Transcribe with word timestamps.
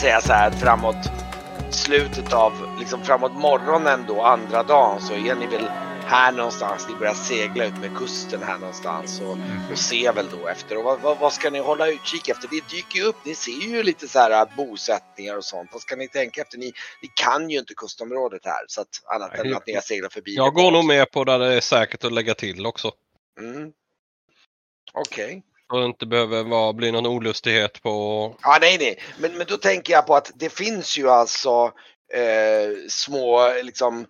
säga 0.00 0.20
så 0.20 0.32
här 0.32 0.50
framåt 0.50 0.96
slutet 1.70 2.32
av, 2.32 2.52
liksom 2.78 3.04
framåt 3.04 3.32
morgonen 3.32 4.04
då, 4.08 4.22
andra 4.22 4.62
dagen 4.62 5.00
så 5.00 5.12
är 5.12 5.34
ni 5.34 5.46
väl 5.46 5.70
här 6.06 6.32
någonstans. 6.32 6.88
Ni 6.88 6.94
börjar 6.94 7.14
segla 7.14 7.64
ut 7.64 7.78
med 7.80 7.96
kusten 7.96 8.42
här 8.42 8.58
någonstans 8.58 9.20
och, 9.20 9.36
och 9.72 9.78
ser 9.78 10.12
väl 10.12 10.26
då 10.30 10.48
efter. 10.48 10.78
Och 10.78 10.84
vad, 10.84 11.00
vad, 11.00 11.18
vad 11.18 11.32
ska 11.32 11.50
ni 11.50 11.58
hålla 11.58 11.88
utkik 11.88 12.28
efter? 12.28 12.48
Det 12.48 12.76
dyker 12.76 12.98
ju 12.98 13.04
upp, 13.04 13.16
ni 13.24 13.34
ser 13.34 13.68
ju 13.68 13.82
lite 13.82 14.08
så 14.08 14.18
här 14.18 14.56
bosättningar 14.56 15.36
och 15.36 15.44
sånt. 15.44 15.70
Vad 15.72 15.82
ska 15.82 15.96
ni 15.96 16.08
tänka 16.08 16.42
efter? 16.42 16.58
Ni, 16.58 16.72
ni 17.02 17.08
kan 17.14 17.50
ju 17.50 17.58
inte 17.58 17.74
kustområdet 17.74 18.44
här 18.44 18.64
så 18.66 18.80
att 18.80 18.88
annat 19.06 19.34
än 19.34 19.54
att 19.54 19.66
ni 19.66 19.74
har 19.74 19.80
seglat 19.80 20.12
förbi. 20.12 20.34
Jag 20.34 20.54
går 20.54 20.70
nog 20.70 20.84
med 20.84 21.10
på 21.10 21.24
där 21.24 21.38
det 21.38 21.54
är 21.54 21.60
säkert 21.60 22.04
att 22.04 22.12
lägga 22.12 22.34
till 22.34 22.66
också. 22.66 22.92
Mm. 23.40 23.72
Okej. 24.92 25.24
Okay. 25.24 25.42
Så 25.70 25.80
det 25.80 25.86
inte 25.86 26.06
behöver 26.06 26.44
vara, 26.44 26.72
bli 26.72 26.92
någon 26.92 27.06
olustighet 27.06 27.82
på... 27.82 28.36
Ja, 28.42 28.58
nej, 28.60 28.78
nej. 28.78 29.02
Men, 29.18 29.38
men 29.38 29.46
då 29.46 29.56
tänker 29.56 29.92
jag 29.92 30.06
på 30.06 30.14
att 30.14 30.32
det 30.34 30.50
finns 30.50 30.98
ju 30.98 31.08
alltså 31.08 31.72
eh, 32.14 32.88
små 32.88 33.52
liksom 33.62 34.06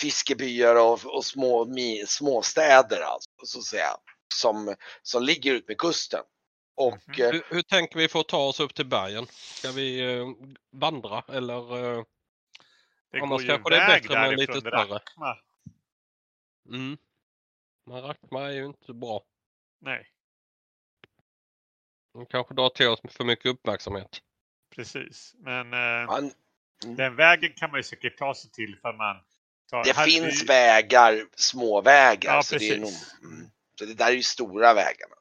fiskebyar 0.00 0.76
och, 0.76 1.04
och 1.04 1.24
små 1.24 1.64
mi, 1.64 2.04
småstäder 2.06 3.00
alltså, 3.00 3.30
så 3.44 3.58
att 3.58 3.64
säga, 3.64 3.96
som, 4.34 4.74
som 5.02 5.22
ligger 5.22 5.54
ut 5.54 5.68
med 5.68 5.78
kusten. 5.78 6.22
Och, 6.76 7.18
mm. 7.18 7.32
hur, 7.32 7.42
hur, 7.48 7.62
tänker 7.62 7.98
vi 7.98 8.08
få 8.08 8.22
ta 8.22 8.38
oss 8.38 8.60
upp 8.60 8.74
till 8.74 8.86
bergen? 8.86 9.26
Ska 9.30 9.70
vi 9.70 10.14
eh, 10.18 10.26
vandra 10.72 11.22
eller? 11.28 11.94
Eh, 11.96 12.04
det 13.12 13.20
annars 13.20 13.42
går 13.42 13.48
kanske 13.48 13.70
det 13.70 13.76
är 13.76 14.00
bättre 14.00 14.20
med 14.20 14.38
lite 14.38 14.60
större. 14.60 15.00
Mm. 16.68 16.98
Men 17.86 18.02
Rakma 18.02 18.42
är 18.42 18.50
ju 18.50 18.66
inte 18.66 18.92
bra. 18.92 19.22
Nej. 19.80 20.08
Den 22.16 22.26
kanske 22.26 22.54
drar 22.54 22.68
till 22.68 22.88
oss 22.88 23.00
för 23.08 23.24
mycket 23.24 23.46
uppmärksamhet. 23.46 24.18
Precis, 24.76 25.34
men 25.38 25.72
eh, 25.72 26.06
Man... 26.06 26.30
mm. 26.84 26.96
den 26.96 27.16
vägen 27.16 27.52
kan 27.56 27.70
man 27.70 27.78
ju 27.78 27.82
säkert 27.82 28.18
ta 28.18 28.34
sig 28.34 28.50
till 28.50 28.76
för 28.82 28.92
man 28.92 29.16
tar... 29.70 29.84
Det 29.84 29.94
finns 29.94 30.42
vi... 30.42 30.46
vägar, 30.46 31.26
små 31.36 31.80
vägar. 31.80 32.34
Ja, 32.34 32.42
så, 32.42 32.54
precis. 32.54 32.68
det 32.68 32.76
är 32.76 32.80
nog... 32.80 33.32
mm. 33.32 33.50
så 33.78 33.84
det 33.84 33.94
där 33.94 34.06
är 34.06 34.10
ju 34.12 34.22
stora 34.22 34.74
vägarna. 34.74 35.14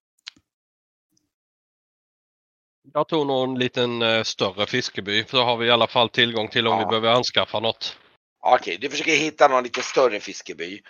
Jag 2.94 3.08
tror 3.08 3.26
nog 3.26 3.50
en 3.50 3.60
liten 3.60 4.02
eh, 4.02 4.24
större 4.24 4.66
fiskeby 4.66 5.24
för 5.24 5.38
då 5.38 5.44
har 5.44 5.58
vi 5.58 5.68
i 5.68 5.72
alla 5.72 5.88
fall 5.88 6.10
tillgång 6.10 6.48
till 6.48 6.68
om 6.68 6.74
ja. 6.74 6.80
vi 6.80 6.86
behöver 6.86 7.10
anskaffa 7.10 7.60
något. 7.60 7.98
Okej, 8.40 8.56
okay, 8.56 8.78
du 8.78 8.90
försöker 8.90 9.16
hitta 9.16 9.48
någon 9.48 9.64
lite 9.64 9.82
större 9.82 10.20
fiskeby. 10.20 10.82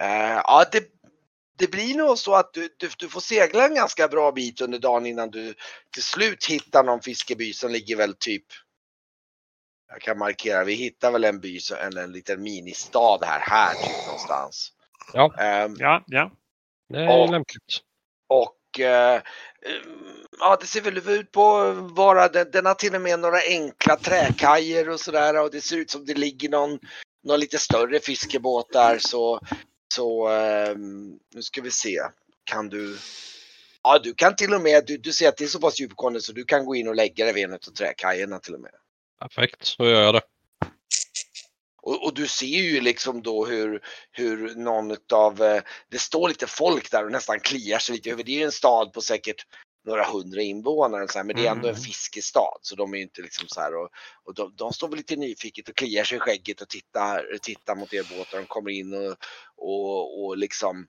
Uh, 0.00 0.40
ja, 0.44 0.64
det 0.72 0.99
det 1.60 1.70
blir 1.70 1.94
nog 1.94 2.18
så 2.18 2.34
att 2.34 2.52
du, 2.52 2.68
du, 2.76 2.88
du, 2.98 3.08
får 3.08 3.20
segla 3.20 3.66
en 3.66 3.74
ganska 3.74 4.08
bra 4.08 4.32
bit 4.32 4.60
under 4.60 4.78
dagen 4.78 5.06
innan 5.06 5.30
du 5.30 5.54
till 5.94 6.02
slut 6.02 6.46
hittar 6.46 6.84
någon 6.84 7.00
fiskeby 7.00 7.52
som 7.52 7.70
ligger 7.70 7.96
väl 7.96 8.14
typ 8.14 8.44
jag 9.90 10.00
kan 10.00 10.18
markera, 10.18 10.64
vi 10.64 10.74
hittar 10.74 11.10
väl 11.10 11.24
en 11.24 11.40
by, 11.40 11.58
en, 11.82 11.96
en 11.96 12.12
liten 12.12 12.42
ministad 12.42 13.24
här, 13.24 13.40
här 13.40 13.74
typ 13.74 14.06
någonstans. 14.06 14.72
Ja, 15.12 15.24
um, 15.64 15.76
ja, 15.78 16.04
ja. 16.06 16.32
Det 16.88 16.98
är 16.98 17.20
och, 17.20 17.30
lämpligt. 17.30 17.80
Och 18.28 18.56
uh, 18.78 19.22
ja, 20.40 20.56
det 20.60 20.66
ser 20.66 20.80
väl 20.80 20.98
ut 20.98 21.32
på 21.32 21.72
vara, 21.72 22.28
den, 22.28 22.50
den 22.50 22.66
har 22.66 22.74
till 22.74 22.94
och 22.94 23.00
med 23.00 23.20
några 23.20 23.38
enkla 23.48 23.96
träkajer 23.96 24.88
och 24.88 25.00
sådär 25.00 25.42
och 25.42 25.50
det 25.50 25.60
ser 25.60 25.76
ut 25.76 25.90
som 25.90 26.04
det 26.04 26.14
ligger 26.14 26.48
någon, 26.48 26.78
någon 27.24 27.40
lite 27.40 27.58
större 27.58 28.00
fiskebåt 28.00 28.72
där 28.72 28.98
så 28.98 29.40
så 29.92 30.28
um, 30.28 31.18
nu 31.34 31.42
ska 31.42 31.62
vi 31.62 31.70
se. 31.70 32.00
Kan 32.44 32.68
du? 32.68 32.98
Ja, 33.82 33.98
du 33.98 34.14
kan 34.14 34.36
till 34.36 34.54
och 34.54 34.60
med, 34.60 34.86
du, 34.86 34.96
du 34.96 35.12
ser 35.12 35.28
att 35.28 35.36
det 35.36 35.44
är 35.44 35.48
så 35.48 35.60
pass 35.60 35.80
djupgående 35.80 36.20
så 36.20 36.32
du 36.32 36.44
kan 36.44 36.64
gå 36.64 36.74
in 36.74 36.88
och 36.88 36.94
lägga 36.94 37.24
dig 37.24 37.34
vid 37.34 37.44
en 37.44 37.52
av 37.52 37.58
träkajerna 37.58 38.38
till 38.38 38.54
och 38.54 38.60
med. 38.60 38.72
Perfekt, 39.20 39.64
så 39.64 39.84
gör 39.84 40.02
jag 40.02 40.14
det. 40.14 40.22
Och, 41.82 42.04
och, 42.04 42.14
du 42.14 42.26
ser 42.28 42.46
ju 42.46 42.80
liksom 42.80 43.22
då 43.22 43.46
hur, 43.46 43.82
hur 44.10 44.54
någon 44.54 44.96
av, 45.12 45.42
eh, 45.42 45.62
det 45.88 45.98
står 45.98 46.28
lite 46.28 46.46
folk 46.46 46.90
där 46.90 47.04
och 47.04 47.12
nästan 47.12 47.40
kliar 47.40 47.78
sig 47.78 47.94
lite 47.94 48.10
över. 48.10 48.22
Det 48.22 48.32
är 48.32 48.38
ju 48.38 48.44
en 48.44 48.52
stad 48.52 48.92
på 48.92 49.00
säkert 49.00 49.46
några 49.84 50.04
hundra 50.04 50.42
invånare 50.42 51.08
så 51.08 51.18
här, 51.18 51.24
men 51.24 51.36
det 51.36 51.46
är 51.46 51.50
ändå 51.50 51.68
en 51.68 51.74
mm. 51.74 51.82
fiskestad 51.82 52.58
så 52.62 52.76
de 52.76 52.94
är 52.94 52.98
inte 52.98 53.22
liksom 53.22 53.48
så 53.48 53.60
här 53.60 53.76
och, 53.76 53.88
och 54.24 54.34
de, 54.34 54.54
de, 54.56 54.72
står 54.72 54.88
väl 54.88 54.96
lite 54.96 55.16
nyfiket 55.16 55.68
och 55.68 55.76
kliar 55.76 56.04
sig 56.04 56.16
i 56.16 56.20
skägget 56.20 56.60
och 56.60 56.68
tittar, 56.68 57.38
tittar 57.42 57.76
mot 57.76 57.94
er 57.94 58.02
båt 58.02 58.32
och 58.32 58.38
de 58.38 58.46
kommer 58.46 58.70
in 58.70 58.94
och, 58.94 59.16
och, 59.56 60.24
och 60.24 60.38
liksom 60.38 60.86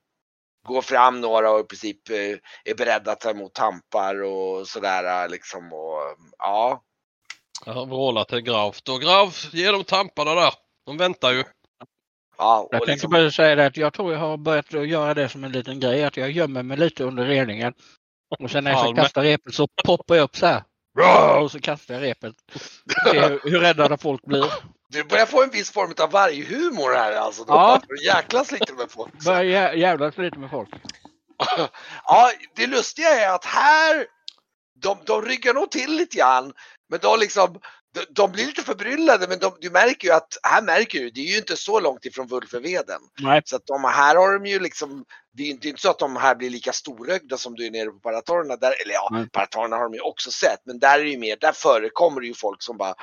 går 0.67 0.81
fram 0.81 1.21
några 1.21 1.51
och 1.51 1.59
i 1.59 1.63
princip 1.63 2.09
eh, 2.09 2.15
är 2.65 2.75
beredda 2.77 3.11
att 3.11 3.19
ta 3.19 3.29
emot 3.29 3.53
tampar 3.53 4.23
och 4.23 4.67
sådär 4.67 5.29
liksom 5.29 5.73
och 5.73 5.99
ja. 6.37 6.83
Jag 7.65 7.73
har 7.73 7.85
vrålat 7.85 8.27
till 8.27 8.41
Graf. 8.41 8.81
Då 8.81 8.97
Graf, 8.97 9.53
ge 9.53 9.71
dem 9.71 9.83
tamparna 9.83 10.35
där. 10.35 10.53
De 10.85 10.97
väntar 10.97 11.31
ju. 11.31 11.43
Ja, 12.37 12.67
jag 12.71 12.79
tänkte 12.79 12.91
liksom... 12.91 13.11
bara 13.11 13.31
säga 13.31 13.55
det 13.55 13.65
att 13.65 13.77
jag 13.77 13.93
tror 13.93 14.13
jag 14.13 14.19
har 14.19 14.37
börjat 14.37 14.71
göra 14.71 15.13
det 15.13 15.29
som 15.29 15.43
en 15.43 15.51
liten 15.51 15.79
grej 15.79 16.03
att 16.03 16.17
jag 16.17 16.31
gömmer 16.31 16.63
mig 16.63 16.77
lite 16.77 17.03
under 17.03 17.25
reningen 17.25 17.73
och 18.39 18.51
sen 18.51 18.63
när 18.63 18.71
jag 18.71 18.79
ska 18.79 18.95
kasta 18.95 19.23
repet 19.23 19.53
så 19.53 19.67
poppar 19.85 20.15
jag 20.15 20.23
upp 20.23 20.35
så 20.35 20.45
här. 20.45 20.63
Och 21.41 21.51
så 21.51 21.59
kastar 21.59 21.93
jag 21.93 22.03
repet. 22.03 22.35
Se 23.11 23.19
hur 23.43 23.59
rädda 23.59 23.97
folk 23.97 24.21
blir. 24.25 24.45
Du 24.89 25.03
börjar 25.03 25.25
få 25.25 25.43
en 25.43 25.49
viss 25.49 25.71
form 25.71 25.93
av 26.01 26.11
varghumor 26.11 26.95
här 26.95 27.11
alltså. 27.11 27.43
Du 27.43 27.53
ja. 27.53 27.81
jäklas 28.05 28.51
lite 28.51 28.73
med 28.73 28.91
folk. 28.91 29.13
Börjar 29.25 29.73
jävlas 29.73 30.17
lite 30.17 30.39
med 30.39 30.49
folk. 30.49 30.69
ja, 32.05 32.31
det 32.55 32.67
lustiga 32.67 33.09
är 33.09 33.35
att 33.35 33.45
här, 33.45 34.05
de, 34.81 34.97
de 35.05 35.21
ryggar 35.21 35.53
nog 35.53 35.71
till 35.71 35.91
lite 35.91 36.17
grann. 36.17 36.53
Men 36.89 36.99
de 36.99 37.19
liksom, 37.19 37.59
de, 37.93 38.05
de 38.09 38.31
blir 38.31 38.45
lite 38.45 38.63
förbryllade 38.63 39.27
men 39.27 39.39
de, 39.39 39.57
du 39.59 39.69
märker 39.69 40.07
ju 40.07 40.13
att, 40.13 40.37
här 40.43 40.61
märker 40.61 40.99
du, 40.99 41.09
det 41.09 41.21
är 41.21 41.31
ju 41.31 41.37
inte 41.37 41.57
så 41.57 41.79
långt 41.79 42.05
ifrån 42.05 42.27
Vulfeveden. 42.27 43.01
Nej. 43.19 43.41
Så 43.45 43.55
att 43.55 43.65
de 43.65 43.83
här 43.83 44.15
har 44.15 44.33
de 44.33 44.45
ju 44.45 44.59
liksom, 44.59 45.05
det 45.33 45.43
är 45.43 45.47
inte, 45.47 45.69
inte 45.69 45.81
så 45.81 45.89
att 45.89 45.99
de 45.99 46.15
här 46.15 46.35
blir 46.35 46.49
lika 46.49 46.73
storögda 46.73 47.37
som 47.37 47.55
du 47.55 47.65
är 47.65 47.71
nere 47.71 47.91
på 47.91 47.99
Paratorerna. 47.99 48.55
Där, 48.55 48.73
eller 48.83 48.93
ja, 48.93 49.09
Nej. 49.11 49.29
Paratorerna 49.29 49.75
har 49.75 49.83
de 49.83 49.93
ju 49.93 50.01
också 50.01 50.31
sett 50.31 50.59
men 50.65 50.79
där 50.79 50.99
är 50.99 51.03
det 51.03 51.09
ju 51.09 51.17
mer, 51.17 51.37
där 51.41 51.51
förekommer 51.51 52.21
det 52.21 52.27
ju 52.27 52.33
folk 52.33 52.63
som 52.63 52.77
bara 52.77 52.95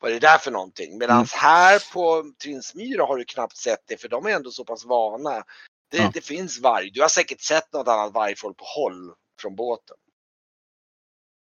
vad 0.00 0.10
är 0.10 0.14
det 0.14 0.26
där 0.26 0.38
för 0.38 0.50
någonting? 0.50 0.98
Medan 0.98 1.16
mm. 1.16 1.26
här 1.32 1.92
på 1.92 2.32
Trinsmyra 2.42 3.04
har 3.04 3.16
du 3.16 3.24
knappt 3.24 3.56
sett 3.56 3.80
det 3.86 4.00
för 4.00 4.08
de 4.08 4.26
är 4.26 4.30
ändå 4.30 4.50
så 4.50 4.64
pass 4.64 4.84
vana. 4.84 5.44
Det, 5.90 5.98
ja. 5.98 6.10
det 6.14 6.20
finns 6.20 6.60
varg. 6.60 6.90
Du 6.90 7.00
har 7.00 7.08
säkert 7.08 7.40
sett 7.40 7.72
något 7.72 7.88
annat 7.88 8.14
vargfolk 8.14 8.56
på 8.56 8.64
håll 8.64 9.12
från 9.40 9.56
båten. 9.56 9.96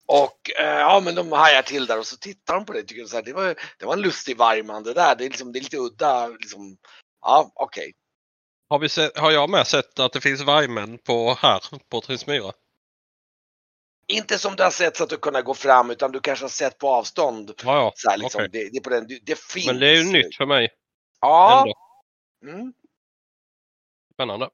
Och 0.08 0.50
eh, 0.60 0.78
ja, 0.78 1.00
men 1.04 1.14
de 1.14 1.32
hajar 1.32 1.62
till 1.62 1.86
där 1.86 1.98
och 1.98 2.06
så 2.06 2.16
tittar 2.16 2.54
de 2.54 2.64
på 2.64 2.72
det. 2.72 2.82
Tycker 2.82 3.04
så 3.04 3.16
här, 3.16 3.22
det, 3.22 3.32
var, 3.32 3.54
det 3.78 3.86
var 3.86 3.92
en 3.92 4.00
lustig 4.00 4.36
vargman 4.36 4.82
det 4.82 4.94
där. 4.94 5.16
Det 5.16 5.24
är, 5.24 5.28
liksom, 5.28 5.52
det 5.52 5.58
är 5.58 5.60
lite 5.60 5.76
udda. 5.76 6.28
Liksom. 6.28 6.76
Ja, 7.20 7.52
okej. 7.54 7.82
Okay. 7.82 7.92
Har, 8.70 8.78
vi 8.78 8.88
sett, 8.88 9.18
har 9.18 9.30
jag 9.30 9.50
med 9.50 9.66
sett 9.66 9.98
att 9.98 10.12
det 10.12 10.20
finns 10.20 10.40
vargmän 10.40 10.98
på 10.98 11.34
här 11.34 11.62
på 11.90 12.00
Trinsmyra? 12.00 12.52
Inte 14.06 14.38
som 14.38 14.56
du 14.56 14.62
har 14.62 14.70
sett 14.70 14.96
så 14.96 15.04
att 15.04 15.10
du 15.10 15.16
kunnat 15.16 15.44
gå 15.44 15.54
fram 15.54 15.90
utan 15.90 16.12
du 16.12 16.20
kanske 16.20 16.44
har 16.44 16.50
sett 16.50 16.78
på 16.78 16.88
avstånd. 16.88 17.50
Ja, 17.64 17.76
ja. 17.76 17.92
Så 17.96 18.10
här, 18.10 18.16
liksom, 18.16 18.38
okay. 18.38 18.48
det, 18.48 18.70
det, 18.72 18.80
på 18.80 18.90
den, 18.90 19.06
det, 19.22 19.38
finns. 19.38 19.66
Men 19.66 19.80
det 19.80 19.88
är 19.88 19.96
ju 19.96 20.12
nytt 20.12 20.36
för 20.36 20.46
mig. 20.46 20.68
Ja. 21.20 21.66
Mm. 22.44 22.72
Spännande. 24.14 24.50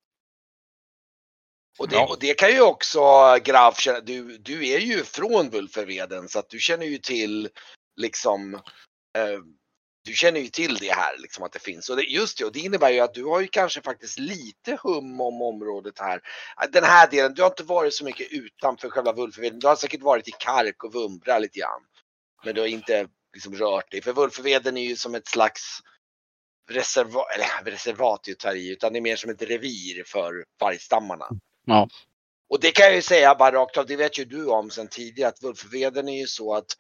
Och 1.78 1.88
det, 1.88 1.96
ja. 1.96 2.06
och 2.06 2.18
det 2.20 2.34
kan 2.34 2.50
ju 2.50 2.60
också 2.60 3.00
Graf 3.44 3.80
känna, 3.80 4.00
du, 4.00 4.38
du 4.38 4.68
är 4.68 4.78
ju 4.78 5.04
från 5.04 5.50
Vulferveden 5.50 6.28
så 6.28 6.38
att 6.38 6.48
du 6.48 6.58
känner 6.58 6.86
ju 6.86 6.98
till 6.98 7.48
liksom 7.96 8.54
eh, 9.18 9.40
du 10.04 10.12
känner 10.12 10.40
ju 10.40 10.48
till 10.48 10.74
det 10.74 10.92
här 10.92 11.18
liksom 11.18 11.44
att 11.44 11.52
det 11.52 11.58
finns 11.58 11.88
och 11.88 11.96
det, 11.96 12.02
just 12.02 12.38
det 12.38 12.44
och 12.44 12.52
det 12.52 12.60
innebär 12.60 12.90
ju 12.90 13.00
att 13.00 13.14
du 13.14 13.24
har 13.24 13.40
ju 13.40 13.46
kanske 13.46 13.82
faktiskt 13.82 14.18
lite 14.18 14.78
hum 14.82 15.20
om 15.20 15.42
området 15.42 15.98
här. 15.98 16.20
Den 16.72 16.84
här 16.84 17.10
delen, 17.10 17.34
du 17.34 17.42
har 17.42 17.50
inte 17.50 17.62
varit 17.62 17.94
så 17.94 18.04
mycket 18.04 18.32
utanför 18.32 18.90
själva 18.90 19.12
Vulferveden. 19.12 19.58
Du 19.58 19.66
har 19.66 19.76
säkert 19.76 20.02
varit 20.02 20.28
i 20.28 20.32
Kark 20.38 20.84
och 20.84 20.92
Vumbra 20.92 21.38
lite 21.38 21.58
grann. 21.58 21.80
Men 22.44 22.54
du 22.54 22.60
har 22.60 22.68
inte 22.68 23.08
liksom 23.34 23.54
rört 23.54 23.90
dig 23.90 24.02
för 24.02 24.12
Vulferveden 24.12 24.76
är 24.76 24.88
ju 24.88 24.96
som 24.96 25.14
ett 25.14 25.28
slags 25.28 25.80
reservat, 26.70 27.26
eller 27.34 27.70
reservat 27.70 28.28
är 28.44 28.54
ju 28.54 28.72
utan 28.72 28.92
det 28.92 28.98
är 28.98 29.00
mer 29.00 29.16
som 29.16 29.30
ett 29.30 29.42
revir 29.42 30.04
för 30.06 30.44
vargstammarna. 30.60 31.28
Ja. 31.64 31.88
Och 32.48 32.60
det 32.60 32.70
kan 32.70 32.86
jag 32.86 32.94
ju 32.94 33.02
säga 33.02 33.34
bara 33.34 33.52
rakt 33.52 33.76
av, 33.76 33.86
det 33.86 33.96
vet 33.96 34.18
ju 34.18 34.24
du 34.24 34.46
om 34.46 34.70
sen 34.70 34.88
tidigare, 34.88 35.28
att 35.28 35.42
Vulfveden 35.42 36.08
är 36.08 36.20
ju 36.20 36.26
så 36.26 36.54
att 36.54 36.76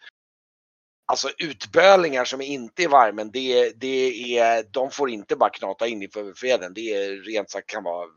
Alltså 1.06 1.30
utbölingar 1.38 2.24
som 2.24 2.40
inte 2.40 2.84
är 2.84 2.88
varmen, 2.88 3.30
det, 3.30 3.72
det 3.80 4.38
är, 4.38 4.62
de 4.70 4.90
får 4.90 5.10
inte 5.10 5.36
bara 5.36 5.50
knata 5.50 5.86
in 5.86 6.02
i 6.02 6.06
Vulfveden. 6.06 6.74
Det 6.74 6.94
är 6.94 7.16
rent 7.16 7.50
sagt 7.50 7.70
kan 7.70 7.84
vara 7.84 8.08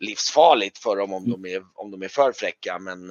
livsfarligt 0.00 0.78
för 0.78 0.96
dem 0.96 1.12
om 1.12 1.24
mm. 1.24 1.42
de 1.42 1.54
är, 1.54 1.62
om 1.74 1.90
de 1.90 2.02
är 2.02 2.08
för 2.08 2.32
fräcka. 2.32 2.78
Men 2.78 3.10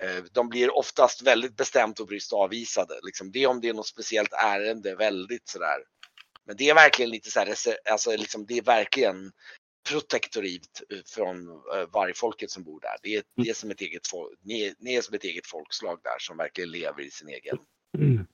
eh, 0.00 0.24
de 0.32 0.48
blir 0.48 0.76
oftast 0.76 1.22
väldigt 1.22 1.56
bestämt 1.56 2.00
och 2.00 2.06
bryskt 2.06 2.32
avvisade. 2.32 2.94
Liksom, 3.02 3.32
det 3.32 3.42
är 3.42 3.46
om 3.46 3.60
det 3.60 3.68
är 3.68 3.74
något 3.74 3.86
speciellt 3.86 4.32
ärende, 4.32 4.94
väldigt 4.94 5.48
sådär. 5.48 5.78
Men 6.46 6.56
det 6.56 6.70
är 6.70 6.74
verkligen 6.74 7.10
lite 7.10 7.30
så 7.30 7.40
här, 7.40 7.54
alltså 7.90 8.16
liksom, 8.16 8.46
det 8.46 8.58
är 8.58 8.62
verkligen 8.62 9.32
protektorit 9.88 10.82
eh, 10.90 10.98
från 11.06 11.48
eh, 11.48 11.88
vargfolket 11.92 12.50
som 12.50 12.62
bor 12.62 12.80
där. 12.80 12.96
Det 13.02 13.14
är, 13.14 13.22
det 13.36 13.50
är 13.50 13.54
som 13.54 13.70
ett 13.70 13.80
eget 13.80 14.06
folk, 14.06 14.38
ni, 14.42 14.74
ni 14.78 14.94
är 14.94 15.02
som 15.02 15.14
ett 15.14 15.24
eget 15.24 15.46
folkslag 15.46 16.00
där 16.02 16.18
som 16.18 16.36
verkligen 16.36 16.70
lever 16.70 17.02
i 17.02 17.10
sin 17.10 17.28
egen. 17.28 17.58
Mm. 17.98 18.26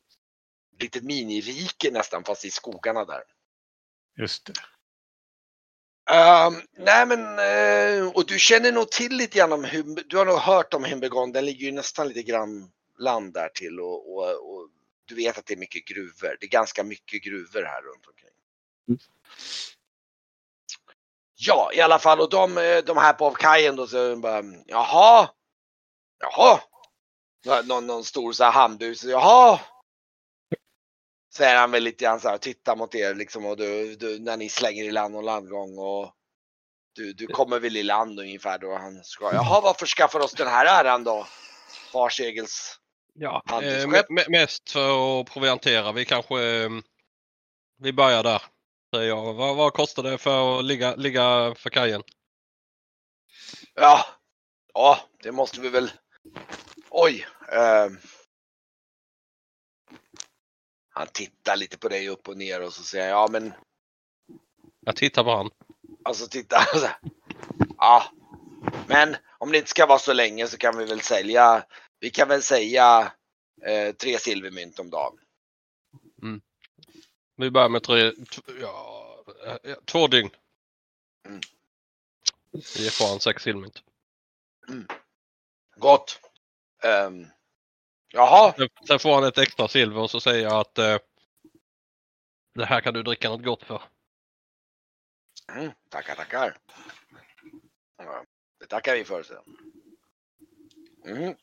litet 0.81 1.03
minirike 1.03 1.91
nästan 1.91 2.25
fast 2.25 2.45
i 2.45 2.51
skogarna 2.51 3.05
där. 3.05 3.23
Just 4.19 4.47
det. 4.47 4.53
Um, 6.11 6.63
nej 6.79 7.07
men, 7.07 7.21
uh, 7.21 8.09
och 8.09 8.27
du 8.27 8.39
känner 8.39 8.73
nog 8.73 8.91
till 8.91 9.17
lite 9.17 9.39
grann 9.39 9.53
om 9.53 9.63
du 10.07 10.17
har 10.17 10.27
nog 10.27 10.39
hört 10.39 10.75
om 10.75 10.85
Himbegon, 10.85 11.33
den 11.33 11.45
ligger 11.45 11.67
ju 11.67 11.73
nästan 11.73 12.09
lite 12.09 12.23
grann 12.23 12.71
land 12.99 13.33
där 13.33 13.49
till 13.49 13.81
och, 13.81 14.15
och, 14.15 14.55
och, 14.55 14.69
du 15.05 15.15
vet 15.15 15.39
att 15.39 15.47
det 15.47 15.55
är 15.55 15.59
mycket 15.59 15.85
gruvor. 15.85 16.37
Det 16.41 16.47
är 16.47 16.51
ganska 16.51 16.85
mycket 16.85 17.23
gruvor 17.23 17.63
här 17.63 17.83
runt 17.83 18.07
omkring. 18.07 18.31
Mm. 18.89 18.99
Ja, 21.47 21.71
i 21.75 21.81
alla 21.81 21.99
fall 21.99 22.21
och 22.21 22.31
de, 22.31 22.59
eh, 22.59 22.79
de 22.79 22.97
här 22.97 23.13
på 23.13 23.31
kajen 23.31 23.77
då 23.77 23.87
så 23.87 24.17
bara, 24.17 24.43
jaha, 24.67 25.31
jaha, 26.21 26.61
någon, 27.65 27.87
någon 27.87 28.05
stor 28.05 28.33
så 28.33 28.45
här 28.45 28.51
handbus, 28.51 29.05
jaha, 29.05 29.61
säger 31.35 31.57
han 31.57 31.71
väl 31.71 31.83
lite 31.83 32.05
grann 32.05 32.21
så 32.21 32.29
här, 32.29 32.39
titta 32.39 32.77
mot 32.77 32.95
er 32.95 33.15
liksom 33.15 33.47
och 33.47 33.57
du, 33.57 33.97
du, 33.97 34.19
när 34.19 34.37
ni 34.37 34.49
slänger 34.49 34.85
i 34.85 34.91
land 34.91 35.17
och 35.17 35.23
landgång 35.23 35.79
och 35.79 36.15
du, 36.95 37.13
du 37.13 37.27
kommer 37.27 37.59
väl 37.59 37.77
i 37.77 37.83
land 37.83 38.21
ungefär 38.21 38.59
då 38.59 38.77
han 38.77 39.05
ska, 39.05 39.35
jaha 39.35 39.61
varför 39.61 39.87
skaffar 39.87 40.21
oss 40.21 40.33
den 40.33 40.49
här 40.49 40.85
äran 40.85 41.05
då? 41.05 41.27
Farsegels 41.93 42.79
Ja, 43.15 43.43
eh, 43.63 43.89
mest 44.29 44.71
för 44.71 45.21
att 45.21 45.27
proviantera. 45.27 45.93
Vi 45.93 46.05
kanske, 46.05 46.43
eh, 46.43 46.71
vi 47.79 47.93
börjar 47.93 48.23
där. 48.23 48.43
Säger 48.95 49.09
jag. 49.09 49.35
Vad, 49.35 49.57
vad 49.57 49.73
kostar 49.73 50.03
det 50.03 50.19
för 50.19 50.59
att 50.59 50.65
ligga, 50.65 50.97
ligga 50.97 51.55
för 51.55 51.71
kajen? 51.71 52.03
Ja, 53.75 54.07
ja 54.75 54.99
det 55.23 55.33
måste 55.33 55.61
vi 55.61 55.69
väl. 55.69 55.91
Oj. 56.91 57.27
Eh, 57.53 57.91
han 60.91 61.07
tittar 61.13 61.57
lite 61.57 61.79
på 61.79 61.89
dig 61.89 62.09
upp 62.09 62.29
och 62.29 62.37
ner 62.37 62.63
och 62.63 62.73
så 62.73 62.83
säger 62.83 63.09
ja 63.09 63.29
men. 63.31 63.53
Jag 64.81 64.97
tittar 64.97 65.25
på 65.25 65.31
han. 65.31 65.51
Alltså 66.05 66.27
titta. 66.27 66.57
Alltså, 66.73 66.89
ja. 67.77 68.05
Men 68.87 69.17
om 69.39 69.53
det 69.53 69.59
inte 69.59 69.71
ska 69.71 69.87
vara 69.87 69.99
så 69.99 70.13
länge 70.13 70.47
så 70.47 70.59
kan 70.59 70.79
vi 70.79 70.85
väl 70.85 71.01
sälja. 71.01 71.65
Vi 72.01 72.11
kan 72.11 72.29
väl 72.29 72.43
säga 72.43 73.13
eh, 73.67 73.95
tre 73.95 74.19
silvermynt 74.19 74.79
om 74.79 74.91
dagen. 74.91 75.19
Mm. 76.23 76.41
Vi 77.37 77.51
börjar 77.51 77.69
med 77.69 77.83
tre, 77.83 78.13
ja, 78.61 79.25
två 79.85 80.07
dygn. 80.07 80.31
Mm. 81.27 81.41
Vi 82.53 82.91
får 82.91 83.09
han 83.09 83.21
sex 83.21 83.43
silvermynt. 83.43 83.83
Mm. 84.69 84.87
Gott. 85.77 86.21
Um, 86.85 87.27
Jaha. 88.13 88.55
Sen 88.87 88.99
får 88.99 89.15
han 89.15 89.25
ett 89.25 89.39
extra 89.39 89.69
silver 89.69 90.01
och 90.01 90.11
så 90.11 90.21
säger 90.21 90.43
jag 90.43 90.61
att 90.61 90.79
eh, 90.79 90.99
det 92.55 92.65
här 92.65 92.81
kan 92.81 92.95
du 92.95 93.03
dricka 93.03 93.29
något 93.29 93.45
gott 93.45 93.63
för. 93.63 93.83
Mm, 95.53 95.73
tackar, 95.89 96.15
tackar. 96.15 96.59
det 98.61 98.67
tackar 98.67 98.95
vi 98.95 99.05
för. 99.05 99.23
Så. 99.23 99.45
Mm. 101.05 101.35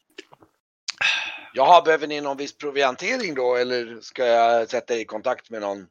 Jaha, 1.54 1.82
behöver 1.82 2.08
ni 2.08 2.22
någon 2.22 2.38
viss 2.38 2.58
proviantering 2.58 3.36
då 3.36 3.56
eller 3.56 4.02
ska 4.02 4.26
jag 4.26 4.70
sätta 4.70 4.96
i 4.96 5.06
kontakt 5.06 5.50
med 5.50 5.62
någon? 5.62 5.88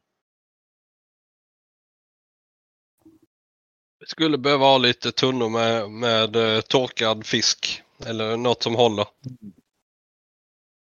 Vi 3.99 4.05
skulle 4.05 4.37
behöva 4.37 4.65
ha 4.65 4.77
lite 4.77 5.11
tunnor 5.11 5.49
med, 5.49 5.91
med 5.91 6.35
uh, 6.35 6.61
torkad 6.61 7.25
fisk 7.25 7.83
eller 8.05 8.37
något 8.37 8.63
som 8.63 8.75
håller. 8.75 9.07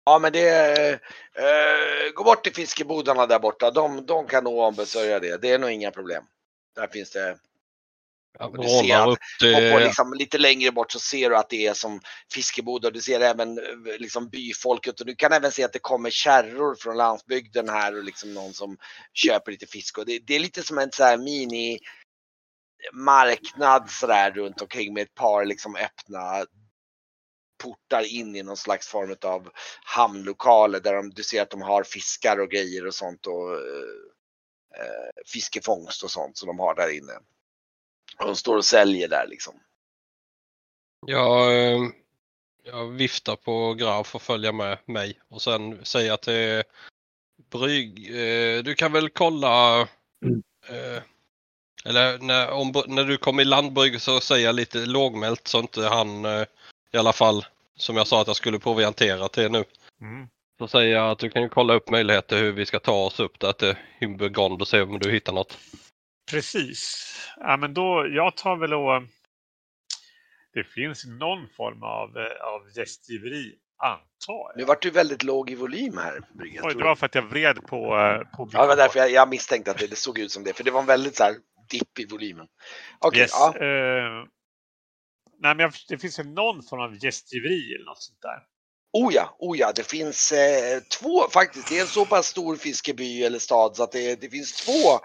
Ja 0.05 0.19
men 0.19 0.33
det, 0.33 0.93
eh, 1.35 2.13
gå 2.15 2.25
bort 2.25 2.45
till 2.45 2.55
fiskebodarna 2.55 3.27
där 3.27 3.39
borta. 3.39 3.71
De, 3.71 4.07
de 4.07 4.27
kan 4.27 4.45
nog 4.45 4.59
ombesörja 4.59 5.21
det. 5.21 5.43
Det 5.43 5.51
är 5.51 5.59
nog 5.59 5.71
inga 5.71 5.91
problem. 5.91 6.25
Där 6.75 6.87
finns 6.87 7.11
det. 7.11 7.39
Ja, 8.39 8.53
du 8.55 8.69
ser 8.69 9.13
att, 9.13 9.19
det... 9.41 9.73
på 9.73 9.79
liksom, 9.79 10.15
lite 10.15 10.39
längre 10.39 10.73
bort 10.73 10.93
så 10.93 10.99
ser 10.99 11.31
du 11.31 11.37
att 11.37 11.51
det 11.51 11.67
är 11.67 11.75
som 11.75 12.01
fiskebodar. 12.33 12.91
Du 12.91 13.01
ser 13.01 13.21
även 13.21 13.59
eh, 13.59 13.65
liksom 13.99 14.29
byfolket 14.29 15.01
och 15.01 15.07
du 15.07 15.15
kan 15.15 15.33
även 15.33 15.53
se 15.53 15.65
att 15.65 15.73
det 15.73 15.79
kommer 15.79 16.11
kärror 16.11 16.75
från 16.75 16.97
landsbygden 16.97 17.69
här 17.69 17.97
och 17.97 18.05
liksom 18.05 18.35
någon 18.35 18.55
som 18.55 18.77
köper 19.13 19.53
lite 19.53 19.67
fisk. 19.67 19.99
Och 19.99 20.07
det, 20.07 20.19
det 20.19 20.35
är 20.35 20.41
lite 20.41 20.63
som 20.63 20.79
en 20.79 20.93
så 20.93 21.17
mini 21.17 21.79
marknad 22.93 23.91
sådär 23.91 24.31
runt 24.31 24.63
omkring 24.63 24.95
med 24.95 25.03
ett 25.03 25.15
par 25.15 25.45
liksom 25.45 25.77
öppna 25.77 26.47
portar 27.63 28.03
in 28.03 28.37
i 28.37 28.43
någon 28.43 28.57
slags 28.57 28.89
form 28.89 29.17
av 29.23 29.51
hamnlokaler 29.85 30.81
där 30.81 30.95
de, 30.95 31.11
du 31.11 31.23
ser 31.23 31.43
att 31.43 31.51
de 31.51 31.63
har 31.63 31.83
fiskar 31.83 32.41
och 32.41 32.51
grejer 32.51 32.87
och 32.87 32.95
sånt 32.95 33.27
och 33.27 33.53
eh, 33.55 35.23
fiskefångst 35.33 36.03
och 36.03 36.11
sånt 36.11 36.39
som 36.39 36.47
de 36.47 36.59
har 36.59 36.75
där 36.75 36.97
inne. 36.97 37.13
Och 38.19 38.27
de 38.27 38.37
står 38.37 38.57
och 38.57 38.65
säljer 38.65 39.09
där 39.09 39.27
liksom. 39.27 39.55
Ja, 41.07 41.53
eh, 41.53 41.81
jag 42.65 42.87
viftar 42.87 43.37
på 43.37 43.75
Graf 43.75 44.15
och 44.15 44.23
följa 44.23 44.53
med 44.53 44.79
mig 44.87 45.21
och 45.29 45.43
sen 45.43 45.85
säga 45.85 46.17
till 46.17 46.63
Brygg, 47.51 48.11
eh, 48.11 48.63
du 48.63 48.75
kan 48.75 48.93
väl 48.93 49.11
kolla 49.11 49.81
eh, 50.69 51.03
eller 51.85 52.19
när, 52.19 52.51
om, 52.51 52.73
när 52.87 53.05
du 53.05 53.17
kommer 53.17 53.43
i 53.43 53.45
landbrygg 53.45 54.01
så 54.01 54.21
säger 54.21 54.47
jag 54.47 54.55
lite 54.55 54.87
lågmält 54.87 55.49
så 55.49 55.59
inte 55.59 55.83
han 55.83 56.27
i 56.93 56.97
alla 56.97 57.13
fall 57.13 57.47
som 57.77 57.97
jag 57.97 58.07
sa 58.07 58.21
att 58.21 58.27
jag 58.27 58.37
skulle 58.37 58.59
proviantera 58.59 59.29
till 59.29 59.51
nu. 59.51 59.65
Mm. 60.01 60.29
Så 60.59 60.69
säger 60.69 60.95
jag 60.97 61.11
att 61.11 61.19
du 61.19 61.31
kan 61.31 61.43
ju 61.43 61.49
kolla 61.49 61.75
upp 61.75 61.91
möjligheter 61.91 62.37
hur 62.37 62.53
vi 62.53 62.67
ska 62.67 62.79
ta 62.79 63.05
oss 63.05 63.21
upp 63.21 63.41
där 63.41 63.53
till 63.53 63.75
Hymbergond 63.99 64.61
och 64.61 64.69
se 64.69 64.81
om 64.81 64.99
du 64.99 65.13
hittar 65.13 65.33
något. 65.33 65.59
Precis. 66.31 67.11
Ja, 67.37 67.57
men 67.57 67.75
då, 67.75 68.07
jag 68.11 68.37
tar 68.37 68.57
väl 68.57 68.75
och... 68.75 69.03
Det 70.53 70.65
finns 70.65 71.05
någon 71.07 71.49
form 71.49 71.83
av, 71.83 72.17
eh, 72.17 72.55
av 72.55 72.79
gästgiveri, 72.79 73.55
antar 73.77 74.05
jag. 74.27 74.53
Nu 74.57 74.65
vart 74.65 74.83
du 74.83 74.91
väldigt 74.91 75.23
låg 75.23 75.51
i 75.51 75.55
volym 75.55 75.99
här, 75.99 76.21
Brygge. 76.35 76.61
Oj, 76.63 76.75
det 76.75 76.85
var 76.85 76.97
för 76.97 77.07
att 77.07 77.15
jag 77.15 77.23
vred 77.23 77.67
på... 77.67 77.77
Eh, 77.77 78.37
på 78.37 78.49
ja, 78.53 78.63
det 78.63 78.69
var 78.69 78.77
därför 78.77 78.99
jag, 78.99 79.11
jag 79.11 79.29
misstänkte 79.29 79.71
att 79.71 79.79
det, 79.79 79.87
det, 79.87 79.97
såg 79.97 80.19
ut 80.19 80.33
som 80.33 80.45
det. 80.45 80.53
För 80.53 80.65
det 80.65 80.71
var 80.71 80.81
en 80.81 80.87
väldigt 80.87 81.17
så 81.17 81.25
här 81.25 81.35
dipp 81.71 81.99
i 81.99 82.07
volymen. 82.07 82.47
Okay, 83.01 83.21
yes, 83.21 83.31
ja. 83.33 83.67
Uh, 83.67 84.27
Nej, 85.39 85.55
men 85.55 85.73
det 85.89 85.99
finns 85.99 86.19
ju 86.19 86.25
någon 86.25 86.63
form 86.63 86.81
av 86.81 87.05
gästgiveri 87.05 87.75
eller 87.75 87.85
något 87.85 88.03
sånt 88.03 88.23
där. 88.23 88.43
Oh 88.97 89.15
ja, 89.15 89.37
oh 89.39 89.59
ja, 89.59 89.73
det 89.73 89.91
finns 89.91 90.33
eh, 90.33 90.81
två 90.81 91.29
faktiskt. 91.29 91.69
Det 91.69 91.79
är 91.79 91.81
en 91.81 91.87
så 91.87 92.05
pass 92.05 92.27
stor 92.27 92.57
fiskeby 92.57 93.25
eller 93.25 93.39
stad 93.39 93.77
så 93.77 93.83
att 93.83 93.93
det, 93.93 94.21
det 94.21 94.29
finns 94.29 94.53
två 94.53 95.01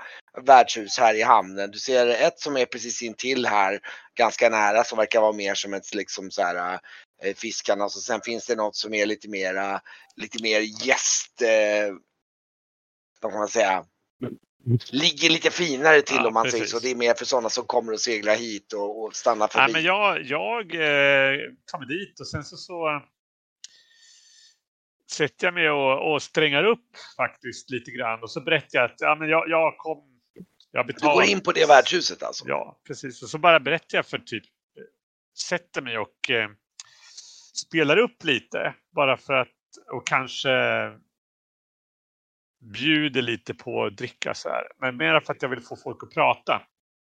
värdshus 0.45 0.97
här 0.97 1.13
i 1.13 1.21
hamnen. 1.21 1.71
Du 1.71 1.79
ser 1.79 2.07
ett 2.07 2.39
som 2.39 2.57
är 2.57 2.65
precis 2.65 3.01
intill 3.01 3.45
här, 3.45 3.79
ganska 4.15 4.49
nära, 4.49 4.83
som 4.83 4.97
verkar 4.97 5.21
vara 5.21 5.31
mer 5.31 5.53
som 5.53 5.73
ett 5.73 5.95
liksom 5.95 6.31
så 6.31 6.41
här 6.41 6.79
eh, 7.23 7.35
fiskarnas 7.35 7.95
och 7.95 8.01
sen 8.01 8.21
finns 8.21 8.45
det 8.45 8.55
något 8.55 8.75
som 8.75 8.93
är 8.93 9.05
lite 9.05 9.29
mera, 9.29 9.81
lite 10.15 10.43
mer 10.43 10.59
gäst, 10.85 11.41
eh, 11.41 11.95
vad 13.21 13.31
kan 13.31 13.39
man 13.39 13.47
säga, 13.47 13.85
ligger 14.91 15.29
lite 15.29 15.51
finare 15.51 16.01
till 16.01 16.15
ja, 16.15 16.27
om 16.27 16.33
man 16.33 16.43
precis. 16.43 16.59
säger 16.59 16.65
så. 16.65 16.79
Det 16.79 16.91
är 16.91 16.95
mer 16.95 17.13
för 17.13 17.25
sådana 17.25 17.49
som 17.49 17.65
kommer 17.65 17.93
och 17.93 18.01
seglar 18.01 18.35
hit 18.35 18.73
och, 18.73 19.03
och 19.03 19.15
stannar 19.15 19.47
förbi. 19.47 19.63
Nej, 19.63 19.73
men 19.73 19.83
jag, 19.83 20.23
jag 20.23 20.75
eh, 20.75 21.39
tar 21.71 21.79
mig 21.79 21.87
dit 21.87 22.19
och 22.19 22.27
sen 22.27 22.43
så, 22.43 22.57
så 22.57 23.01
sätter 25.11 25.47
jag 25.47 25.53
mig 25.53 25.69
och, 25.69 26.13
och 26.13 26.21
strängar 26.21 26.63
upp 26.63 26.85
faktiskt 27.17 27.69
lite 27.69 27.91
grann 27.91 28.23
och 28.23 28.31
så 28.31 28.41
berättar 28.41 28.79
jag 28.79 28.85
att 28.85 28.95
ja, 29.01 29.15
men 29.15 29.29
jag, 29.29 29.49
jag 29.49 29.77
kom. 29.77 30.03
Jag 30.71 30.87
betalar. 30.87 31.13
Du 31.13 31.19
går 31.19 31.37
in 31.37 31.41
på 31.41 31.51
det 31.51 31.67
värdshuset 31.67 32.23
alltså? 32.23 32.47
Ja, 32.47 32.79
precis. 32.87 33.23
Och 33.23 33.29
så 33.29 33.37
bara 33.37 33.59
berättar 33.59 33.97
jag 33.97 34.05
för 34.05 34.19
typ 34.19 34.43
sätter 35.39 35.81
mig 35.81 35.97
och 35.97 36.29
eh, 36.29 36.49
spelar 37.53 37.97
upp 37.97 38.23
lite 38.23 38.75
bara 38.95 39.17
för 39.17 39.33
att 39.33 39.47
och 39.91 40.07
kanske 40.07 40.49
bjuder 42.73 43.21
lite 43.21 43.53
på 43.53 43.85
att 43.85 43.97
dricka 43.97 44.33
så 44.33 44.49
här. 44.49 44.63
Men 44.79 44.97
mer 44.97 45.19
för 45.19 45.33
att 45.33 45.41
jag 45.41 45.49
vill 45.49 45.61
få 45.61 45.75
folk 45.75 46.03
att 46.03 46.13
prata. 46.13 46.61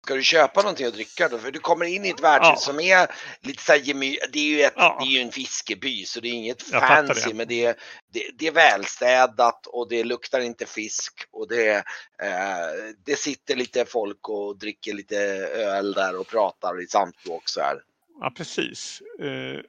Ska 0.03 0.15
du 0.15 0.23
köpa 0.23 0.61
någonting 0.61 0.85
att 0.85 0.93
dricka 0.93 1.29
då? 1.29 1.37
För 1.37 1.51
du 1.51 1.59
kommer 1.59 1.85
in 1.85 2.05
i 2.05 2.09
ett 2.09 2.23
värdshus 2.23 2.49
ja. 2.49 2.57
som 2.57 2.79
är 2.79 3.07
lite 3.41 3.63
så 3.63 3.71
här 3.71 3.79
gemy... 3.79 4.17
det, 4.31 4.39
är 4.39 4.43
ju 4.43 4.61
ett, 4.61 4.73
ja. 4.75 4.97
det 4.99 5.05
är 5.05 5.11
ju 5.11 5.19
en 5.19 5.31
fiskeby 5.31 6.05
så 6.05 6.19
det 6.19 6.27
är 6.27 6.31
inget 6.31 6.71
jag 6.71 6.87
fancy 6.87 7.29
det. 7.29 7.33
men 7.33 7.47
det 7.47 7.65
är, 7.65 7.75
det, 8.13 8.31
det, 8.37 8.47
är 8.47 8.51
välstädat 8.51 9.67
och 9.67 9.89
det 9.89 10.03
luktar 10.03 10.39
inte 10.39 10.65
fisk 10.65 11.13
och 11.31 11.47
det, 11.47 11.75
eh, 12.23 12.93
det 13.05 13.15
sitter 13.15 13.55
lite 13.55 13.85
folk 13.85 14.29
och 14.29 14.59
dricker 14.59 14.93
lite 14.93 15.17
öl 15.55 15.93
där 15.93 16.19
och 16.19 16.27
pratar 16.27 16.81
i 16.83 16.87
samspråk 16.87 17.49
så 17.49 17.61
här. 17.61 17.81
Ja 18.19 18.33
precis. 18.37 19.01
Eh, 19.19 19.61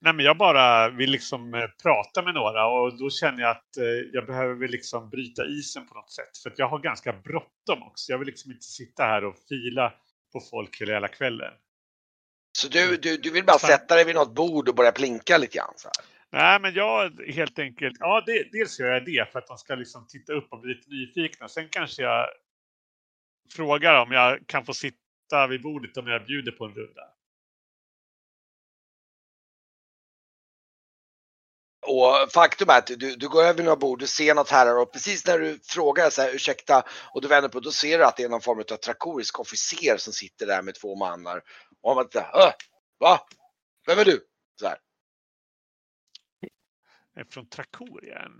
Nej, 0.00 0.12
men 0.12 0.24
jag 0.24 0.38
bara 0.38 0.88
vill 0.88 1.10
liksom 1.10 1.54
eh, 1.54 1.66
prata 1.82 2.22
med 2.22 2.34
några 2.34 2.66
och 2.66 2.98
då 2.98 3.10
känner 3.10 3.40
jag 3.40 3.50
att 3.50 3.76
eh, 3.76 3.84
jag 4.12 4.26
behöver 4.26 4.68
liksom 4.68 5.10
bryta 5.10 5.46
isen 5.46 5.86
på 5.86 5.94
något 5.94 6.12
sätt. 6.12 6.38
För 6.42 6.52
jag 6.56 6.68
har 6.68 6.78
ganska 6.78 7.12
bråttom 7.12 7.82
också. 7.82 8.12
Jag 8.12 8.18
vill 8.18 8.26
liksom 8.26 8.52
inte 8.52 8.64
sitta 8.64 9.04
här 9.04 9.24
och 9.24 9.34
fila 9.48 9.92
på 10.32 10.40
folk 10.50 10.80
hela 10.80 11.08
kvällen. 11.08 11.52
Så 12.58 12.68
du, 12.68 12.96
du, 12.96 13.16
du 13.16 13.30
vill 13.30 13.44
bara 13.44 13.58
sätta 13.58 13.94
dig 13.94 14.04
vid 14.04 14.14
något 14.14 14.34
bord 14.34 14.68
och 14.68 14.74
börja 14.74 14.92
plinka 14.92 15.38
lite 15.38 15.58
grann? 15.58 15.72
Så 15.76 15.88
här. 15.88 16.14
Nej, 16.34 16.60
men 16.60 16.74
jag 16.74 17.20
helt 17.34 17.58
enkelt, 17.58 17.96
ja, 18.00 18.22
det, 18.26 18.52
dels 18.52 18.80
gör 18.80 18.92
jag 18.92 19.04
det 19.04 19.32
för 19.32 19.38
att 19.38 19.46
de 19.46 19.58
ska 19.58 19.74
liksom 19.74 20.06
titta 20.06 20.32
upp 20.32 20.52
och 20.52 20.60
bli 20.60 20.74
lite 20.74 20.90
nyfikna. 20.90 21.48
Sen 21.48 21.68
kanske 21.68 22.02
jag 22.02 22.26
frågar 23.52 24.02
om 24.02 24.12
jag 24.12 24.46
kan 24.46 24.64
få 24.64 24.74
sitta 24.74 25.46
vid 25.48 25.62
bordet 25.62 25.96
om 25.96 26.06
jag 26.06 26.26
bjuder 26.26 26.52
på 26.52 26.64
en 26.64 26.74
runda. 26.74 27.02
Och 31.86 32.32
faktum 32.32 32.68
är 32.68 32.78
att 32.78 32.86
du, 32.86 33.16
du 33.16 33.28
går 33.28 33.42
över 33.42 33.62
några 33.62 33.76
bord, 33.76 33.98
du 33.98 34.06
ser 34.06 34.34
något 34.34 34.50
här 34.50 34.78
och 34.78 34.92
precis 34.92 35.26
när 35.26 35.38
du 35.38 35.58
frågar 35.64 36.10
så 36.10 36.22
här, 36.22 36.34
ursäkta, 36.34 36.82
och 37.14 37.22
du 37.22 37.28
vänder 37.28 37.48
på 37.48 37.60
då 37.60 37.70
ser 37.70 37.98
du 37.98 38.04
att 38.04 38.16
det 38.16 38.22
är 38.22 38.28
någon 38.28 38.40
form 38.40 38.58
av 38.58 38.76
trakorisk 38.76 39.40
officer 39.40 39.96
som 39.96 40.12
sitter 40.12 40.46
där 40.46 40.62
med 40.62 40.74
två 40.74 40.96
mannar. 40.96 41.42
Och 41.82 41.96
man 41.96 42.08
bara, 42.12 42.54
va? 43.00 43.26
Vem 43.86 43.98
är 43.98 44.04
du? 44.04 44.20
Så 44.60 44.68
här. 44.68 44.78
Från 47.30 47.48
Trakorien? 47.48 48.30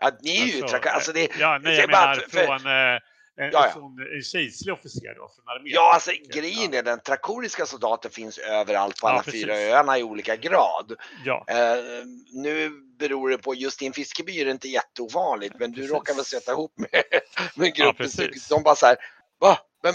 Ja, 0.00 0.10
ni 0.20 0.40
är 0.40 0.46
ju 0.46 0.62
alltså, 0.62 0.68
Trakorien. 0.68 0.94
Alltså 0.94 1.12
det, 1.12 1.28
ja, 1.38 1.58
nej, 1.62 1.76
jag 1.76 1.90
menar 1.90 2.14
för, 2.14 2.46
från... 2.46 2.66
Eh, 2.66 2.98
en, 3.40 3.50
ja, 3.52 3.72
ja. 3.74 3.90
en 4.16 4.22
kejserlig 4.22 4.74
officer 4.74 5.14
då 5.14 5.30
från 5.34 5.48
armén? 5.48 5.72
Ja, 5.72 5.94
alltså 5.94 6.10
grejen 6.34 6.74
är 6.74 6.82
den 6.82 7.00
trakoriska 7.00 7.66
soldater 7.66 8.08
finns 8.08 8.38
överallt 8.38 9.00
på 9.00 9.08
alla 9.08 9.22
ja, 9.26 9.32
fyra 9.32 9.54
öarna 9.54 9.98
i 9.98 10.02
olika 10.02 10.36
grad. 10.36 10.92
Ja. 11.24 11.46
Uh, 11.50 12.06
nu 12.32 12.70
beror 12.98 13.30
det 13.30 13.38
på, 13.38 13.54
just 13.54 13.82
i 13.82 13.86
en 13.86 13.92
fiskeby 13.92 14.40
är 14.40 14.44
det 14.44 14.50
inte 14.50 14.68
jätteovanligt, 14.68 15.54
men 15.58 15.72
du 15.72 15.86
råkar 15.86 16.14
väl 16.14 16.24
sätta 16.24 16.52
ihop 16.52 16.72
med, 16.76 17.04
med 17.56 17.74
gruppen. 17.74 18.08
Ja, 18.18 18.28
de 18.50 18.62
bara 18.62 18.74
så 18.74 18.86
här, 18.86 18.96
va? 19.40 19.58
Vem, 19.82 19.94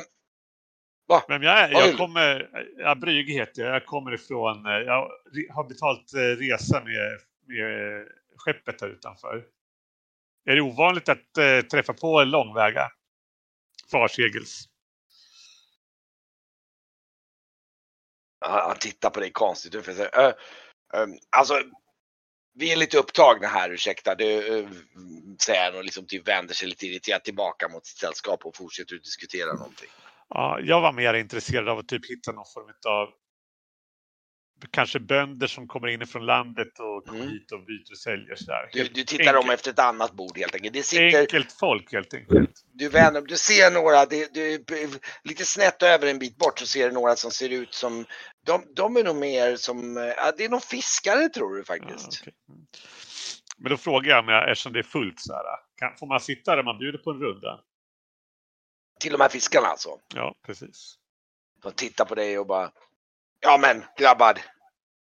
Va? 1.07 1.23
Men 1.27 1.41
jag, 1.41 1.71
jag 1.71 1.97
kommer, 1.97 2.49
ja, 2.77 2.95
Brygge 2.95 3.33
heter 3.33 3.61
jag, 3.61 3.75
jag 3.75 3.85
kommer 3.85 4.13
ifrån, 4.13 4.65
eh, 4.65 4.71
jag 4.71 5.11
har 5.49 5.63
betalt 5.63 6.13
eh, 6.13 6.19
resa 6.19 6.83
med, 6.83 7.19
med 7.47 8.07
skeppet 8.37 8.81
här 8.81 8.87
utanför. 8.87 9.43
Är 10.45 10.55
det 10.55 10.61
ovanligt 10.61 11.09
att 11.09 11.37
äh, 11.37 11.67
träffa 11.71 11.93
på 11.93 12.23
långväga? 12.23 12.91
Farsegels. 13.91 14.69
Han 18.39 18.77
tittar 18.77 19.09
på 19.09 19.19
dig 19.19 19.31
konstigt. 19.31 19.75
Um, 19.75 21.17
alltså, 21.29 21.61
vi 22.53 22.71
är 22.71 22.75
lite 22.75 22.97
upptagna 22.97 23.47
här, 23.47 23.69
ursäkta. 23.69 24.15
Det 24.15 24.49
uh, 24.49 24.69
säger 25.41 25.63
han 25.63 25.75
och 25.75 25.83
liksom 25.83 26.07
typ 26.07 26.27
vänder 26.27 26.53
sig 26.53 26.67
lite 26.67 26.87
irriterat 26.87 27.23
tillbaka 27.23 27.67
mot 27.67 27.85
sitt 27.85 27.97
sällskap 27.97 28.45
och 28.45 28.55
fortsätter 28.55 28.95
att 28.95 29.03
diskutera 29.03 29.53
någonting. 29.53 29.89
Ja, 30.29 30.59
jag 30.59 30.81
var 30.81 30.93
mer 30.93 31.13
intresserad 31.13 31.69
av 31.69 31.77
att 31.77 31.87
typ 31.87 32.09
hitta 32.09 32.31
någon 32.31 32.45
form 32.53 32.73
av 32.87 33.09
kanske 34.71 34.99
bönder 34.99 35.47
som 35.47 35.67
kommer 35.67 35.87
inifrån 35.87 36.25
landet 36.25 36.79
och 36.79 37.05
kommer 37.05 37.21
mm. 37.21 37.31
hit 37.31 37.51
och 37.51 37.59
byter 37.59 37.91
och 37.91 37.97
säljer. 37.97 38.35
Sådär. 38.35 38.69
Du, 38.73 38.83
du 38.83 39.03
tittar 39.03 39.25
enkelt. 39.25 39.43
om 39.43 39.49
efter 39.49 39.71
ett 39.71 39.79
annat 39.79 40.13
bord 40.13 40.37
helt 40.37 40.55
enkelt. 40.55 40.73
Det 40.73 40.83
sitter, 40.83 41.19
enkelt 41.19 41.51
folk 41.51 41.93
helt 41.93 42.13
enkelt. 42.13 42.63
Du, 42.73 42.89
vänner, 42.89 43.21
du 43.21 43.37
ser 43.37 43.71
några, 43.71 44.05
det, 44.05 44.33
du, 44.33 44.63
lite 45.23 45.45
snett 45.45 45.83
över 45.83 46.07
en 46.07 46.19
bit 46.19 46.37
bort 46.37 46.59
så 46.59 46.65
ser 46.65 46.87
du 46.89 46.93
några 46.93 47.15
som 47.15 47.31
ser 47.31 47.49
ut 47.49 47.73
som, 47.73 48.05
de, 48.45 48.63
de 48.75 48.97
är 48.97 49.03
nog 49.03 49.15
mer 49.15 49.55
som, 49.55 49.97
ja, 50.17 50.31
det 50.37 50.45
är 50.45 50.49
nog 50.49 50.63
fiskare 50.63 51.29
tror 51.29 51.55
du 51.55 51.63
faktiskt. 51.63 52.21
Ja, 52.25 52.31
okay. 52.31 52.33
Men 53.57 53.69
då 53.69 53.77
frågar 53.77 54.15
jag 54.15 54.25
mig, 54.25 54.51
eftersom 54.51 54.73
det 54.73 54.79
är 54.79 54.83
fullt 54.83 55.19
så 55.19 55.33
här, 55.33 55.43
kan, 55.75 55.97
får 55.97 56.07
man 56.07 56.19
sitta 56.19 56.55
där 56.55 56.63
man 56.63 56.77
bjuder 56.77 56.97
på 56.97 57.11
en 57.11 57.19
runda? 57.19 57.59
Till 58.99 59.11
de 59.11 59.21
här 59.21 59.29
fiskarna 59.29 59.67
alltså? 59.67 59.89
Ja, 60.15 60.35
precis. 60.45 60.95
De 61.63 61.71
tittar 61.71 62.05
på 62.05 62.15
dig 62.15 62.39
och 62.39 62.47
bara, 62.47 62.71
Ja 63.45 63.57
men 63.57 63.83
grabbar, 63.97 64.33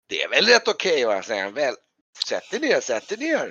det 0.09 0.23
är 0.23 0.29
väl 0.29 0.47
rätt 0.47 0.69
okej 0.69 1.05
okay, 1.05 1.15
jag 1.15 1.25
säger 1.25 1.51
väl. 1.51 1.75
Sätt 2.27 2.55
er 2.55 2.61
ner, 2.61 2.81
sätt 2.81 3.13
er 3.13 3.17
ner. 3.17 3.47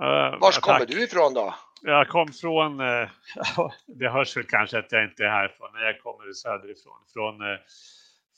Uh, 0.00 0.40
Var 0.40 0.60
kommer 0.60 0.86
du 0.86 1.02
ifrån 1.02 1.34
då? 1.34 1.54
Jag 1.82 2.08
kom 2.08 2.32
från, 2.32 2.80
uh, 2.80 3.08
det 3.86 4.08
hörs 4.08 4.36
väl 4.36 4.46
kanske 4.46 4.78
att 4.78 4.92
jag 4.92 5.04
inte 5.04 5.24
är 5.24 5.28
härifrån, 5.28 5.70
men 5.72 5.82
jag 5.82 6.00
kommer 6.00 6.32
söderifrån. 6.32 6.98
Från, 7.12 7.42
uh, 7.42 7.58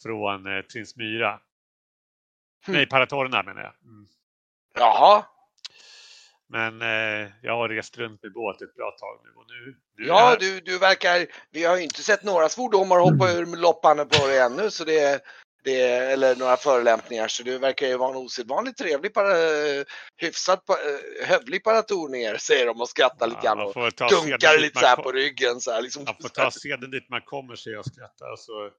från 0.03 0.47
uh, 0.47 0.63
Trinsmyra. 0.63 1.29
Mm. 1.29 1.41
Nej, 2.67 2.87
Paratorna 2.87 3.43
menar 3.43 3.63
jag. 3.63 3.75
Mm. 3.85 4.07
Jaha. 4.75 5.25
Men 6.53 6.83
eh, 6.83 7.31
jag 7.43 7.57
har 7.57 7.69
rest 7.69 7.99
runt 7.99 8.23
med 8.23 8.33
båt 8.33 8.63
ett 8.63 8.75
bra 8.75 8.91
tag 8.91 9.21
nu. 9.25 9.31
Och 9.37 9.45
nu, 9.49 9.77
nu 9.99 10.07
ja, 10.07 10.37
du, 10.41 10.61
du 10.61 10.79
verkar... 10.79 11.27
Vi 11.51 11.65
har 11.65 11.77
ju 11.77 11.83
inte 11.83 12.03
sett 12.03 12.23
några 12.25 12.49
svordomar 12.49 12.99
hoppa 12.99 13.33
ur 13.33 13.57
loppan 13.57 13.97
på 13.97 14.27
dig 14.27 14.39
ännu. 14.39 14.71
Så 14.71 14.85
det, 14.85 15.25
det, 15.65 15.81
eller 15.83 16.37
några 16.37 16.57
förolämpningar. 16.57 17.29
Så 17.29 17.43
du 17.43 17.59
verkar 17.59 17.87
ju 17.87 17.97
vara 17.97 18.11
en 18.11 18.17
osedvanligt 18.17 18.79
trevlig, 18.79 19.15
para, 19.15 19.35
hyfsat 20.17 20.69
eh, 20.69 21.27
hövlig 21.27 21.65
paratorner, 21.65 22.37
säger 22.37 22.67
de 22.67 22.81
och 22.81 22.89
skrattar 22.89 23.27
lite 23.27 23.41
grann. 23.43 23.61
Och 23.61 23.75
dunkar 24.11 24.59
lite 24.59 24.81
så 24.81 24.87
här 24.87 24.97
på 24.97 25.13
ryggen. 25.13 25.61
Så 25.61 25.71
här, 25.71 25.83
liksom. 25.83 26.05
Man 26.05 26.15
får 26.23 26.29
ta 26.29 26.51
seden 26.51 26.91
dit 26.91 27.11
man 27.11 27.23
kommer, 27.25 27.57
säger 27.57 27.75
jag 27.75 27.81
och 27.81 27.93
skrattar. 27.93 28.37
Så 28.37 28.71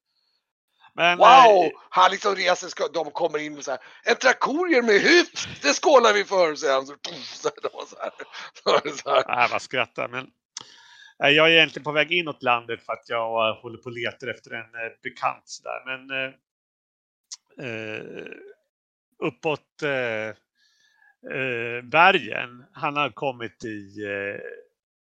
men, 0.95 1.17
wow! 1.17 1.65
Eh, 1.65 1.71
han 1.89 2.12
liksom 2.12 2.35
reser 2.35 2.67
sig, 2.67 2.88
de 2.93 3.12
kommer 3.12 3.39
in 3.39 3.53
med 3.53 3.63
så 3.63 3.71
här, 3.71 3.79
en 4.03 4.15
trakorier 4.15 4.81
med 4.81 5.01
hytt, 5.01 5.47
det 5.62 5.73
skålar 5.73 6.13
vi 6.13 6.23
för, 6.23 6.55
säger 6.55 6.73
han. 6.73 6.85
Så, 6.85 6.95
så, 7.03 7.50
så, 7.88 8.00
här, 8.71 8.97
så 9.03 9.09
här. 9.09 9.23
Nej, 9.27 9.47
vad 9.51 9.62
skrattar, 9.62 10.07
men 10.07 10.27
eh, 11.23 11.29
jag 11.29 11.47
är 11.47 11.51
egentligen 11.51 11.83
på 11.83 11.91
väg 11.91 12.12
inåt 12.12 12.43
landet 12.43 12.85
för 12.85 12.93
att 12.93 13.09
jag 13.09 13.50
eh, 13.50 13.62
håller 13.62 13.77
på 13.77 13.85
och 13.85 13.91
letar 13.91 14.27
efter 14.27 14.51
en 14.51 14.65
bekant 15.03 15.59
där. 15.63 15.85
Men 15.85 16.33
eh, 17.59 18.25
uppåt 19.19 19.81
eh, 19.81 20.35
bergen, 21.83 22.65
han 22.73 22.95
har 22.95 23.09
kommit 23.09 23.65
i 23.65 24.03
eh, 24.03 24.41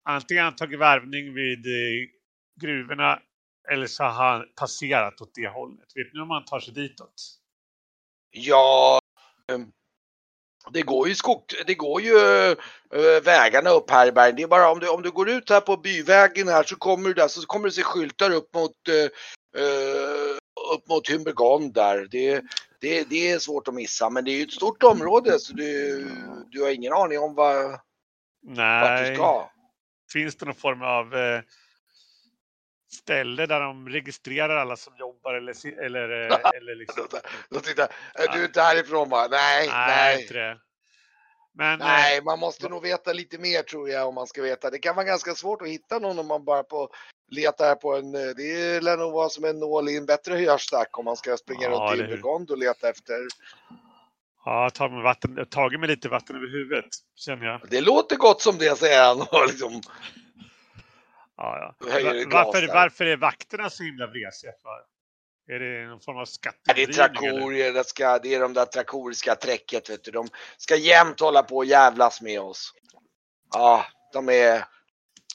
antingen 0.05 0.45
han 0.45 0.57
tagit 0.57 0.79
värvning 0.79 1.35
vid 1.35 1.67
eh, 1.67 2.09
gruvorna 2.61 3.19
eller 3.71 3.87
så 3.87 4.05
har 4.05 4.33
han 4.33 4.45
passerat 4.57 5.21
åt 5.21 5.35
det 5.35 5.49
hållet. 5.49 5.87
Vet 5.95 6.15
ni 6.15 6.21
om 6.21 6.31
han 6.31 6.45
tar 6.45 6.61
sig 6.61 6.75
ditåt? 6.75 7.15
Ja, 8.31 9.01
ehm, 9.53 9.73
det 10.71 10.83
går 10.83 11.09
ju 11.09 11.15
skog, 11.15 11.45
det 11.67 11.75
går 11.75 12.01
ju 12.01 12.17
äh, 12.17 13.23
vägarna 13.25 13.71
upp 13.71 13.91
här 13.91 14.07
i 14.07 14.13
bergen. 14.13 14.37
Det 14.37 14.43
är 14.43 14.47
bara 14.47 14.71
om 14.71 14.79
du, 14.79 14.89
om 14.89 15.03
du 15.03 15.11
går 15.11 15.31
ut 15.31 15.51
här 15.51 15.61
på 15.61 15.77
byvägen 15.77 16.49
här 16.49 16.63
så 16.63 16.77
kommer 16.77 17.09
du 17.09 17.15
där 17.15 17.29
så 17.29 17.47
kommer 17.47 17.69
det 17.69 17.73
se 17.73 17.83
skyltar 17.83 18.31
upp 18.31 18.55
mot 18.55 18.89
äh, 18.89 19.11
upp 20.75 20.89
mot 20.89 21.09
Humbergond 21.09 21.75
där. 21.75 22.09
Det, 22.11 22.43
det, 22.81 23.05
det 23.11 23.31
är 23.31 23.39
svårt 23.39 23.69
att 23.69 23.75
missa 23.75 24.11
men 24.11 24.25
det 24.25 24.31
är 24.31 24.37
ju 24.37 24.43
ett 24.43 24.53
stort 24.53 24.83
område 24.83 25.39
så 25.39 25.53
du, 25.53 26.07
du 26.51 26.63
har 26.63 26.71
ingen 26.71 26.93
aning 26.93 27.19
om 27.19 27.35
vad, 27.35 27.81
Nej. 28.43 28.81
vart 28.81 29.09
du 29.09 29.15
ska. 29.15 29.51
Finns 30.13 30.37
det 30.37 30.47
någon 30.47 30.55
form 30.55 30.83
av 30.83 31.15
eh, 31.15 31.41
ställe 32.95 33.47
där 33.47 33.61
de 33.61 33.89
registrerar 33.89 34.57
alla 34.57 34.77
som 34.77 34.97
jobbar 34.97 35.35
eller, 35.35 35.83
eller, 35.85 36.09
eller 36.57 36.75
liksom. 36.75 37.07
De 37.51 37.61
tittar, 37.61 37.89
är 38.15 38.39
du 38.39 38.45
inte 38.45 38.63
härifrån 38.63 39.09
bara? 39.09 39.29
Nej, 39.29 39.69
nej. 39.69 40.29
nej. 40.33 40.57
Men, 41.55 41.79
nej, 41.79 42.19
eh, 42.19 42.25
man 42.25 42.39
måste 42.39 42.69
nog 42.69 42.83
veta 42.83 43.13
lite 43.13 43.39
mer 43.39 43.63
tror 43.63 43.89
jag 43.89 44.09
om 44.09 44.15
man 44.15 44.27
ska 44.27 44.43
veta. 44.43 44.71
Det 44.71 44.79
kan 44.79 44.97
vara 44.97 45.07
ganska 45.07 45.35
svårt 45.35 45.63
att 45.63 45.69
hitta 45.69 45.99
någon 45.99 46.19
om 46.19 46.27
man 46.27 46.45
bara 46.45 46.63
på 46.63 46.89
letar 47.31 47.75
på 47.75 47.97
en, 47.97 48.15
eh, 48.15 48.35
det 48.37 48.81
lär 48.81 48.97
nog 48.97 49.13
vara 49.13 49.29
som 49.29 49.45
en 49.45 49.59
nål 49.59 49.89
i 49.89 49.97
en 49.97 50.07
bättre 50.07 50.35
hörstack 50.35 50.99
om 50.99 51.05
man 51.05 51.17
ska 51.17 51.37
springa 51.37 51.63
ja, 51.63 51.71
runt 51.71 52.01
i 52.01 52.07
Burgond 52.07 52.51
och 52.51 52.59
leta 52.59 52.89
efter. 52.89 53.15
Ja, 54.45 54.71
tagit 54.71 54.93
mig, 54.93 55.03
vatten, 55.03 55.47
tagit 55.51 55.81
mig 55.81 55.89
lite 55.89 56.09
vatten 56.09 56.37
över 56.37 56.47
huvudet 56.47 56.91
känner 57.17 57.47
jag. 57.47 57.61
Det 57.71 57.81
låter 57.81 58.17
gott 58.17 58.41
som 58.41 58.59
det 58.59 58.79
säger 58.79 59.05
han 59.05 59.19
liksom 59.49 59.81
Ja, 61.43 61.75
ja. 61.79 61.87
Varför, 62.27 62.69
varför 62.75 63.05
är 63.05 63.17
vakterna 63.17 63.71
så 63.71 63.83
himla 63.83 64.07
vresiga? 64.07 64.53
Är 65.49 65.59
det 65.59 65.87
någon 65.87 66.01
form 66.01 66.17
av 66.17 66.25
skattedrivning? 66.25 66.97
Det 66.97 67.03
är 67.03 67.09
trakorier, 67.09 67.73
det, 67.73 67.85
ska, 67.85 68.19
det 68.19 68.35
är 68.35 68.41
de 68.41 68.53
där 68.53 68.65
trakoriska 68.65 69.35
träcket 69.35 69.91
vet 69.91 70.05
du. 70.05 70.11
De 70.11 70.29
ska 70.57 70.77
jämt 70.77 71.21
hålla 71.21 71.43
på 71.43 71.57
och 71.57 71.65
jävlas 71.65 72.23
med 72.23 72.41
oss. 72.41 72.75
Ja, 73.55 73.87
de 74.13 74.29
är, 74.29 74.65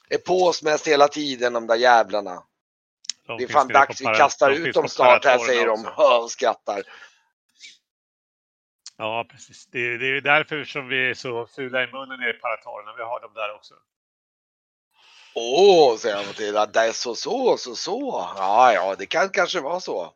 är 0.08 0.18
på 0.26 0.34
oss 0.34 0.62
mest 0.62 0.88
hela 0.88 1.08
tiden 1.08 1.52
de 1.52 1.66
där 1.66 1.76
jävlarna. 1.76 2.42
De 3.26 3.38
det 3.38 3.44
är 3.44 3.48
fan 3.48 3.68
dags 3.68 4.00
vi 4.00 4.04
kastar 4.04 4.50
ut 4.50 4.74
dem 4.74 4.88
snart 4.88 5.24
här 5.24 5.38
säger 5.38 5.66
de 5.66 5.86
och 6.22 6.30
skrattar. 6.30 6.82
Ja, 8.96 9.26
precis. 9.30 9.66
Det, 9.66 9.98
det 9.98 10.06
är 10.06 10.20
därför 10.20 10.64
som 10.64 10.88
vi 10.88 11.10
är 11.10 11.14
så 11.14 11.46
fula 11.46 11.82
i 11.84 11.86
munnen 11.92 12.20
i 12.22 12.32
paratorerna. 12.32 12.94
Vi 12.96 13.02
har 13.02 13.20
dem 13.20 13.32
där 13.34 13.54
också. 13.54 13.74
Åh, 15.34 15.96
säger 15.96 16.16
han 16.16 16.34
till 16.34 16.52
det 16.52 16.80
är 16.80 16.92
så, 16.92 17.14
så, 17.14 17.56
så, 17.58 17.74
så. 17.74 18.32
Ja, 18.36 18.72
ja, 18.72 18.94
det 18.98 19.06
kan 19.06 19.28
kanske 19.28 19.60
vara 19.60 19.80
så. 19.80 20.14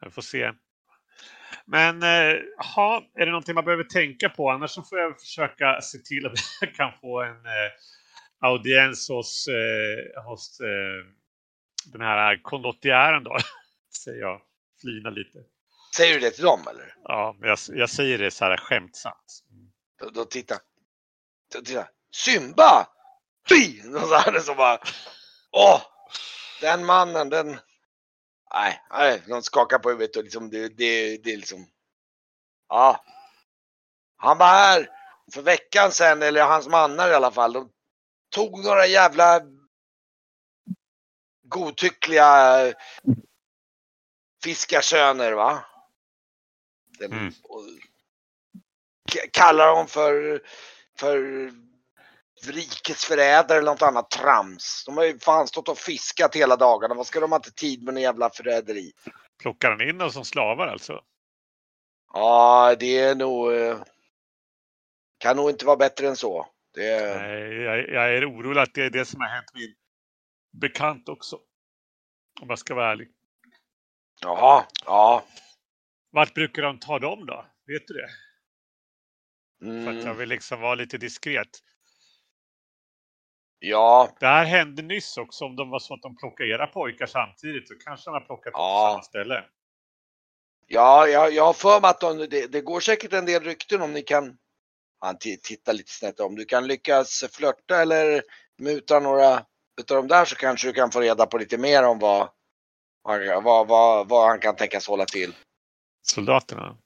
Jag 0.00 0.12
får 0.12 0.22
se. 0.22 0.52
Men 1.66 2.02
eh, 2.02 2.34
ha, 2.74 3.10
är 3.14 3.26
det 3.26 3.30
någonting 3.32 3.54
man 3.54 3.64
behöver 3.64 3.84
tänka 3.84 4.28
på? 4.28 4.50
Annars 4.50 4.70
så 4.70 4.82
får 4.82 4.98
jag 4.98 5.20
försöka 5.20 5.80
se 5.80 5.98
till 5.98 6.26
att 6.26 6.32
jag 6.60 6.74
kan 6.74 6.92
få 7.00 7.22
en 7.22 7.46
eh, 7.46 7.72
audiens 8.40 9.08
hos, 9.08 9.48
eh, 9.48 10.22
hos 10.24 10.60
eh, 10.60 11.06
den 11.92 12.00
här 12.00 12.42
kondottiären 12.42 13.24
då. 13.24 13.36
Säger 14.04 14.20
jag, 14.20 14.40
flina 14.80 15.10
lite. 15.10 15.38
Säger 15.96 16.14
du 16.14 16.20
det 16.20 16.30
till 16.30 16.44
dem 16.44 16.60
eller? 16.70 16.94
Ja, 17.04 17.36
jag, 17.40 17.58
jag 17.68 17.90
säger 17.90 18.18
det 18.18 18.30
så 18.30 18.44
här 18.44 18.56
skämtsamt. 18.56 19.42
Då, 20.00 20.10
då 20.10 20.24
titta. 20.24 20.54
Då, 21.54 21.60
titta. 21.60 21.88
Symba! 22.14 22.86
Fy! 23.48 23.82
Och 23.96 24.08
så 24.08 24.14
här, 24.14 24.40
så 24.40 24.54
bara. 24.54 24.78
Åh! 25.50 25.82
Den 26.60 26.84
mannen, 26.84 27.28
den. 27.28 27.58
Nej, 28.54 28.82
nej, 28.90 29.22
de 29.28 29.42
skakar 29.42 29.78
på 29.78 29.88
huvudet 29.88 30.16
och 30.16 30.24
liksom 30.24 30.50
det, 30.50 30.68
det, 30.68 31.16
det 31.16 31.32
är 31.32 31.36
liksom. 31.36 31.66
Ja. 32.68 33.04
Han 34.16 34.38
var 34.38 34.46
här 34.46 34.90
för 35.32 35.42
veckan 35.42 35.92
sedan, 35.92 36.22
eller 36.22 36.44
hans 36.44 36.68
mannar 36.68 37.10
i 37.10 37.14
alla 37.14 37.30
fall. 37.30 37.52
De 37.52 37.70
tog 38.30 38.64
några 38.64 38.86
jävla 38.86 39.40
godtyckliga 41.42 42.74
fiskarsöner 44.44 45.32
va. 45.32 45.64
Den, 46.98 47.12
mm. 47.12 47.32
kallar 49.32 49.66
dem 49.66 49.86
för, 49.86 50.42
för 50.98 51.50
rikets 52.42 53.04
förrädare 53.04 53.58
eller 53.58 53.70
något 53.70 53.82
annat 53.82 54.10
trams. 54.10 54.82
De 54.86 54.96
har 54.96 55.04
ju 55.04 55.18
fan 55.18 55.48
stått 55.48 55.68
och 55.68 55.78
fiskat 55.78 56.36
hela 56.36 56.56
dagarna. 56.56 56.94
Vad 56.94 57.06
ska 57.06 57.20
de 57.20 57.32
ha 57.32 57.36
inte 57.36 57.52
tid 57.52 57.82
med 57.82 57.96
en 57.96 58.02
jävla 58.02 58.30
förräderi? 58.30 58.92
Plockar 59.42 59.76
de 59.76 59.88
in 59.88 59.98
dem 59.98 60.10
som 60.10 60.24
slavar 60.24 60.66
alltså? 60.66 61.04
Ja, 62.12 62.76
det 62.80 62.98
är 62.98 63.14
nog... 63.14 63.52
Eh, 63.52 63.78
kan 65.18 65.36
nog 65.36 65.50
inte 65.50 65.66
vara 65.66 65.76
bättre 65.76 66.08
än 66.08 66.16
så. 66.16 66.46
Det... 66.74 67.16
Nej, 67.16 67.54
jag, 67.54 67.88
jag 67.88 68.14
är 68.14 68.30
orolig 68.30 68.60
att 68.60 68.74
det 68.74 68.82
är 68.82 68.90
det 68.90 69.04
som 69.04 69.20
har 69.20 69.28
hänt 69.28 69.54
min 69.54 69.74
bekant 70.52 71.08
också. 71.08 71.36
Om 72.40 72.48
jag 72.48 72.58
ska 72.58 72.74
vara 72.74 72.90
ärlig. 72.90 73.08
Jaha, 74.20 74.64
ja. 74.84 75.24
Vart 76.10 76.34
brukar 76.34 76.62
de 76.62 76.78
ta 76.78 76.98
dem 76.98 77.26
då? 77.26 77.46
Vet 77.66 77.88
du 77.88 77.94
det? 77.94 78.08
Mm. 79.66 79.84
För 79.84 79.90
att 79.90 79.96
jag 79.96 80.04
mm. 80.04 80.16
vill 80.16 80.28
liksom 80.28 80.60
vara 80.60 80.74
lite 80.74 80.98
diskret. 80.98 81.48
Ja. 83.68 84.08
Det 84.20 84.26
här 84.26 84.44
hände 84.44 84.82
nyss 84.82 85.16
också. 85.16 85.44
Om 85.44 85.56
de 85.56 85.70
var 85.70 85.78
så 85.78 85.94
att 85.94 86.02
de 86.02 86.16
plockade 86.16 86.50
era 86.50 86.66
pojkar 86.66 87.06
samtidigt 87.06 87.68
så 87.68 87.74
kanske 87.74 88.10
de 88.10 88.14
har 88.14 88.20
plockat 88.20 88.52
ja. 88.54 88.86
på 88.86 88.92
samma 88.92 89.02
ställe. 89.02 89.44
Ja, 90.66 91.06
jag, 91.06 91.32
jag 91.32 91.44
har 91.44 91.52
för 91.52 91.80
mig 91.80 91.90
att 91.90 92.00
de, 92.00 92.18
det, 92.18 92.52
det, 92.52 92.60
går 92.60 92.80
säkert 92.80 93.12
en 93.12 93.26
del 93.26 93.42
rykten 93.42 93.82
om 93.82 93.92
ni 93.92 94.02
kan 94.02 94.36
han 95.00 95.18
tittar 95.18 95.72
lite 95.72 95.92
snett 95.92 96.20
om 96.20 96.34
du 96.34 96.44
kan 96.44 96.66
lyckas 96.66 97.24
flörta 97.32 97.82
eller 97.82 98.22
muta 98.58 99.00
några 99.00 99.42
utav 99.80 99.96
dem 99.96 100.08
där 100.08 100.24
så 100.24 100.36
kanske 100.36 100.68
du 100.68 100.72
kan 100.72 100.90
få 100.90 101.00
reda 101.00 101.26
på 101.26 101.38
lite 101.38 101.58
mer 101.58 101.82
om 101.82 101.98
vad, 101.98 102.28
vad, 103.42 103.66
vad, 103.68 104.08
vad 104.08 104.28
han 104.28 104.38
kan 104.38 104.56
tänkas 104.56 104.88
hålla 104.88 105.04
till. 105.04 105.34
Soldaterna? 106.02 106.76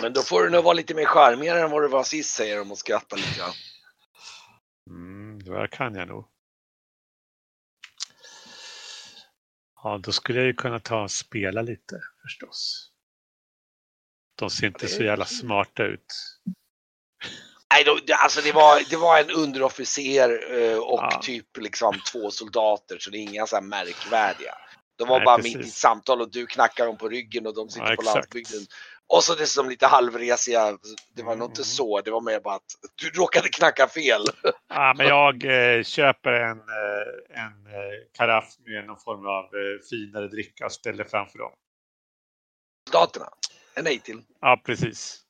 Men 0.00 0.12
då 0.12 0.22
får 0.22 0.42
du 0.42 0.50
nog 0.50 0.64
vara 0.64 0.74
lite 0.74 0.94
mer 0.94 1.04
charmigare 1.04 1.60
än 1.60 1.70
vad 1.70 1.82
du 1.82 1.88
var 1.88 2.04
sist 2.04 2.36
säger 2.36 2.58
de 2.58 2.70
och 2.70 2.78
skratta 2.78 3.16
lite 3.16 3.38
grann. 3.38 3.52
Mm, 4.90 5.38
det 5.38 5.68
kan 5.68 5.94
jag 5.94 6.08
nog. 6.08 6.28
Ja, 9.82 9.98
då 10.02 10.12
skulle 10.12 10.38
jag 10.38 10.46
ju 10.46 10.54
kunna 10.54 10.80
ta 10.80 11.02
och 11.02 11.10
spela 11.10 11.62
lite 11.62 12.00
förstås. 12.22 12.90
De 14.38 14.50
ser 14.50 14.66
inte 14.66 14.88
så 14.88 15.02
jävla 15.02 15.24
smarta 15.24 15.84
ut. 15.84 16.14
Nej, 17.70 17.84
då, 17.84 17.98
alltså 18.14 18.40
det 18.40 18.52
var, 18.52 18.90
det 18.90 18.96
var 18.96 19.20
en 19.20 19.30
underofficer 19.30 20.58
eh, 20.58 20.78
och 20.78 21.00
ja. 21.02 21.20
typ 21.22 21.56
liksom 21.56 22.00
två 22.12 22.30
soldater 22.30 22.98
så 22.98 23.10
det 23.10 23.18
är 23.18 23.22
inga 23.22 23.46
så 23.46 23.56
här 23.56 23.62
märkvärdiga. 23.62 24.54
De 24.96 25.08
var 25.08 25.18
Nej, 25.18 25.24
bara 25.24 25.36
precis. 25.36 25.56
mitt 25.56 25.66
i 25.66 25.68
ett 25.68 25.74
samtal 25.74 26.20
och 26.20 26.30
du 26.30 26.46
knackar 26.46 26.86
dem 26.86 26.98
på 26.98 27.08
ryggen 27.08 27.46
och 27.46 27.54
de 27.54 27.70
sitter 27.70 27.90
ja, 27.90 27.96
på 27.96 28.02
landsbygden. 28.02 28.60
Och 29.08 29.24
så 29.24 29.34
dessutom 29.34 29.68
lite 29.68 29.86
halvresiga. 29.86 30.78
Det 31.14 31.22
var 31.22 31.36
nog 31.36 31.48
inte 31.48 31.60
mm. 31.60 31.64
så, 31.64 32.00
det 32.00 32.10
var 32.10 32.20
mer 32.20 32.40
bara 32.40 32.54
att 32.54 32.62
du 32.94 33.10
råkade 33.20 33.48
knacka 33.48 33.88
fel. 33.88 34.22
Ja, 34.68 34.94
men 34.96 35.06
jag 35.06 35.44
eh, 35.44 35.82
köper 35.82 36.32
en, 36.32 36.58
eh, 36.58 37.42
en 37.42 37.66
eh, 37.66 37.92
karaff 38.12 38.54
med 38.66 38.86
någon 38.86 39.00
form 39.00 39.26
av 39.26 39.44
eh, 39.44 39.88
finare 39.90 40.28
dricka 40.28 40.66
och 40.66 40.72
ställer 40.72 41.04
framför 41.04 41.38
dem. 41.38 41.52
Soldaterna? 42.90 43.28
nej 43.82 43.98
till? 43.98 44.22
Ja, 44.40 44.62
precis. 44.66 45.22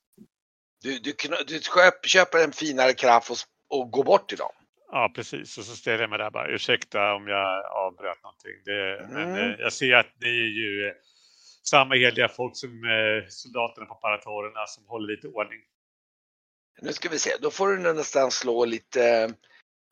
Du, 0.82 0.98
du, 0.98 1.14
du 1.46 1.60
köper 2.08 2.44
en 2.44 2.52
finare 2.52 2.92
karaff 2.92 3.30
och, 3.30 3.36
och 3.68 3.90
går 3.90 4.04
bort 4.04 4.28
till 4.28 4.38
dem? 4.38 4.52
Ja, 4.90 5.12
precis. 5.14 5.58
Och 5.58 5.64
så 5.64 5.76
ställer 5.76 6.00
jag 6.00 6.10
mig 6.10 6.18
där 6.18 6.30
bara, 6.30 6.48
ursäkta 6.48 7.14
om 7.14 7.28
jag 7.28 7.66
avbröt 7.66 8.22
någonting. 8.22 8.52
Det, 8.64 8.98
mm. 8.98 9.12
Men 9.12 9.50
eh, 9.50 9.56
jag 9.58 9.72
ser 9.72 9.94
att 9.94 10.12
det 10.20 10.28
är 10.28 10.50
ju 10.62 10.94
samma 11.70 11.94
heliga 11.94 12.28
folk 12.28 12.56
som 12.56 12.84
eh, 12.84 13.28
soldaterna 13.28 13.86
på 13.86 13.94
paratorerna 13.94 14.66
som 14.66 14.84
håller 14.86 15.14
lite 15.14 15.28
ordning. 15.28 15.60
Nu 16.82 16.92
ska 16.92 17.08
vi 17.08 17.18
se, 17.18 17.30
då 17.40 17.50
får 17.50 17.68
du 17.68 17.92
nästan 17.92 18.30
slå 18.30 18.64
lite, 18.64 19.34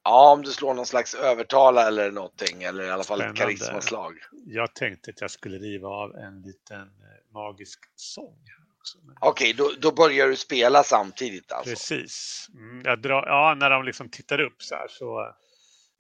ja 0.05 0.33
om 0.33 0.43
du 0.43 0.51
slår 0.51 0.75
någon 0.75 0.87
slags 0.87 1.15
övertala 1.15 1.89
eller 1.89 2.11
någonting 2.11 2.63
eller 2.63 2.85
i 2.85 2.91
alla 2.91 3.05
fall 3.05 3.19
Spännande. 3.19 3.43
ett 3.43 3.47
karismaslag. 3.47 4.15
Jag 4.47 4.75
tänkte 4.75 5.11
att 5.11 5.21
jag 5.21 5.31
skulle 5.31 5.59
riva 5.59 5.89
av 5.89 6.17
en 6.17 6.43
liten 6.43 6.81
eh, 6.81 7.33
magisk 7.33 7.81
sång. 7.95 8.39
Okej, 9.21 9.31
okay, 9.31 9.53
då, 9.53 9.73
då, 9.81 9.93
börjar 9.93 10.29
du 10.29 10.37
spela 10.37 10.83
samtidigt 10.83 11.53
alltså? 11.53 11.71
Precis. 11.71 12.47
Mm, 12.55 13.01
drar, 13.01 13.27
ja, 13.27 13.57
när 13.59 13.71
de 13.71 13.85
liksom 13.85 14.09
tittar 14.09 14.41
upp 14.41 14.63
så 14.63 14.75
här 14.75 14.89
så 14.89 15.35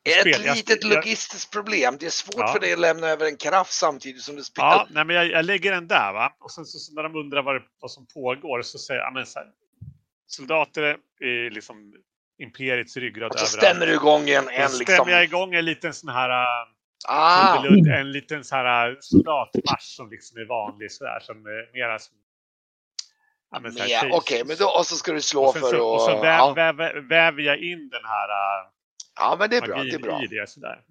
är 0.04 0.28
ett 0.28 0.56
litet 0.56 0.84
logistiskt 0.84 1.52
problem. 1.52 1.96
Det 2.00 2.06
är 2.06 2.10
svårt 2.10 2.34
ja. 2.36 2.52
för 2.52 2.60
dig 2.60 2.72
att 2.72 2.78
lämna 2.78 3.06
över 3.06 3.26
en 3.26 3.36
karaff 3.36 3.70
samtidigt 3.70 4.22
som 4.22 4.36
du 4.36 4.42
spelar. 4.42 4.70
Ja, 4.70 4.86
nej, 4.90 5.04
men 5.04 5.16
jag, 5.16 5.26
jag 5.26 5.44
lägger 5.44 5.72
den 5.72 5.88
där 5.88 6.12
va. 6.12 6.36
Och 6.40 6.50
sen 6.50 6.64
så, 6.64 6.78
så 6.78 6.94
när 6.94 7.02
de 7.02 7.16
undrar 7.16 7.42
vad, 7.42 7.54
det, 7.54 7.62
vad 7.80 7.90
som 7.90 8.06
pågår 8.06 8.62
så 8.62 8.78
säger 8.78 9.00
jag, 9.00 9.12
men 9.12 9.26
så 9.26 9.38
här, 9.38 9.48
soldater 10.26 10.82
är 11.20 11.50
liksom 11.50 11.94
imperiets 12.38 12.96
ryggrad 12.96 13.32
Och 13.32 13.38
så 13.38 13.46
stämmer 13.46 13.86
du 13.86 13.92
igång 13.94 14.30
en, 14.30 14.48
en 14.48 14.62
liksom... 14.62 14.94
stämmer 14.94 15.12
jag 15.12 15.24
igång 15.24 15.54
en 15.54 15.64
liten 15.64 15.94
sån 15.94 16.08
här 16.08 16.30
ah. 17.08 17.64
en 17.98 18.12
liten 18.12 18.44
så 18.44 18.56
här 18.56 18.96
soldatmarsch 19.00 19.96
som 19.96 20.10
liksom 20.10 20.38
är 20.38 20.44
vanlig 20.44 20.92
sådär 20.92 21.20
som 21.20 21.46
är 21.46 21.72
mera 21.72 21.98
som 21.98 22.16
Ja, 23.50 23.60
Okej, 23.98 24.12
okay, 24.12 24.44
men 24.44 24.56
då 24.56 24.66
och 24.66 24.86
så 24.86 24.96
ska 24.96 25.12
du 25.12 25.20
slå 25.20 25.52
för 25.52 25.58
att... 25.58 25.80
Och 25.80 26.00
så 26.00 26.20
väv, 26.20 26.38
ja. 26.38 26.52
väv, 26.52 26.76
väver 27.08 27.42
jag 27.42 27.58
in 27.58 27.88
den 27.88 28.04
här 28.04 28.28
Ja, 29.14 29.36
men 29.38 29.50
det 29.50 29.56
är 29.56 29.60
bra. 29.60 29.82
Det 29.82 29.90
är 29.90 29.98
bra. 29.98 30.24
I 30.24 30.26
det, 30.26 30.50
sådär. 30.50 30.84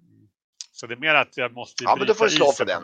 Så 0.72 0.86
det 0.86 0.94
är 0.94 0.98
mer 0.98 1.14
att 1.14 1.36
jag 1.36 1.52
måste 1.52 1.84
ja, 1.84 1.96
men 1.96 2.06
då 2.06 2.14
får 2.14 2.24
du 2.24 2.30
slå 2.30 2.52
för 2.52 2.64
den. 2.64 2.82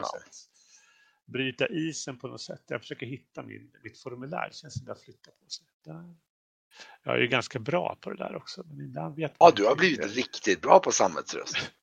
Bryta 1.27 1.69
isen 1.69 2.19
på 2.19 2.29
något 2.29 2.41
sätt. 2.41 2.63
Jag 2.67 2.81
försöker 2.81 3.07
hitta 3.07 3.43
min, 3.43 3.71
mitt 3.83 3.99
formulär. 3.99 4.49
Det 4.49 4.55
känns 4.55 4.75
som 4.75 4.87
jag 4.87 5.01
flyttar 5.01 5.33
på 5.33 5.51
sig. 5.51 5.67
Där. 5.85 6.15
Jag 7.03 7.15
är 7.15 7.19
ju 7.19 7.27
ganska 7.29 7.59
bra 7.59 7.97
på 8.01 8.11
det 8.11 8.17
där 8.17 8.37
också. 8.37 8.63
Men 8.67 8.81
ibland 8.81 9.17
vet 9.17 9.35
ja, 9.39 9.53
du 9.57 9.65
har 9.65 9.77
blivit 9.77 10.03
det. 10.03 10.09
riktigt 10.09 10.61
bra 10.61 10.79
på 10.79 10.93
sammetsröst. 10.93 11.57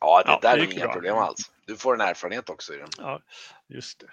Ja, 0.00 0.22
det 0.22 0.30
ja, 0.30 0.38
där 0.42 0.56
det 0.56 0.62
är 0.62 0.72
inga 0.72 0.84
bra. 0.84 0.92
problem 0.92 1.16
alls. 1.16 1.52
Du 1.66 1.76
får 1.76 1.94
en 1.94 2.00
erfarenhet 2.00 2.50
också 2.50 2.74
i 2.74 2.76
den. 2.76 2.88
Ja, 2.98 3.22
just 3.68 3.98
det. 3.98 4.06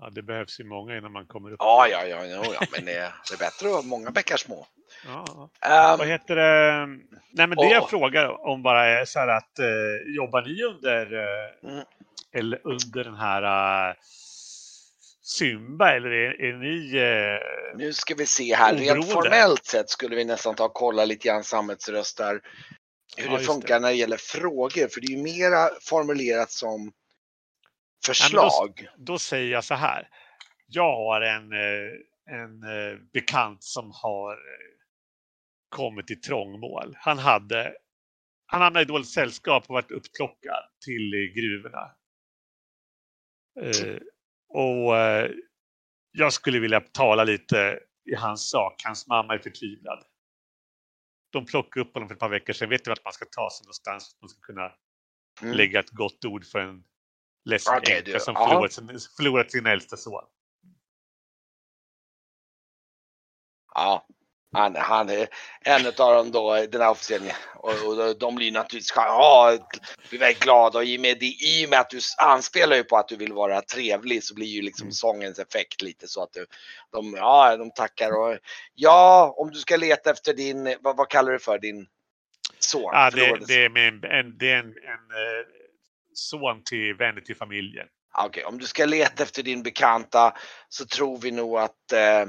Ja, 0.00 0.10
det 0.10 0.22
behövs 0.22 0.60
ju 0.60 0.64
många 0.64 0.96
innan 0.96 1.12
man 1.12 1.26
kommer 1.26 1.52
upp. 1.52 1.56
Ja, 1.58 1.88
ja, 1.90 2.04
ja, 2.06 2.26
ja, 2.26 2.44
ja. 2.60 2.66
men 2.72 2.84
det 2.84 2.94
är 2.94 3.38
bättre 3.38 3.68
att 3.68 3.74
ha 3.74 3.82
många 3.82 4.10
bäckar 4.10 4.36
små. 4.36 4.66
Ja. 5.06 5.24
Um, 5.38 5.98
Vad 5.98 6.06
heter 6.08 6.36
det? 6.36 6.86
Nej, 7.32 7.46
men 7.46 7.50
det 7.50 7.66
oh. 7.66 7.72
jag 7.72 7.90
frågar 7.90 8.46
om 8.46 8.62
bara 8.62 8.86
är 8.86 9.04
så 9.04 9.18
här 9.18 9.28
att 9.28 9.58
eh, 9.58 10.14
jobbar 10.16 10.42
ni 10.42 10.62
under, 10.62 11.12
eh, 11.12 11.70
mm. 11.72 11.84
eller 12.32 12.60
under 12.64 13.04
den 13.04 13.16
här 13.16 13.88
eh, 13.88 13.94
Symba 15.22 15.96
eller 15.96 16.10
är, 16.10 16.42
är 16.42 16.52
ni 16.52 16.96
eh, 16.96 17.78
Nu 17.78 17.92
ska 17.92 18.14
vi 18.14 18.26
se 18.26 18.54
här. 18.54 18.74
Oberoende? 18.74 18.94
Rent 18.94 19.12
formellt 19.12 19.64
sett 19.64 19.90
skulle 19.90 20.16
vi 20.16 20.24
nästan 20.24 20.54
ta 20.54 20.64
och 20.64 20.74
kolla 20.74 21.04
lite 21.04 21.28
grann 21.28 21.44
sammetsröstar 21.44 22.40
hur 23.16 23.26
ja, 23.26 23.38
det 23.38 23.44
funkar 23.44 23.74
det. 23.74 23.80
när 23.80 23.88
det 23.88 23.94
gäller 23.94 24.16
frågor. 24.16 24.88
För 24.88 25.00
det 25.00 25.06
är 25.06 25.16
ju 25.16 25.22
mera 25.22 25.70
formulerat 25.80 26.50
som 26.50 26.92
förslag. 28.06 28.88
Då, 28.96 29.12
då, 29.12 29.18
säger 29.18 29.52
jag 29.52 29.64
så 29.64 29.74
här. 29.74 30.08
Jag 30.66 30.96
har 30.96 31.20
en, 31.20 31.52
eh, 31.52 32.40
en 32.40 32.62
eh, 32.62 32.98
bekant 33.12 33.64
som 33.64 33.90
har 33.94 34.32
eh, 34.32 34.38
kommit 35.68 36.10
i 36.10 36.16
trångmål. 36.16 36.96
Han 36.98 37.18
hade 37.18 37.76
han 38.46 38.62
hamnade 38.62 38.82
i 38.82 38.86
dåligt 38.86 39.08
sällskap 39.08 39.64
och 39.68 39.74
varit 39.74 39.90
uppklockad 39.90 40.64
till 40.84 41.32
gruvorna. 41.34 41.90
och 44.48 44.94
jag 46.12 46.32
skulle 46.32 46.58
vilja 46.58 46.80
tala 46.80 47.24
lite 47.24 47.80
i 48.10 48.14
hans 48.14 48.50
sak. 48.50 48.82
Hans 48.84 49.06
mamma 49.06 49.34
är 49.34 49.38
förtvivlad. 49.38 50.04
De 51.30 51.46
plockade 51.46 51.86
upp 51.86 51.94
honom 51.94 52.08
för 52.08 52.14
ett 52.14 52.20
par 52.20 52.28
veckor 52.28 52.52
sedan. 52.52 52.68
Vet 52.68 52.84
du 52.84 52.90
vart 52.90 53.04
man 53.04 53.12
ska 53.12 53.24
ta 53.24 53.50
sig 53.50 53.64
någonstans? 53.64 54.16
Man 54.20 54.28
ska 54.28 54.40
kunna 54.40 54.72
mm. 55.42 55.56
lägga 55.56 55.80
ett 55.80 55.90
gott 55.90 56.24
ord 56.24 56.44
för 56.44 56.58
en 56.58 56.84
ledsen 57.44 57.78
okay, 57.78 57.96
änka 57.96 58.20
som 58.20 58.34
förlorat 58.34 58.72
sin, 58.72 58.98
förlorat 59.16 59.50
sin 59.50 59.66
äldsta 59.66 59.96
son. 59.96 60.24
Ja. 63.74 64.06
Han, 64.52 64.76
han 64.76 65.10
är 65.10 65.28
en 65.60 65.86
av 65.86 65.92
dem 65.94 66.30
då, 66.30 66.66
den 66.66 66.80
här 66.80 66.90
officeren. 66.90 67.30
Och, 67.54 67.86
och 67.86 68.18
de 68.18 68.34
blir 68.34 68.52
naturligtvis 68.52 68.92
ja, 68.96 69.58
blir 70.08 70.20
väldigt 70.20 70.42
glada 70.42 70.78
och 70.78 70.84
i 70.84 70.96
och, 70.96 71.00
med, 71.00 71.22
i 71.22 71.66
och 71.66 71.70
med 71.70 71.80
att 71.80 71.90
du 71.90 72.00
anspelar 72.18 72.76
ju 72.76 72.84
på 72.84 72.96
att 72.96 73.08
du 73.08 73.16
vill 73.16 73.32
vara 73.32 73.62
trevlig 73.62 74.24
så 74.24 74.34
blir 74.34 74.46
ju 74.46 74.62
liksom 74.62 74.84
mm. 74.84 74.92
sångens 74.92 75.38
effekt 75.38 75.82
lite 75.82 76.08
så 76.08 76.22
att 76.22 76.32
du, 76.32 76.46
de, 76.92 77.14
ja, 77.16 77.56
de 77.56 77.70
tackar 77.70 78.10
och 78.10 78.38
ja, 78.74 79.34
om 79.36 79.50
du 79.50 79.58
ska 79.58 79.76
leta 79.76 80.10
efter 80.10 80.34
din, 80.34 80.76
vad, 80.80 80.96
vad 80.96 81.08
kallar 81.08 81.32
du 81.32 81.38
för 81.38 81.58
din 81.58 81.86
son? 82.58 82.90
Ja, 82.92 83.10
det, 83.10 83.46
det 83.46 83.64
är, 83.64 83.68
min, 83.68 84.04
en, 84.04 84.38
det 84.38 84.50
är 84.50 84.58
en, 84.58 84.66
en, 84.66 84.72
en 84.72 85.10
eh, 85.10 85.63
son 86.14 86.64
till 86.64 86.94
vänner 86.94 87.20
till 87.20 87.36
familjen. 87.36 87.86
Okej, 88.16 88.28
okay, 88.28 88.44
om 88.44 88.58
du 88.58 88.66
ska 88.66 88.84
leta 88.84 89.22
efter 89.22 89.42
din 89.42 89.62
bekanta 89.62 90.36
så 90.68 90.86
tror 90.86 91.18
vi 91.18 91.30
nog 91.30 91.58
att 91.58 91.92
eh, 91.92 92.26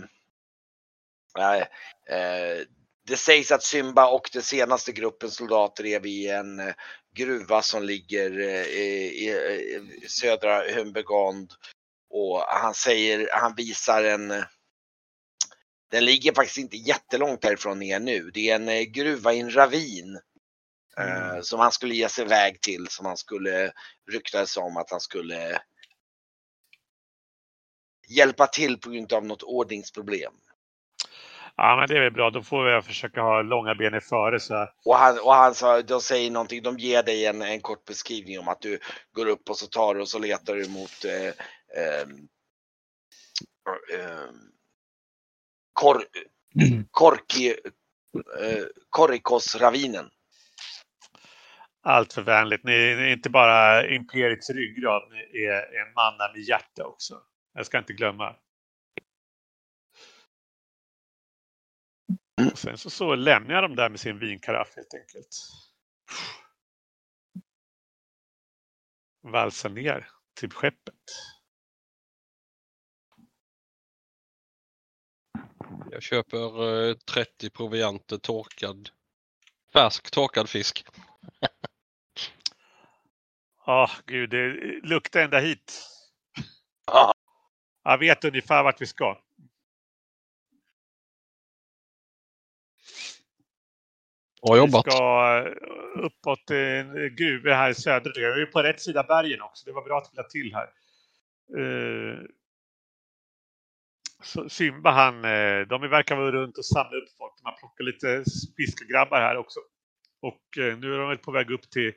Eh, 2.10 2.66
det 3.08 3.18
sägs 3.18 3.52
att 3.52 3.64
Symba 3.64 4.08
och 4.08 4.30
den 4.34 4.42
senaste 4.42 4.92
gruppen 4.92 5.32
soldater 5.32 5.86
är 5.86 6.00
vid 6.00 6.30
en 6.30 6.60
eh, 6.60 6.74
gruva 7.16 7.62
som 7.62 7.84
ligger 7.84 8.40
eh, 8.40 8.66
i, 8.66 9.30
i 10.04 10.08
södra 10.08 10.74
Humbegond. 10.76 11.54
Och 12.10 12.40
han 12.40 12.74
säger, 12.74 13.30
han 13.32 13.56
visar 13.56 14.04
en 14.04 14.44
den 15.92 16.06
ligger 16.06 16.34
faktiskt 16.34 16.58
inte 16.58 16.78
jättelångt 16.78 17.44
härifrån 17.44 17.80
ner 17.80 18.00
nu. 18.00 18.32
Det 18.34 18.50
är 18.50 18.56
en 18.56 18.70
eh, 18.70 18.82
gruva 18.82 19.34
i 19.34 19.40
en 19.40 19.56
ravin. 19.56 20.20
Mm. 21.00 21.44
som 21.44 21.60
han 21.60 21.72
skulle 21.72 21.96
ge 21.96 22.10
sig 22.10 22.26
iväg 22.26 22.62
till, 22.62 22.88
som 22.88 23.06
han 23.06 23.18
skulle 23.18 23.72
ryktades 24.12 24.58
om 24.58 24.78
att 24.78 24.92
han 24.92 25.00
skulle 25.00 25.62
hjälpa 28.08 28.48
till 28.48 28.80
på 28.80 28.90
grund 28.90 29.14
av 29.14 29.26
något 29.26 29.44
ordningsproblem. 29.44 30.34
Ja, 31.58 31.76
men 31.76 31.88
det 31.88 31.98
är 31.98 32.04
väl 32.04 32.12
bra. 32.12 32.30
Då 32.30 32.44
får 32.44 32.70
jag 32.70 32.86
försöka 32.86 33.22
ha 33.22 33.42
långa 33.42 33.76
ben 33.76 33.96
i 33.96 34.02
före. 34.02 34.40
Så. 34.40 34.70
Och 34.86 34.96
han, 34.96 35.20
och 35.20 35.34
han 35.34 35.56
sa, 35.56 35.82
de 35.82 36.02
säger 36.02 36.32
någonting, 36.32 36.64
de 36.64 36.78
ger 36.78 37.04
dig 37.04 37.26
en, 37.26 37.42
en 37.42 37.62
kort 37.62 37.86
beskrivning 37.86 38.40
om 38.40 38.48
att 38.48 38.62
du 38.62 38.80
går 39.12 39.26
upp 39.26 39.50
och 39.50 39.58
så 39.58 39.68
tar 39.68 39.96
du 39.96 40.02
och 40.02 40.10
så 40.10 40.20
letar 40.20 40.56
du 40.56 40.70
mot 40.70 41.06
eh, 41.06 41.28
eh, 41.84 42.08
eh, 43.94 44.30
kor, 45.74 46.04
korki, 46.92 47.50
eh, 48.42 48.64
Korikos-ravinen. 48.90 50.10
Allt 51.88 52.14
för 52.14 52.22
vänligt. 52.22 52.64
Ni 52.64 52.74
är 52.74 53.08
inte 53.08 53.30
bara 53.30 53.88
imperiets 53.88 54.50
ryggrad, 54.50 55.12
ni 55.12 55.44
är 55.44 55.88
en 55.88 55.94
manna 55.94 56.32
med 56.34 56.42
hjärta 56.42 56.86
också. 56.86 57.22
Jag 57.54 57.66
ska 57.66 57.78
inte 57.78 57.94
glömma. 57.94 58.36
Och 62.52 62.58
sen 62.58 62.78
så, 62.78 62.90
så 62.90 63.16
lämnar 63.16 63.56
jag 63.56 63.64
dem 63.64 63.76
där 63.76 63.90
med 63.90 64.00
sin 64.00 64.20
vinkaraff 64.20 64.76
helt 64.76 64.94
enkelt. 64.94 65.28
Valsar 69.22 69.70
ner 69.70 70.08
till 70.40 70.52
skeppet. 70.52 70.94
Jag 75.92 76.04
köper 76.04 76.88
eh, 76.90 76.96
30 76.96 77.50
provianter 77.50 78.18
torkad, 78.18 78.90
färsk 79.74 80.12
torkad 80.12 80.50
fisk. 80.50 80.86
Ja, 83.68 83.84
oh, 83.84 84.02
gud, 84.06 84.30
det 84.30 84.54
luktar 84.84 85.20
ända 85.20 85.40
hit. 85.40 85.88
Jag 87.84 87.98
vet 87.98 88.26
ungefär 88.26 88.64
vart 88.64 88.82
vi 88.82 88.86
ska. 88.86 89.18
Bra 94.42 94.58
jobbat. 94.58 94.88
Vi 94.88 94.92
ska 94.92 95.44
eh, 95.46 96.06
uppåt 96.06 96.52
en 96.52 97.16
gruva 97.16 97.56
här 97.56 97.70
i 97.70 97.76
södra 97.76 98.12
delen. 98.12 98.36
Vi 98.36 98.42
är 98.42 98.46
på 98.46 98.64
rätt 98.64 98.82
sida 98.82 99.04
bergen 99.04 99.42
också. 99.42 99.66
Det 99.66 99.72
var 99.72 99.84
bra 99.84 99.98
att 99.98 100.12
vi 100.14 100.30
till 100.30 100.56
här. 100.56 100.68
Uh, 101.58 102.20
Simba 104.48 104.92
han, 104.92 105.26
eh, 105.26 105.68
de 105.68 105.90
verkar 105.90 106.16
vara 106.16 106.32
runt 106.32 106.58
och 106.58 106.66
samla 106.66 106.98
upp 106.98 107.10
folk. 107.18 107.34
Man 107.44 107.54
plockar 107.60 107.84
lite 107.84 108.24
fiskegrabbar 108.58 109.22
här 109.22 109.38
också. 109.38 109.60
Och 110.22 110.44
nu 110.58 110.94
är 110.94 111.00
de 111.00 111.10
väl 111.10 111.18
på 111.18 111.32
väg 111.32 111.52
upp 111.52 111.70
till, 111.70 111.94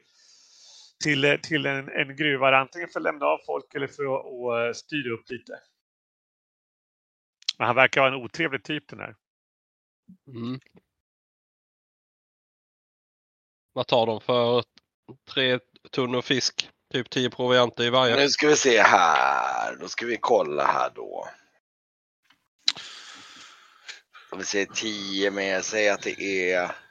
till, 1.05 1.39
till 1.43 1.67
en, 1.67 1.89
en 1.89 2.17
gruva. 2.17 2.59
Antingen 2.59 2.89
för 2.89 3.01
att 3.01 3.05
lämna 3.05 3.27
av 3.27 3.39
folk 3.47 3.75
eller 3.75 3.87
för 3.87 4.05
att, 4.05 4.71
att 4.71 4.77
styra 4.77 5.15
upp 5.15 5.31
lite. 5.31 5.61
Men 7.59 7.67
han 7.67 7.77
verkar 7.77 8.01
vara 8.01 8.15
en 8.15 8.23
otrevlig 8.23 8.65
typ 8.65 8.89
den 8.89 8.99
här. 8.99 9.17
Mm. 10.29 10.61
Vad 13.73 13.87
tar 13.87 14.07
de 14.07 14.21
för 14.21 14.65
tre 15.31 15.59
tunnor 15.91 16.23
fisk? 16.23 16.71
Typ 16.93 17.11
10 17.11 17.31
provianter 17.31 17.85
i 17.85 17.91
varje. 17.91 18.17
Nu 18.17 18.29
ska 18.29 18.49
vi 18.49 18.57
se 18.57 18.83
här. 18.83 19.77
Då 19.77 19.89
ska 19.89 20.07
vi 20.07 20.17
kolla 20.17 20.65
här 20.65 20.91
då. 20.95 21.29
Om 24.31 24.39
vi 24.39 24.45
säger 24.45 24.67
10 24.67 25.31
med, 25.31 25.65
säg 25.65 25.89
att 25.89 26.03
det 26.03 26.53
är. 26.53 26.88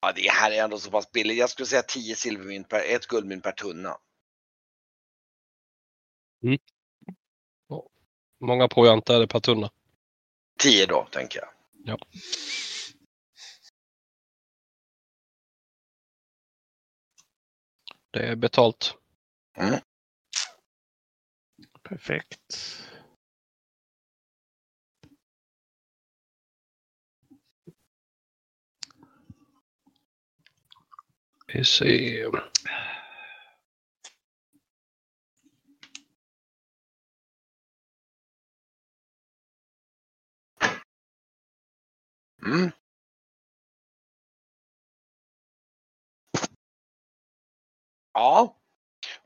Ja, 0.00 0.12
det 0.12 0.30
här 0.30 0.50
är 0.50 0.64
ändå 0.64 0.78
så 0.78 0.90
pass 0.90 1.12
billigt. 1.12 1.38
Jag 1.38 1.50
skulle 1.50 1.66
säga 1.66 1.82
10 1.82 2.16
silvermynt 2.16 2.68
per, 2.68 2.84
ett 2.94 3.06
guldmynt 3.06 3.44
per 3.44 3.52
tunna. 3.52 3.98
Mm. 6.42 6.58
Många 8.40 8.68
provianter 8.68 9.14
är 9.14 9.20
det 9.20 9.28
per 9.28 9.40
tunna? 9.40 9.70
10 10.58 10.86
då, 10.86 11.08
tänker 11.10 11.38
jag. 11.40 11.48
Ja. 11.84 11.98
Det 18.10 18.26
är 18.26 18.36
betalt. 18.36 18.94
Mm. 19.56 19.80
Perfekt. 21.82 22.40
Vi 31.52 31.64
ser. 31.64 32.30
Mm. 42.42 42.70
Ja. 48.14 48.59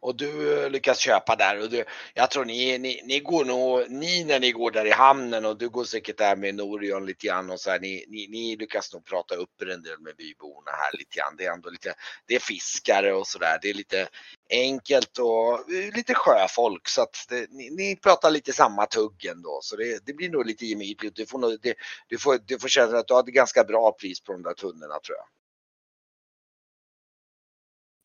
Och 0.05 0.17
du 0.17 0.65
eh, 0.65 0.71
lyckas 0.71 0.99
köpa 0.99 1.37
där 1.37 1.63
och 1.63 1.71
du, 1.71 1.85
jag 2.15 2.31
tror 2.31 2.45
ni, 2.45 2.79
ni, 2.79 3.01
ni 3.05 3.21
går 3.21 3.45
nog, 3.45 3.91
ni 3.91 4.25
när 4.25 4.41
ni 4.41 4.53
går 4.53 4.71
där 4.71 4.87
i 4.87 4.91
hamnen 4.91 5.45
och 5.45 5.59
du 5.59 5.69
går 5.69 5.85
säkert 5.85 6.19
där 6.19 6.37
med 6.37 6.55
Norion 6.55 7.07
lite 7.07 7.27
grann 7.27 7.51
och 7.51 7.61
så 7.61 7.71
här, 7.71 7.81
ni, 7.81 8.05
ni, 8.09 8.27
ni 8.29 8.57
lyckas 8.57 8.93
nog 8.93 9.05
prata 9.05 9.35
upp 9.35 9.63
en 9.63 9.83
del 9.83 10.01
med 10.01 10.17
byborna 10.17 10.71
här 10.71 10.99
lite 10.99 11.17
grann. 11.17 11.37
Det 11.37 11.45
är 11.45 11.53
ändå 11.53 11.71
lite, 11.71 11.95
det 12.27 12.35
är 12.35 12.39
fiskare 12.39 13.15
och 13.15 13.27
så 13.27 13.39
där. 13.39 13.59
Det 13.63 13.71
är 13.71 13.75
lite 13.75 14.09
enkelt 14.51 15.19
och 15.19 15.73
eh, 15.73 15.95
lite 15.95 16.15
sjöfolk 16.15 16.89
så 16.89 17.03
att 17.03 17.27
det, 17.29 17.51
ni, 17.51 17.71
ni, 17.71 17.97
pratar 17.97 18.31
lite 18.31 18.53
samma 18.53 18.87
tugg 18.87 19.25
ändå 19.25 19.59
så 19.63 19.77
det, 19.77 20.07
det 20.07 20.13
blir 20.13 20.31
nog 20.31 20.47
lite 20.47 20.67
gemytligt. 20.67 21.17
Du 21.17 21.27
får, 21.27 21.39
nog, 21.39 21.59
det, 21.63 21.75
du, 22.09 22.19
får, 22.19 22.39
du 22.47 22.59
får 22.59 22.69
känna 22.69 22.99
att 22.99 23.09
du 23.09 23.15
har 23.15 23.21
ett 23.21 23.27
ganska 23.27 23.65
bra 23.65 23.93
pris 23.93 24.21
på 24.21 24.33
de 24.33 24.43
där 24.43 24.55
tunnorna 24.55 24.99
tror 25.01 25.17
jag. 25.17 25.27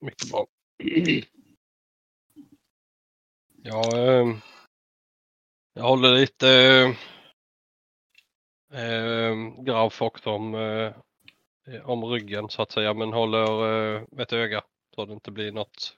Mycket 0.05 0.31
bra. 0.31 0.47
Ja, 3.63 3.97
eh, 3.97 4.27
jag 5.73 5.83
håller 5.83 6.11
lite 6.11 6.49
eh, 8.73 9.63
Graf 9.63 10.01
också 10.01 10.29
om, 10.29 10.55
eh, 10.55 10.93
om 11.89 12.05
ryggen 12.05 12.49
så 12.49 12.61
att 12.61 12.71
säga, 12.71 12.93
men 12.93 13.13
håller 13.13 13.95
eh, 13.95 14.03
ett 14.19 14.33
öga 14.33 14.63
så 14.95 15.05
det 15.05 15.13
inte 15.13 15.31
blir 15.31 15.51
något 15.51 15.95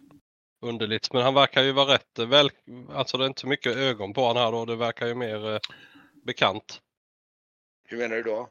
underligt. 0.62 1.13
Men 1.13 1.24
han 1.24 1.34
verkar 1.34 1.63
ju 1.63 1.71
vara 1.71 1.93
rätt 1.93 2.19
väl, 2.19 2.52
alltså 2.89 3.17
det 3.17 3.24
är 3.24 3.28
inte 3.28 3.41
så 3.41 3.47
mycket 3.47 3.76
ögon 3.76 4.13
på 4.13 4.21
honom 4.21 4.43
här 4.43 4.52
då, 4.52 4.65
det 4.65 4.76
verkar 4.76 5.08
ju 5.08 5.15
mer 5.15 5.54
eh, 5.54 5.60
bekant. 6.26 6.82
Hur 7.88 7.97
menar 7.97 8.15
du 8.15 8.24
då? 8.24 8.50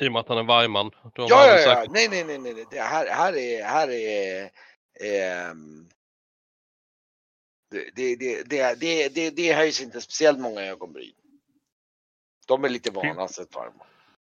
I 0.00 0.08
och 0.08 0.12
med 0.12 0.20
att 0.20 0.28
han 0.28 0.38
är 0.38 0.42
vargman. 0.42 0.90
Ja, 1.02 1.26
ja, 1.28 1.58
ja, 1.58 1.84
nej, 1.90 2.08
nej, 2.08 2.24
nej, 2.24 2.38
nej, 2.38 2.66
det 2.70 2.80
här, 2.80 3.06
här 3.06 3.36
är, 3.36 3.64
här 3.64 3.90
är 3.90 4.50
Eh, 5.00 5.54
det, 7.72 8.16
det, 8.16 8.42
det, 8.42 8.80
det, 8.80 9.08
det, 9.08 9.30
det 9.30 9.52
höjs 9.52 9.80
inte 9.80 10.00
speciellt 10.00 10.40
många 10.40 10.62
ögonbryn. 10.62 11.12
De 12.46 12.64
är 12.64 12.68
lite 12.68 12.90
vana 12.90 13.22
att 13.22 13.34
sett 13.34 13.54
varma. 13.54 13.84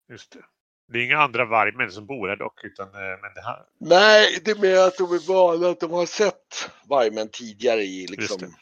Just 0.09 0.33
det. 0.33 0.45
Det 0.89 0.99
är 0.99 1.05
inga 1.05 1.19
andra 1.19 1.45
vargmän 1.45 1.91
som 1.91 2.07
bor 2.07 2.29
här 2.29 2.37
dock. 2.37 2.65
Utan, 2.65 2.87
eh, 2.87 3.21
men 3.23 3.35
det 3.35 3.43
här... 3.43 3.67
Nej, 3.79 4.41
det 4.45 4.51
är 4.51 4.59
mer 4.59 4.77
att 4.77 4.99
de 4.99 5.13
är 5.13 5.29
vana 5.29 5.69
att 5.69 5.81
de 5.81 5.91
har 5.91 6.07
sett 6.07 6.71
vargmän 6.85 7.29
tidigare 7.29 7.83
i 7.83 8.07
liksom. 8.07 8.55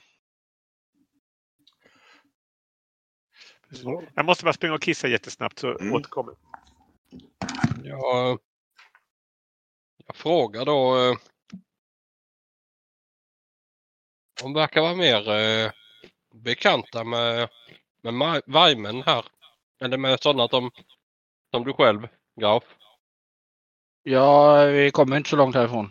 Jag 4.14 4.24
måste 4.24 4.44
bara 4.44 4.52
springa 4.52 4.74
och 4.74 4.82
kissa 4.82 5.08
jättesnabbt 5.08 5.58
så 5.58 5.78
mm. 5.78 5.94
återkommer. 5.94 6.34
Jag, 7.84 8.38
jag 10.06 10.16
frågar 10.16 10.64
då. 10.64 11.16
De 14.42 14.52
verkar 14.52 14.80
vara 14.80 14.94
mer 14.94 15.30
eh, 15.30 15.70
bekanta 16.34 17.04
med, 17.04 17.48
med 18.02 18.42
Vajmen 18.46 19.02
här. 19.02 19.24
Eller 19.80 19.98
med 19.98 20.22
sådana 20.22 20.48
som, 20.48 20.70
som 21.50 21.64
du 21.64 21.72
själv, 21.72 22.08
Graf. 22.40 22.64
Ja, 24.02 24.64
vi 24.64 24.90
kommer 24.90 25.16
inte 25.16 25.30
så 25.30 25.36
långt 25.36 25.54
härifrån. 25.54 25.90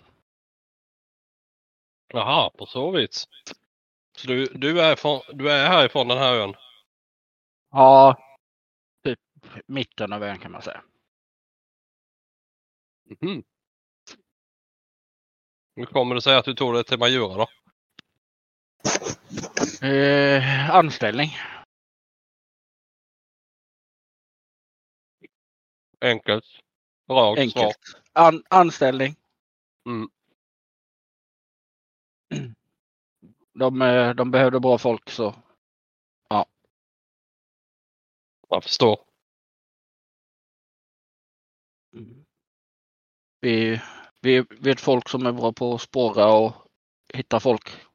Jaha, 2.08 2.50
på 2.50 2.66
så 2.66 2.92
vis. 2.92 3.28
Så 4.18 4.28
du, 4.28 4.46
du, 4.46 4.82
är, 4.82 4.96
från, 4.96 5.22
du 5.34 5.52
är 5.52 5.68
härifrån 5.68 6.08
den 6.08 6.18
här 6.18 6.34
ön? 6.34 6.56
Ja, 7.72 8.18
typ 9.04 9.20
mitten 9.66 10.14
av 10.14 10.24
ön 10.24 10.40
kan 10.40 10.52
man 10.52 10.62
säga. 10.62 10.84
Mm. 13.22 13.44
Hur 15.76 15.86
kommer 15.86 16.16
det 16.16 16.22
sig 16.22 16.38
att 16.38 16.46
du 16.46 16.54
tog 16.54 16.74
det 16.74 16.84
till 16.84 17.00
Majura 17.00 17.38
då? 17.38 17.48
Eh, 19.82 20.70
anställning. 20.70 21.30
Enkelt. 26.02 26.46
Rakt 27.08 27.40
Enkelt. 27.40 27.78
An 28.14 28.44
anställning. 28.50 29.16
Mm. 29.86 30.10
De, 33.54 33.82
eh, 33.82 34.16
de 34.16 34.32
behövde 34.32 34.60
bra 34.60 34.78
folk 34.78 35.10
så 35.10 35.36
ja. 36.30 36.46
Jag 38.50 38.64
förstår. 38.64 39.00
Vi, 43.42 43.82
vi 44.20 44.42
vet 44.42 44.82
folk 44.82 45.10
som 45.10 45.26
är 45.26 45.32
bra 45.32 45.54
på 45.54 45.74
att 45.74 45.82
spåra 45.82 46.34
och 46.34 46.54
hitta 47.14 47.40
folk. 47.40 47.91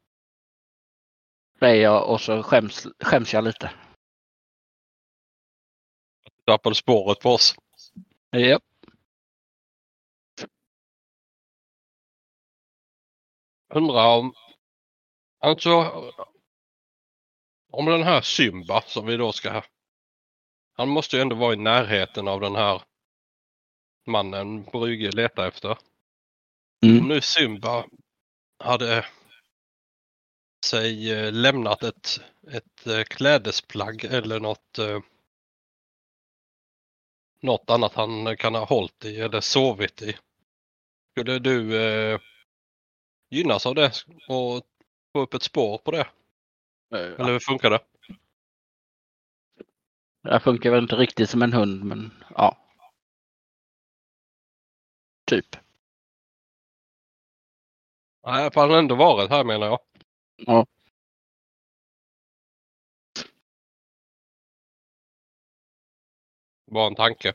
Säger 1.59 1.83
jag 1.83 2.11
och 2.11 2.21
så 2.21 2.42
skäms, 2.42 2.87
skäms 3.01 3.33
jag 3.33 3.45
lite. 3.45 3.73
Du 6.25 6.53
tappade 6.53 6.75
spåret 6.75 7.21
på 7.21 7.31
oss. 7.31 7.55
Japp. 8.33 8.62
Undrar 13.75 14.16
om 14.16 14.35
Alltså, 15.38 15.71
om 17.71 17.87
den 17.87 18.03
här 18.03 18.21
Symba 18.21 18.83
som 18.83 19.07
vi 19.07 19.16
då 19.16 19.33
ska... 19.33 19.62
Han 20.73 20.88
måste 20.88 21.16
ju 21.16 21.23
ändå 21.23 21.37
vara 21.37 21.53
i 21.53 21.57
närheten 21.57 22.29
av 22.29 22.40
den 22.40 22.55
här 22.55 22.83
mannen 24.07 24.64
Brygge 24.64 25.11
letar 25.11 25.49
efter. 25.49 25.79
Mm. 26.85 27.01
Om 27.01 27.09
nu 27.09 27.21
Symba 27.21 27.87
hade 28.59 29.07
sig 30.67 31.13
eh, 31.13 31.33
lämnat 31.33 31.83
ett, 31.83 32.21
ett 32.51 32.87
eh, 32.87 33.03
klädesplagg 33.03 34.05
eller 34.05 34.41
något 34.41 34.79
eh, 34.79 35.01
något 37.41 37.71
annat 37.71 37.95
han 37.95 38.37
kan 38.37 38.55
ha 38.55 38.65
hållit 38.65 39.05
i 39.05 39.21
eller 39.21 39.41
sovit 39.41 40.03
i. 40.03 40.17
Skulle 41.13 41.39
du 41.39 41.83
eh, 41.83 42.21
gynnas 43.31 43.67
av 43.67 43.75
det 43.75 43.93
och 44.29 44.63
få 45.13 45.21
upp 45.21 45.35
ett 45.35 45.43
spår 45.43 45.79
på 45.79 45.91
det? 45.91 46.07
Ja. 46.89 46.99
Eller 46.99 47.33
hur 47.33 47.39
funkar 47.39 47.71
det? 47.71 47.81
Jag 50.23 50.43
funkar 50.43 50.71
väl 50.71 50.83
inte 50.83 50.97
riktigt 50.97 51.31
som 51.31 51.43
en 51.43 51.53
hund, 51.53 51.85
men 51.85 52.25
ja. 52.35 52.57
Typ. 55.27 55.57
Nej, 58.27 58.51
för 58.53 58.61
han 58.61 58.71
har 58.71 58.79
ändå 58.79 58.95
varit 58.95 59.31
här 59.31 59.45
menar 59.45 59.67
jag. 59.67 59.79
Ja. 60.37 60.66
Bara 66.66 66.87
en 66.87 66.94
tanke. 66.94 67.33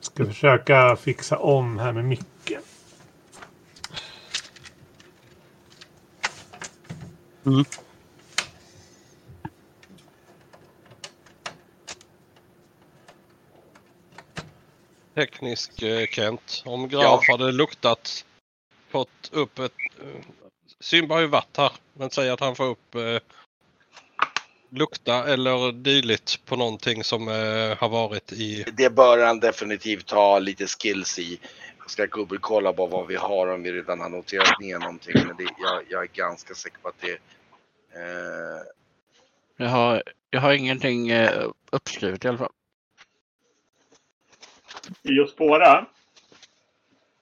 Ska 0.00 0.26
försöka 0.26 0.96
fixa 0.96 1.38
om 1.38 1.78
här 1.78 1.92
med 1.92 2.04
micken. 2.04 2.62
Mm. 7.46 7.64
Teknisk 15.14 15.82
eh, 15.82 16.06
Kent. 16.06 16.62
Om 16.64 16.88
Graf 16.88 17.24
ja. 17.28 17.32
hade 17.32 17.52
luktat, 17.52 18.24
fått 18.90 19.30
upp 19.32 19.58
ett... 19.58 19.72
Eh, 20.00 20.20
Simba 20.80 21.14
har 21.14 21.20
ju 21.20 21.26
varit 21.26 21.56
här, 21.56 21.72
men 21.92 22.10
säg 22.10 22.30
att 22.30 22.40
han 22.40 22.56
får 22.56 22.64
upp 22.64 22.94
eh, 22.94 23.18
lukta 24.70 25.32
eller 25.32 25.72
dylikt 25.72 26.44
på 26.44 26.56
någonting 26.56 27.04
som 27.04 27.28
eh, 27.28 27.78
har 27.78 27.88
varit 27.88 28.32
i... 28.32 28.64
Det 28.72 28.90
bör 28.90 29.26
han 29.26 29.40
definitivt 29.40 30.10
ha 30.10 30.38
lite 30.38 30.66
skills 30.66 31.18
i. 31.18 31.38
Jag 31.96 32.08
ska 32.08 32.18
gubbelkolla 32.18 32.72
på 32.72 32.86
vad 32.86 33.06
vi 33.06 33.16
har 33.16 33.46
om 33.46 33.62
vi 33.62 33.72
redan 33.72 34.00
har 34.00 34.08
noterat 34.08 34.60
ner 34.60 34.78
någonting. 34.78 35.14
Men 35.26 35.36
det, 35.36 35.42
jag, 35.42 35.82
jag 35.88 36.02
är 36.02 36.06
ganska 36.06 36.54
säker 36.54 36.78
på 36.78 36.88
att 36.88 37.00
det... 37.00 37.12
Eh... 37.12 38.62
Jag, 39.56 39.68
har, 39.68 40.02
jag 40.30 40.40
har 40.40 40.52
ingenting 40.52 41.10
eh, 41.10 41.50
uppskrivet 41.70 42.24
i 42.24 42.28
alla 42.28 42.38
fall. 42.38 42.52
I 45.02 45.20
att 45.20 45.30
spåra? 45.30 45.86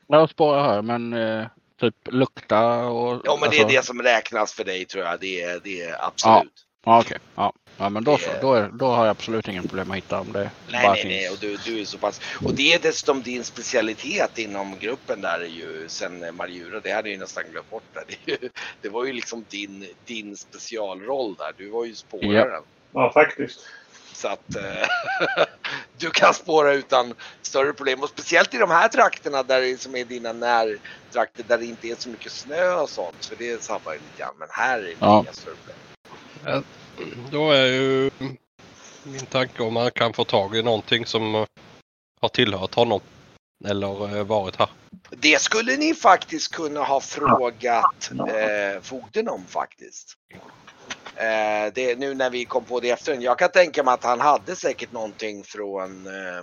Ja, 0.07 0.29
spåra 0.29 0.63
har 0.63 0.83
men 0.83 1.13
eh, 1.13 1.47
typ 1.81 1.95
lukta 2.05 2.85
och... 2.85 3.23
Ja, 3.25 3.37
men 3.37 3.49
alltså... 3.49 3.51
det 3.51 3.57
är 3.57 3.65
alltså- 3.65 3.77
det 3.77 3.87
som 3.87 4.03
räknas 4.03 4.53
för 4.53 4.65
dig 4.65 4.85
tror 4.85 5.05
jag. 5.05 5.21
Det 5.21 5.43
är, 5.43 5.61
det 5.65 5.83
är 5.83 6.05
absolut. 6.05 6.53
Ja. 6.85 6.93
Ja, 6.93 7.01
okej. 7.01 7.17
Okay. 7.17 7.29
Ja. 7.35 7.53
Ja, 7.81 7.89
men 7.89 8.05
då 8.05 8.19
så. 8.19 8.31
Då, 8.41 8.55
är, 8.55 8.69
då 8.69 8.87
har 8.87 9.07
jag 9.07 9.11
absolut 9.11 9.49
ingen 9.49 9.63
problem 9.63 9.91
att 9.91 9.97
hitta 9.97 10.21
om 10.21 10.33
det 10.33 10.51
Nej, 10.69 10.89
nej, 10.89 11.05
nej. 11.05 11.31
Och 11.31 11.39
du, 11.41 11.57
du 11.57 11.81
är 11.81 11.85
så 11.85 11.99
pass. 11.99 12.21
Och 12.45 12.55
det 12.55 12.73
är 12.73 12.79
dessutom 12.79 13.23
din 13.23 13.45
specialitet 13.45 14.39
inom 14.39 14.79
gruppen 14.79 15.21
där 15.21 15.41
är 15.41 15.47
ju 15.47 15.89
sen 15.89 16.37
Marjura. 16.37 16.81
Det 16.81 16.91
hade 16.91 17.09
jag 17.09 17.15
ju 17.15 17.21
nästan 17.21 17.45
glömt 17.51 17.71
bort 17.71 17.95
där. 17.95 18.05
Det, 18.07 18.33
ju, 18.33 18.51
det, 18.81 18.89
var 18.89 19.05
ju 19.05 19.13
liksom 19.13 19.45
din, 19.49 19.87
din 20.05 20.37
specialroll 20.37 21.35
där. 21.35 21.53
Du 21.57 21.69
var 21.69 21.85
ju 21.85 21.95
spåraren. 21.95 22.63
Ja, 22.93 23.03
ja 23.05 23.13
faktiskt. 23.13 23.61
Så 24.13 24.29
att 24.29 24.57
eh, 24.57 24.89
du 25.99 26.11
kan 26.11 26.35
spåra 26.35 26.73
utan 26.73 27.15
större 27.43 27.73
problem. 27.73 28.03
Och 28.03 28.09
speciellt 28.09 28.55
i 28.55 28.59
de 28.59 28.71
här 28.71 28.89
trakterna 28.89 29.43
där 29.43 29.77
som 29.77 29.97
är 29.97 30.05
dina 30.05 30.33
närtrakter 30.33 31.45
där 31.49 31.59
det 31.59 31.65
inte 31.65 31.89
är 31.89 31.95
så 31.99 32.09
mycket 32.09 32.33
snö 32.33 32.75
och 32.75 32.89
sånt. 32.89 33.27
För 33.27 33.37
det 33.37 33.63
sabbar 33.63 33.93
ju 33.93 33.99
lite 33.99 34.23
grann. 34.23 34.35
Men 34.39 34.49
här 34.51 34.79
är 34.79 34.83
det 34.83 34.95
ja. 35.01 35.21
inga 35.21 35.33
större 35.33 35.55
problem. 35.55 36.65
Då 37.31 37.51
är 37.51 37.67
ju 37.67 38.11
min 39.03 39.27
tanke 39.27 39.63
om 39.63 39.75
man 39.75 39.91
kan 39.91 40.13
få 40.13 40.25
tag 40.25 40.57
i 40.57 40.63
någonting 40.63 41.07
som 41.07 41.47
har 42.21 42.29
tillhört 42.29 42.75
honom. 42.75 43.01
Eller 43.65 44.17
eh, 44.17 44.25
varit 44.25 44.57
här. 44.57 44.69
Det 45.11 45.41
skulle 45.41 45.77
ni 45.77 45.95
faktiskt 45.95 46.53
kunna 46.53 46.81
ha 46.81 47.01
frågat 47.01 48.11
eh, 48.11 48.83
fogden 48.83 49.29
om 49.29 49.45
faktiskt. 49.47 50.15
Eh, 51.17 51.73
det, 51.75 51.99
nu 51.99 52.15
när 52.15 52.31
vi 52.31 52.45
kom 52.45 52.65
på 52.65 52.81
det 52.81 52.91
efteråt. 52.91 53.23
Jag 53.23 53.39
kan 53.39 53.51
tänka 53.51 53.83
mig 53.83 53.95
att 53.95 54.05
han 54.05 54.21
hade 54.21 54.57
säkert 54.57 54.93
någonting 54.93 55.45
från 55.45 56.07
eh, 56.07 56.39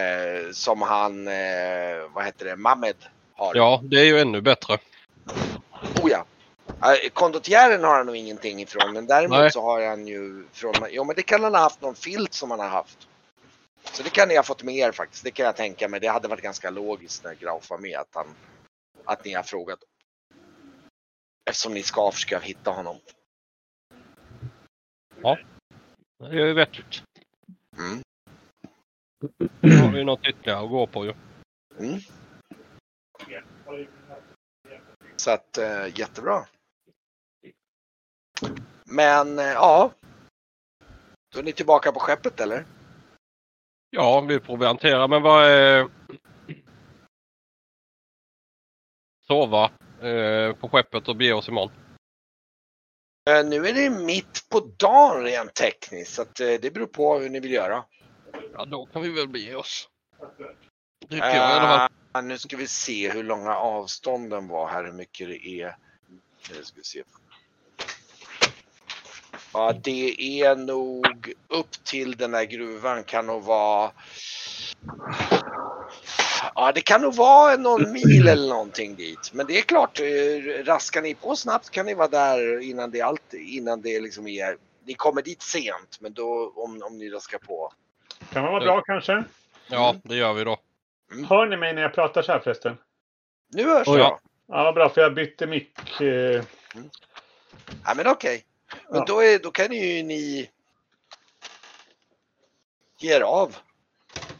eh 0.00 0.50
som 0.52 0.82
han, 0.82 1.28
eh, 1.28 1.34
vad 2.14 2.24
heter 2.24 2.44
det, 2.44 2.56
Mamed 2.56 2.96
har. 3.34 3.56
Ja, 3.56 3.80
det 3.84 4.00
är 4.00 4.04
ju 4.04 4.18
ännu 4.18 4.40
bättre. 4.40 4.78
Oh 6.02 6.10
ja. 6.10 6.24
Kondotjären 7.12 7.84
har 7.84 7.96
han 7.96 8.06
nog 8.06 8.16
ingenting 8.16 8.60
ifrån 8.60 8.92
men 8.92 9.06
däremot 9.06 9.38
Nej. 9.38 9.50
så 9.50 9.62
har 9.62 9.86
han 9.86 10.06
ju 10.06 10.44
från, 10.52 10.74
jo 10.90 11.04
men 11.04 11.16
det 11.16 11.22
kan 11.22 11.44
han 11.44 11.54
ha 11.54 11.60
haft 11.60 11.80
någon 11.80 11.94
filt 11.94 12.34
som 12.34 12.50
han 12.50 12.60
har 12.60 12.68
haft. 12.68 13.08
Så 13.82 14.02
det 14.02 14.10
kan 14.10 14.28
ni 14.28 14.36
ha 14.36 14.42
fått 14.42 14.62
med 14.62 14.74
er 14.74 14.92
faktiskt, 14.92 15.24
det 15.24 15.30
kan 15.30 15.46
jag 15.46 15.56
tänka 15.56 15.88
mig. 15.88 16.00
Det 16.00 16.08
hade 16.08 16.28
varit 16.28 16.42
ganska 16.42 16.70
logiskt 16.70 17.24
när 17.24 17.34
Grauf 17.34 17.70
var 17.70 17.78
med 17.78 17.98
att, 17.98 18.14
han, 18.14 18.26
att 19.04 19.24
ni 19.24 19.32
har 19.32 19.42
frågat. 19.42 19.78
Eftersom 21.50 21.74
ni 21.74 21.82
ska 21.82 22.10
försöka 22.12 22.38
hitta 22.38 22.70
honom. 22.70 22.96
Ja, 25.22 25.38
det 26.18 26.26
är 26.26 26.46
ju 26.46 26.52
vettigt. 26.52 27.02
Mm. 27.78 28.02
Då 29.60 29.68
har 29.68 29.92
vi 29.92 30.04
något 30.04 30.26
ytterligare 30.26 30.64
att 30.64 30.70
gå 30.70 30.86
på 30.86 31.04
ju. 31.04 31.14
Mm. 31.78 32.00
Så 35.16 35.30
att, 35.30 35.58
äh, 35.58 35.98
jättebra. 35.98 36.46
Men 38.84 39.38
eh, 39.38 39.44
ja. 39.44 39.92
Då 41.32 41.38
är 41.38 41.42
ni 41.42 41.52
tillbaka 41.52 41.92
på 41.92 42.00
skeppet 42.00 42.40
eller? 42.40 42.64
Ja, 43.90 44.20
vi 44.20 44.40
provianterar. 44.40 45.08
Men 45.08 45.22
vad 45.22 45.46
är... 45.46 45.88
Sova 49.26 49.64
eh, 50.02 50.54
på 50.54 50.68
skeppet 50.68 51.08
och 51.08 51.16
bege 51.16 51.32
oss 51.32 51.48
imorgon. 51.48 51.72
Eh, 53.30 53.46
nu 53.46 53.66
är 53.66 53.74
det 53.74 53.90
mitt 53.90 54.46
på 54.48 54.60
dagen 54.60 55.22
rent 55.22 55.54
tekniskt 55.54 56.14
så 56.14 56.22
att, 56.22 56.40
eh, 56.40 56.46
det 56.46 56.74
beror 56.74 56.86
på 56.86 57.18
hur 57.18 57.30
ni 57.30 57.40
vill 57.40 57.52
göra. 57.52 57.84
Ja, 58.52 58.64
då 58.64 58.86
kan 58.86 59.02
vi 59.02 59.08
väl 59.08 59.28
bege 59.28 59.54
oss. 59.54 59.88
Tycker 61.08 61.26
jag, 61.26 61.34
i 61.34 61.38
alla 61.38 61.88
fall. 62.12 62.22
Uh, 62.22 62.28
nu 62.28 62.38
ska 62.38 62.56
vi 62.56 62.66
se 62.66 63.10
hur 63.10 63.22
långa 63.22 63.54
avstånden 63.54 64.48
var 64.48 64.68
här, 64.68 64.84
hur 64.84 64.92
mycket 64.92 65.28
det 65.28 65.46
är. 65.46 65.76
Nu 66.54 66.62
ska 66.62 66.76
vi 66.76 66.84
se. 66.84 67.02
Ja, 69.52 69.72
det 69.82 70.40
är 70.42 70.56
nog 70.56 71.32
upp 71.48 71.84
till 71.84 72.16
den 72.16 72.34
här 72.34 72.44
gruvan 72.44 73.04
kan 73.04 73.26
nog 73.26 73.42
vara 73.42 73.90
Ja, 76.54 76.72
det 76.72 76.80
kan 76.80 77.00
nog 77.00 77.14
vara 77.14 77.56
någon 77.56 77.92
mil 77.92 78.28
eller 78.28 78.48
någonting 78.48 78.94
dit. 78.94 79.30
Men 79.32 79.46
det 79.46 79.58
är 79.58 79.62
klart, 79.62 80.00
eh, 80.00 80.64
raskar 80.64 81.02
ni 81.02 81.14
på 81.14 81.36
snabbt 81.36 81.70
kan 81.70 81.86
ni 81.86 81.94
vara 81.94 82.08
där 82.08 82.60
innan 82.60 82.90
det, 82.90 83.00
allt, 83.00 83.34
innan 83.34 83.82
det 83.82 84.00
liksom 84.00 84.26
är... 84.26 84.56
Ni 84.84 84.94
kommer 84.94 85.22
dit 85.22 85.42
sent, 85.42 85.98
men 86.00 86.12
då 86.12 86.52
om, 86.56 86.82
om 86.82 86.98
ni 86.98 87.10
raskar 87.10 87.38
på. 87.38 87.72
Kan 88.32 88.42
man 88.42 88.52
vara 88.52 88.64
bra 88.64 88.80
kanske? 88.80 89.24
Ja, 89.70 89.96
det 90.02 90.16
gör 90.16 90.32
vi 90.32 90.44
då. 90.44 90.58
Mm. 91.12 91.24
Hör 91.24 91.46
ni 91.46 91.56
mig 91.56 91.74
när 91.74 91.82
jag 91.82 91.94
pratar 91.94 92.22
så 92.22 92.32
här 92.32 92.38
förresten? 92.38 92.76
Nu 93.52 93.64
hörs 93.64 93.88
oh, 93.88 93.98
jag. 93.98 94.20
Ja, 94.46 94.72
bra, 94.72 94.88
för 94.88 95.00
jag 95.00 95.14
bytte 95.14 95.46
mick. 95.46 96.00
Eh... 96.00 96.44
Mm. 96.74 96.90
Ja, 97.84 97.94
men 97.96 98.06
okej. 98.06 98.36
Okay. 98.36 98.42
Men 98.88 98.98
ja. 98.98 99.04
då, 99.06 99.22
är, 99.22 99.38
då 99.38 99.50
kan 99.50 99.72
ju 99.72 100.02
ni 100.02 100.50
ge 102.98 103.16
er 103.16 103.20
av. 103.20 103.56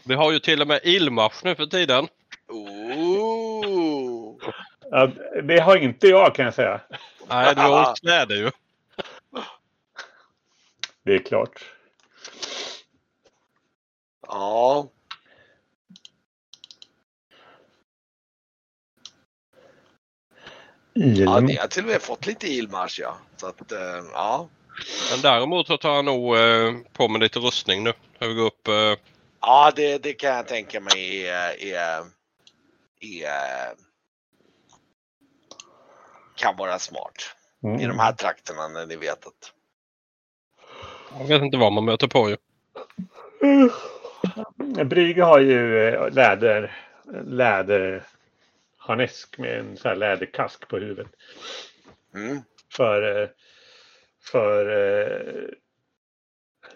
Vi 0.04 0.14
har 0.14 0.32
ju 0.32 0.38
till 0.38 0.60
och 0.60 0.68
med 0.68 0.80
ilmarsch 0.84 1.44
nu 1.44 1.54
för 1.54 1.66
tiden. 1.66 2.08
Oh. 2.48 4.36
Ja, 4.90 5.06
det 5.42 5.60
har 5.60 5.76
inte 5.76 6.06
jag 6.06 6.34
kan 6.34 6.44
jag 6.44 6.54
säga. 6.54 6.80
Nej, 7.28 7.54
du 7.54 7.60
har 7.60 7.94
kläder 7.94 8.36
ju. 8.36 8.50
Det 11.02 11.14
är 11.14 11.18
klart. 11.18 11.64
Ja. 14.26 14.88
Ja, 20.92 21.40
ni 21.40 21.56
har 21.56 21.66
till 21.66 21.82
och 21.82 21.90
med 21.90 22.02
fått 22.02 22.26
lite 22.26 22.48
ilmarsch 22.48 23.00
ja. 23.00 23.16
Så 23.36 23.46
att, 23.46 23.72
uh, 23.72 23.78
ja. 24.12 24.48
Men 25.10 25.20
däremot 25.22 25.66
så 25.66 25.76
tar 25.76 25.94
jag 25.94 26.04
nog 26.04 26.36
uh, 26.36 26.76
på 26.92 27.08
mig 27.08 27.20
lite 27.20 27.38
rustning 27.38 27.84
nu. 27.84 27.92
När 28.18 28.28
vi 28.28 28.34
går 28.34 28.46
upp. 28.46 28.68
Uh... 28.68 28.98
Ja, 29.40 29.72
det, 29.76 29.98
det 29.98 30.12
kan 30.12 30.30
jag 30.30 30.48
tänka 30.48 30.80
mig 30.80 31.26
är, 31.26 31.62
är, 31.62 32.04
är 33.00 33.74
kan 36.36 36.56
vara 36.56 36.78
smart. 36.78 37.36
Mm. 37.64 37.80
I 37.80 37.86
de 37.86 37.98
här 37.98 38.12
trakterna 38.12 38.68
när 38.68 38.86
ni 38.86 38.96
vet 38.96 39.26
att. 39.26 39.52
Jag 41.18 41.26
vet 41.26 41.42
inte 41.42 41.56
vad 41.56 41.72
man 41.72 41.84
möter 41.84 42.08
på 42.08 42.30
ju. 42.30 42.36
Mm. 43.42 44.88
Brygge 44.88 45.22
har 45.22 45.40
ju 45.40 45.90
läder, 46.10 46.76
läder 47.24 48.06
harnesk 48.90 49.38
med 49.38 49.58
en 49.58 49.76
sån 49.76 49.88
här 49.88 49.96
läderkask 49.96 50.68
på 50.68 50.78
huvudet. 50.78 51.06
Mm. 52.14 52.42
För, 52.72 53.22
eh, 53.22 53.28
för 54.22 54.68
uh, 54.68 55.48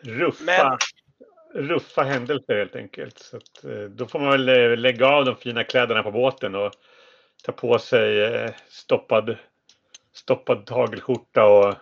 ruffa, 0.03 0.45
Men... 0.45 1.69
ruffa 1.69 2.03
händelser 2.03 2.55
helt 2.55 2.77
enkelt. 2.77 3.19
Så 3.19 3.37
att, 3.37 3.65
uh, 3.65 3.85
då 3.85 4.07
får 4.07 4.19
man 4.19 4.31
väl 4.31 4.81
lägga 4.81 5.07
av 5.07 5.25
de 5.25 5.37
fina 5.37 5.65
kläderna 5.65 6.03
på 6.03 6.11
båten 6.11 6.55
och 6.55 6.73
ta 7.45 7.53
på 7.53 7.79
sig 7.79 8.55
stoppad, 8.69 9.37
stoppad 10.13 10.67
tagelskjorta 10.67 11.45
och 11.45 11.75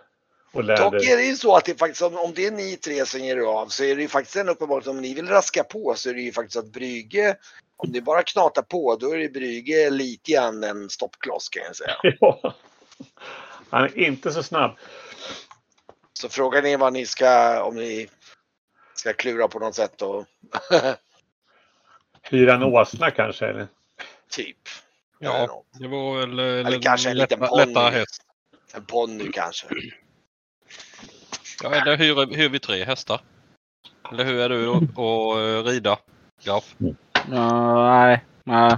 och 0.53 0.63
läder. 0.63 0.83
Dock 0.83 0.93
är 0.93 1.17
det 1.17 1.23
ju 1.23 1.35
så 1.35 1.55
att 1.55 1.65
det 1.65 1.79
faktiskt, 1.79 2.01
om, 2.01 2.33
det 2.35 2.45
är 2.45 2.51
ni 2.51 2.75
tre 2.75 3.05
som 3.05 3.19
ger 3.19 3.37
av 3.37 3.67
så 3.67 3.83
är 3.83 3.95
det 3.95 4.01
ju 4.01 4.07
faktiskt 4.07 4.35
en 4.35 4.49
uppenbart 4.49 4.87
om 4.87 5.01
ni 5.01 5.13
vill 5.13 5.27
raska 5.27 5.63
på 5.63 5.93
så 5.95 6.09
är 6.09 6.13
det 6.13 6.21
ju 6.21 6.31
faktiskt 6.31 6.57
att 6.57 6.71
Brygge 6.71 7.35
om 7.77 7.91
det 7.91 8.01
bara 8.01 8.23
knatar 8.23 8.61
på 8.61 8.95
då 8.95 9.13
är 9.13 9.17
det 9.17 9.29
Brygge 9.29 9.89
lite 9.89 10.31
grann 10.31 10.63
en 10.63 10.89
stoppkloss 10.89 11.49
kan 11.49 11.63
jag 11.63 11.75
säga. 11.75 11.95
Ja. 12.19 12.53
Han 13.69 13.83
är 13.83 13.99
inte 13.99 14.31
så 14.31 14.43
snabb. 14.43 14.77
Så 16.13 16.29
frågan 16.29 16.65
är 16.65 16.77
vad 16.77 16.93
ni 16.93 17.05
ska, 17.05 17.63
om 17.63 17.75
ni 17.75 18.07
ska 18.93 19.13
klura 19.13 19.47
på 19.47 19.59
något 19.59 19.75
sätt 19.75 20.01
och 20.01 20.25
Hyra 22.21 22.53
en 22.53 22.63
åsna 22.63 23.11
kanske? 23.11 23.45
Eller? 23.45 23.67
Typ. 24.29 24.57
Ja, 25.19 25.63
det 25.79 25.87
var 25.87 26.19
väl 26.19 26.39
eller, 26.39 26.65
eller 26.65 26.81
kanske 26.81 27.09
en 27.09 27.17
liten 27.17 27.39
ponny. 27.39 28.05
En 28.73 28.85
ponny 28.85 29.31
kanske. 29.31 29.67
Ja, 31.63 31.75
eller 31.75 31.97
hyr, 31.97 32.35
hyr 32.35 32.49
vi 32.49 32.59
tre 32.59 32.83
hästar? 32.83 33.21
Eller 34.11 34.23
hur 34.23 34.39
är 34.39 34.49
du 34.49 34.67
och, 34.67 34.83
och 34.95 35.65
rida, 35.65 35.97
Graf? 36.43 36.75
Uh, 36.81 36.93
nej, 37.29 38.23
nej. 38.43 38.77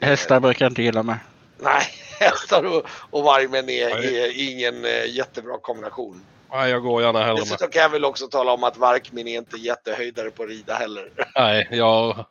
Hästar 0.00 0.40
brukar 0.40 0.64
jag 0.64 0.70
inte 0.70 0.82
gilla 0.82 1.02
mig. 1.02 1.16
Nej, 1.58 1.82
hästar 2.20 2.64
och, 2.64 2.86
och 3.10 3.24
vargmän 3.24 3.68
är, 3.68 3.88
är 3.88 4.50
ingen 4.50 4.84
äh, 4.84 5.06
jättebra 5.06 5.58
kombination. 5.58 6.22
Nej, 6.50 6.70
jag 6.70 6.82
går 6.82 7.02
gärna 7.02 7.18
hellre 7.18 7.34
med. 7.34 7.42
Dessutom 7.42 7.70
kan 7.70 7.82
jag 7.82 7.88
väl 7.88 8.04
också 8.04 8.28
tala 8.28 8.52
om 8.52 8.64
att 8.64 8.76
varkmin 8.76 9.28
är 9.28 9.38
inte 9.38 9.56
jättehöjdare 9.56 10.30
på 10.30 10.42
att 10.42 10.48
rida 10.48 10.74
heller. 10.74 11.10
Nej, 11.34 11.68
jag, 11.70 12.24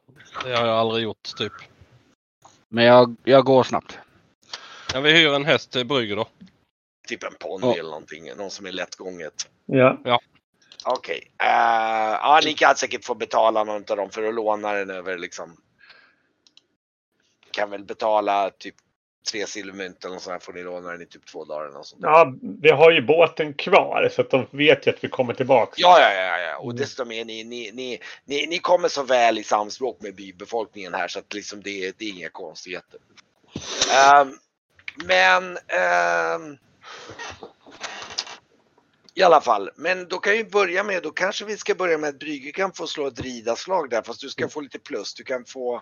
det 0.43 0.55
har 0.55 0.65
jag 0.65 0.77
aldrig 0.77 1.03
gjort 1.03 1.35
typ. 1.37 1.53
Men 2.69 2.83
jag, 2.85 3.15
jag 3.23 3.45
går 3.45 3.63
snabbt. 3.63 3.97
Ja, 4.93 4.99
vi 4.99 5.11
hyr 5.11 5.33
en 5.33 5.45
häst 5.45 5.71
till 5.71 5.85
Brygge 5.85 6.15
då. 6.15 6.27
Typ 7.09 7.23
en 7.23 7.35
ponny 7.39 7.67
ja. 7.67 7.73
eller 7.73 7.89
någonting, 7.89 8.35
någon 8.37 8.51
som 8.51 8.65
är 8.65 8.71
lättgånget. 8.71 9.49
Ja. 9.65 10.01
ja. 10.03 10.21
Okej. 10.85 11.17
Okay. 11.17 11.49
Uh, 11.49 11.55
eh, 11.55 12.19
ja, 12.21 12.41
ni 12.45 12.53
kan 12.53 12.75
säkert 12.75 13.05
få 13.05 13.15
betala 13.15 13.63
någon 13.63 13.83
av 13.89 13.97
dem 13.97 14.09
för 14.09 14.23
att 14.23 14.33
låna 14.33 14.73
den 14.73 14.89
över 14.89 15.17
liksom. 15.17 15.57
Kan 17.51 17.69
väl 17.69 17.83
betala 17.83 18.49
typ 18.49 18.75
tre 19.31 19.47
silvermynt 19.47 20.05
eller 20.05 20.17
så 20.17 20.31
här 20.31 20.39
får 20.39 20.53
ni 20.53 20.63
låna 20.63 20.91
den 20.91 21.01
i 21.01 21.05
typ 21.05 21.25
två 21.25 21.45
dagar 21.45 21.65
eller 21.65 21.83
sånt. 21.83 22.01
Ja, 22.03 22.33
vi 22.61 22.69
har 22.69 22.91
ju 22.91 23.01
båten 23.01 23.53
kvar 23.53 24.09
så 24.11 24.21
att 24.21 24.29
de 24.29 24.47
vet 24.51 24.87
ju 24.87 24.91
att 24.91 25.03
vi 25.03 25.07
kommer 25.07 25.33
tillbaka. 25.33 25.73
Ja, 25.75 25.99
ja, 26.01 26.13
ja, 26.13 26.39
ja. 26.39 26.57
och 26.57 26.71
mm. 26.71 26.75
dessutom 26.75 27.11
är 27.11 27.25
ni, 27.25 27.43
ni, 27.43 27.71
ni, 27.73 27.99
ni, 28.25 28.47
ni 28.47 28.59
kommer 28.59 28.87
så 28.87 29.03
väl 29.03 29.37
i 29.37 29.43
samspråk 29.43 30.01
med 30.01 30.15
bybefolkningen 30.15 30.93
här 30.93 31.07
så 31.07 31.19
att 31.19 31.33
liksom 31.33 31.61
det, 31.61 31.97
det 31.97 32.05
är 32.05 32.09
inga 32.09 32.29
konstigheter. 32.29 32.99
Um, 34.21 34.39
men 35.05 35.57
um, 35.57 36.57
i 39.19 39.23
alla 39.23 39.41
fall, 39.41 39.69
men 39.75 40.07
då 40.07 40.17
kan 40.17 40.33
vi 40.33 40.43
börja 40.43 40.83
med, 40.83 41.03
då 41.03 41.11
kanske 41.11 41.45
vi 41.45 41.57
ska 41.57 41.75
börja 41.75 41.97
med 41.97 42.09
att 42.09 42.19
Brygge 42.19 42.51
kan 42.51 42.73
få 42.73 42.87
slå 42.87 43.07
ett 43.07 43.19
ridaslag 43.19 43.89
där 43.89 44.01
fast 44.01 44.21
du 44.21 44.29
ska 44.29 44.49
få 44.49 44.61
lite 44.61 44.79
plus. 44.79 45.13
Du 45.13 45.23
kan 45.23 45.45
få 45.45 45.81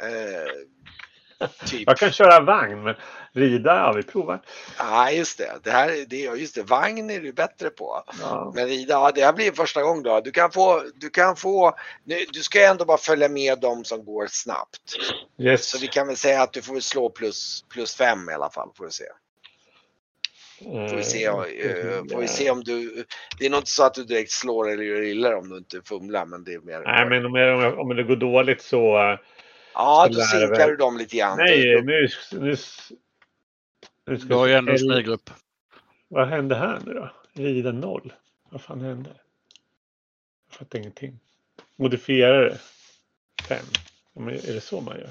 eh, 0.00 1.48
typ. 1.66 1.82
Jag 1.86 1.96
kan 1.96 2.12
köra 2.12 2.40
vagn 2.40 2.82
men 2.82 2.94
rida, 3.32 3.76
ja 3.76 3.92
vi 3.92 4.02
provar. 4.02 4.42
Ja 4.78 5.10
just 5.10 5.38
det, 5.38 5.58
det 5.62 5.70
här, 5.70 6.04
det, 6.08 6.16
just 6.16 6.54
det, 6.54 6.62
vagn 6.62 7.10
är 7.10 7.20
du 7.20 7.32
bättre 7.32 7.70
på. 7.70 8.04
Ja. 8.20 8.52
Men 8.54 8.66
rida, 8.66 8.94
ja, 8.94 9.12
det 9.14 9.24
här 9.24 9.32
blir 9.32 9.52
första 9.52 9.82
gången 9.82 10.02
då. 10.02 10.20
Du 10.20 10.30
kan 10.30 10.50
få, 10.50 10.82
du 10.94 11.10
kan 11.10 11.36
få, 11.36 11.74
du 12.32 12.42
ska 12.42 12.66
ändå 12.66 12.84
bara 12.84 12.98
följa 12.98 13.28
med 13.28 13.60
dem 13.60 13.84
som 13.84 14.04
går 14.04 14.26
snabbt. 14.26 14.96
Yes. 15.38 15.70
Så 15.70 15.78
vi 15.78 15.86
kan 15.86 16.06
väl 16.06 16.16
säga 16.16 16.42
att 16.42 16.52
du 16.52 16.62
får 16.62 16.80
slå 16.80 17.10
plus, 17.10 17.64
plus 17.68 17.94
fem 17.94 18.30
i 18.30 18.32
alla 18.32 18.50
fall 18.50 18.70
får 18.76 18.84
du 18.84 18.90
se. 18.90 19.04
Får 20.64 20.96
vi, 20.96 21.04
se, 21.04 21.28
uh, 21.28 21.34
får 22.12 22.20
vi 22.20 22.28
se 22.28 22.50
om 22.50 22.64
du... 22.64 23.04
Det 23.38 23.46
är 23.46 23.50
nog 23.50 23.60
inte 23.60 23.70
så 23.70 23.84
att 23.84 23.94
du 23.94 24.04
direkt 24.04 24.30
slår 24.30 24.70
eller 24.70 24.82
gör 24.82 25.02
illa 25.02 25.36
om 25.36 25.48
du 25.48 25.56
inte 25.56 25.82
fumlar 25.82 26.26
men 26.26 26.44
det 26.44 26.54
är 26.54 26.60
mer... 26.60 26.80
Nej 26.80 27.06
men 27.06 27.54
om, 27.54 27.78
om 27.78 27.96
det 27.96 28.02
går 28.02 28.16
dåligt 28.16 28.62
så... 28.62 29.18
Ja, 29.74 30.08
så 30.12 30.18
då 30.18 30.24
sinkar 30.24 30.68
du 30.68 30.76
dem 30.76 30.98
lite 30.98 31.16
grann. 31.16 31.38
Nej, 31.38 31.82
nu... 31.82 32.08
nu, 32.32 32.56
nu 34.06 34.18
ska 34.18 34.28
du 34.28 34.34
har 34.34 34.46
ju 34.46 34.54
ändå 34.54 34.72
en 34.72 34.78
smygrupp. 34.78 35.30
Vad 36.08 36.28
hände 36.28 36.54
här 36.54 36.80
nu 36.86 36.94
då? 36.94 37.10
Rida 37.32 37.72
noll. 37.72 38.12
Vad 38.50 38.62
fan 38.62 38.80
hände? 38.80 39.10
Jag 40.48 40.58
fattar 40.58 40.78
ingenting. 40.78 41.18
Modifierare. 41.76 42.58
Fem. 43.48 43.64
Är 44.28 44.52
det 44.54 44.60
så 44.60 44.80
man 44.80 44.98
gör? 44.98 45.10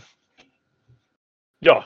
Ja, 1.60 1.86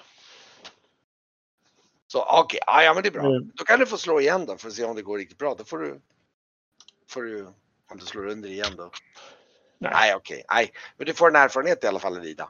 så 2.14 2.22
okej, 2.22 2.60
okay. 2.68 2.86
ja 2.86 2.94
men 2.94 3.04
det 3.04 3.10
är 3.10 3.12
bra. 3.12 3.26
Mm. 3.26 3.52
Då 3.56 3.64
kan 3.64 3.80
du 3.80 3.86
få 3.86 3.98
slå 3.98 4.20
igen 4.20 4.46
då 4.46 4.58
för 4.58 4.68
att 4.68 4.74
se 4.74 4.84
om 4.84 4.96
det 4.96 5.02
går 5.02 5.18
riktigt 5.18 5.38
bra. 5.38 5.56
Då 5.58 5.64
får 5.64 5.78
du, 5.78 6.00
får 7.10 7.24
du 7.24 7.46
om 7.92 7.98
du 8.00 8.06
slår 8.06 8.28
under 8.28 8.50
igen 8.50 8.74
då. 8.78 8.92
Nej, 9.78 9.92
Nej 9.94 10.16
okej, 10.16 10.36
okay. 10.36 10.56
nej. 10.56 10.72
Men 10.98 11.08
du 11.08 11.14
får 11.14 11.28
en 11.28 11.36
erfarenhet 11.36 11.84
i 11.84 11.88
alla 11.88 12.00
fall 12.00 12.22
Rida. 12.22 12.50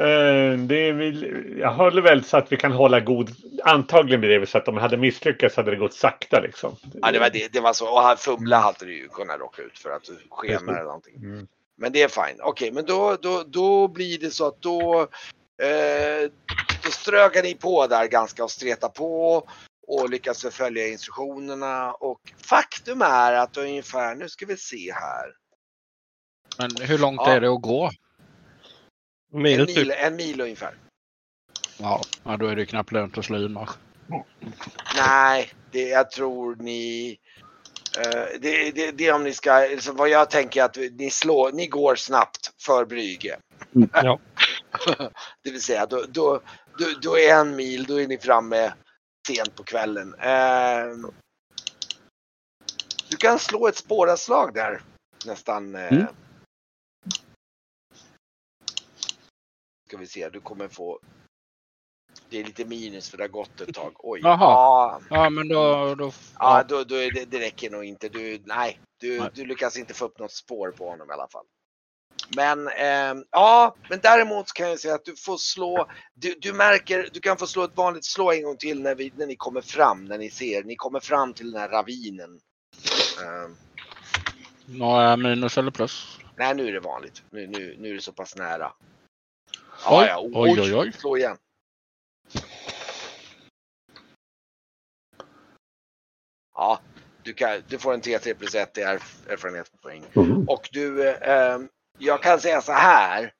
Uh, 0.00 0.58
det 0.58 0.92
vill, 0.92 1.56
jag 1.58 1.72
håller 1.72 2.02
väl 2.02 2.24
så 2.24 2.36
att 2.36 2.52
vi 2.52 2.56
kan 2.56 2.72
hålla 2.72 3.00
god... 3.00 3.30
Antagligen 3.64 4.20
blir 4.20 4.40
det 4.40 4.46
så 4.46 4.58
att 4.58 4.68
om 4.68 4.74
jag 4.74 4.82
hade 4.82 4.96
misslyckats 4.96 5.56
hade 5.56 5.70
det 5.70 5.76
gått 5.76 5.94
sakta 5.94 6.40
liksom. 6.40 6.76
Ja, 7.02 7.12
det 7.12 7.18
var, 7.18 7.30
det, 7.30 7.52
det 7.52 7.60
var 7.60 7.72
så. 7.72 8.12
Och 8.12 8.18
fumla 8.18 8.58
hade 8.58 8.84
du 8.86 8.96
ju 8.96 9.08
kunnat 9.08 9.40
råka 9.40 9.62
ut 9.62 9.78
för 9.78 9.90
att 9.90 10.04
du 10.04 10.18
skenar 10.30 10.72
eller 10.72 10.84
någonting. 10.84 11.14
Mm. 11.16 11.46
Men 11.76 11.92
det 11.92 12.02
är 12.02 12.08
fine. 12.08 12.40
Okej, 12.40 12.70
okay, 12.70 12.70
men 12.70 12.84
då, 12.84 13.16
då, 13.22 13.42
då 13.46 13.88
blir 13.88 14.18
det 14.18 14.30
så 14.30 14.46
att 14.46 14.62
då, 14.62 15.08
eh, 15.62 16.30
då 16.84 16.90
strögar 16.90 17.42
ni 17.42 17.54
på 17.54 17.86
där 17.86 18.06
ganska 18.06 18.44
och 18.44 18.50
stretar 18.50 18.88
på 18.88 19.46
och 19.86 20.10
lyckas 20.10 20.46
följa 20.50 20.88
instruktionerna. 20.88 21.92
Och 21.92 22.20
faktum 22.36 23.02
är 23.02 23.32
att 23.32 23.56
ungefär, 23.56 24.14
nu 24.14 24.28
ska 24.28 24.46
vi 24.46 24.56
se 24.56 24.92
här. 24.92 25.34
Men 26.58 26.88
hur 26.88 26.98
långt 26.98 27.20
ja. 27.24 27.32
är 27.32 27.40
det 27.40 27.48
att 27.48 27.62
gå? 27.62 27.90
Mil, 29.32 29.60
en, 29.60 29.66
mil, 29.66 29.74
typ. 29.74 29.94
en 29.98 30.16
mil 30.16 30.40
ungefär. 30.40 30.74
Ja, 31.78 32.02
ja, 32.24 32.36
då 32.36 32.46
är 32.46 32.56
det 32.56 32.66
knappt 32.66 32.92
lönt 32.92 33.18
att 33.18 33.24
slå 33.24 33.36
in 33.36 33.58
Nej, 34.96 35.50
det, 35.70 35.88
jag 35.88 36.10
tror 36.10 36.56
ni... 36.56 37.16
Uh, 37.98 38.40
det, 38.40 38.70
det, 38.70 38.92
det 38.92 39.06
är 39.06 39.14
om 39.14 39.24
ni 39.24 39.32
ska, 39.32 39.52
alltså 39.52 39.92
vad 39.92 40.08
jag 40.08 40.30
tänker 40.30 40.62
att 40.62 40.76
ni 40.76 41.10
slår, 41.10 41.52
ni 41.52 41.66
går 41.66 41.94
snabbt 41.94 42.50
för 42.62 42.84
Brygge. 42.84 43.36
Mm, 43.74 43.90
ja. 43.92 44.18
Det 45.42 45.50
vill 45.50 45.62
säga 45.62 45.86
då, 45.86 46.04
då, 46.08 46.40
då, 46.78 46.86
då, 47.02 47.18
är 47.18 47.34
en 47.34 47.56
mil, 47.56 47.84
då 47.84 48.00
är 48.00 48.08
ni 48.08 48.18
framme 48.18 48.74
sent 49.28 49.54
på 49.54 49.64
kvällen. 49.64 50.14
Uh, 50.14 51.10
du 53.08 53.16
kan 53.16 53.38
slå 53.38 53.68
ett 53.68 53.76
spåraslag 53.76 54.54
där 54.54 54.82
nästan. 55.26 55.74
Uh, 55.74 55.92
mm. 55.92 56.06
Ska 59.88 59.96
vi 59.96 60.06
se, 60.06 60.28
du 60.28 60.40
kommer 60.40 60.68
få 60.68 61.00
det 62.32 62.40
är 62.40 62.44
lite 62.44 62.64
minus 62.64 63.10
för 63.10 63.16
det 63.16 63.24
har 63.24 63.28
gått 63.28 63.60
ett 63.60 63.74
tag. 63.74 63.92
Oj. 63.98 64.20
Jaha. 64.22 64.38
Ja, 64.38 65.00
ja 65.10 65.30
men 65.30 65.48
då... 65.48 65.94
då 65.94 66.12
ja, 66.38 66.64
då, 66.68 66.84
då 66.84 66.94
är 66.94 67.10
det, 67.10 67.24
det 67.24 67.40
räcker 67.40 67.70
nog 67.70 67.84
inte. 67.84 68.08
Du, 68.08 68.42
nej, 68.44 68.80
du, 69.00 69.20
nej. 69.20 69.30
du 69.34 69.44
lyckas 69.44 69.76
inte 69.76 69.94
få 69.94 70.04
upp 70.04 70.18
något 70.18 70.32
spår 70.32 70.70
på 70.70 70.90
honom 70.90 71.10
i 71.10 71.12
alla 71.12 71.28
fall. 71.28 71.46
Men 72.36 72.68
eh, 72.68 73.24
ja, 73.30 73.74
men 73.90 74.00
däremot 74.02 74.52
kan 74.52 74.68
jag 74.68 74.80
säga 74.80 74.94
att 74.94 75.04
du 75.04 75.16
får 75.16 75.36
slå. 75.36 75.88
Du, 76.14 76.34
du, 76.40 76.52
märker, 76.52 77.08
du 77.12 77.20
kan 77.20 77.36
få 77.36 77.46
slå 77.46 77.64
ett 77.64 77.76
vanligt 77.76 78.04
slå 78.04 78.32
en 78.32 78.42
gång 78.42 78.56
till 78.56 78.82
när, 78.82 78.94
vi, 78.94 79.12
när 79.16 79.26
ni 79.26 79.36
kommer 79.36 79.60
fram, 79.60 80.04
när 80.04 80.18
ni 80.18 80.30
ser, 80.30 80.64
ni 80.64 80.76
kommer 80.76 81.00
fram 81.00 81.34
till 81.34 81.50
den 81.50 81.60
här 81.60 81.68
ravinen. 81.68 82.40
Eh. 83.22 83.50
Några 84.66 85.16
minus 85.16 85.58
eller 85.58 85.70
plus? 85.70 86.18
Nej, 86.36 86.54
nu 86.54 86.68
är 86.68 86.72
det 86.72 86.80
vanligt. 86.80 87.22
Nu, 87.30 87.46
nu, 87.46 87.76
nu 87.78 87.90
är 87.90 87.94
det 87.94 88.00
så 88.00 88.12
pass 88.12 88.36
nära. 88.36 88.72
Ja, 89.84 90.00
oj, 90.00 90.06
ja. 90.08 90.20
oj, 90.32 90.60
oj, 90.60 90.74
oj. 90.74 90.92
Slå 90.92 91.16
igen. 91.16 91.36
Ja, 96.54 96.80
du, 97.22 97.34
kan, 97.34 97.62
du 97.68 97.78
får 97.78 97.94
en 97.94 98.00
T3 98.00 98.34
plus 98.34 98.54
1 98.54 98.78
i 98.78 98.80
erfarenhetspoäng. 98.80 100.04
Mm. 100.16 100.48
Och 100.48 100.68
du, 100.72 101.08
eh, 101.08 101.58
jag 102.04 102.22
kan 102.22 102.40
säga 102.40 102.62
så 102.62 102.72
här. 102.72 103.32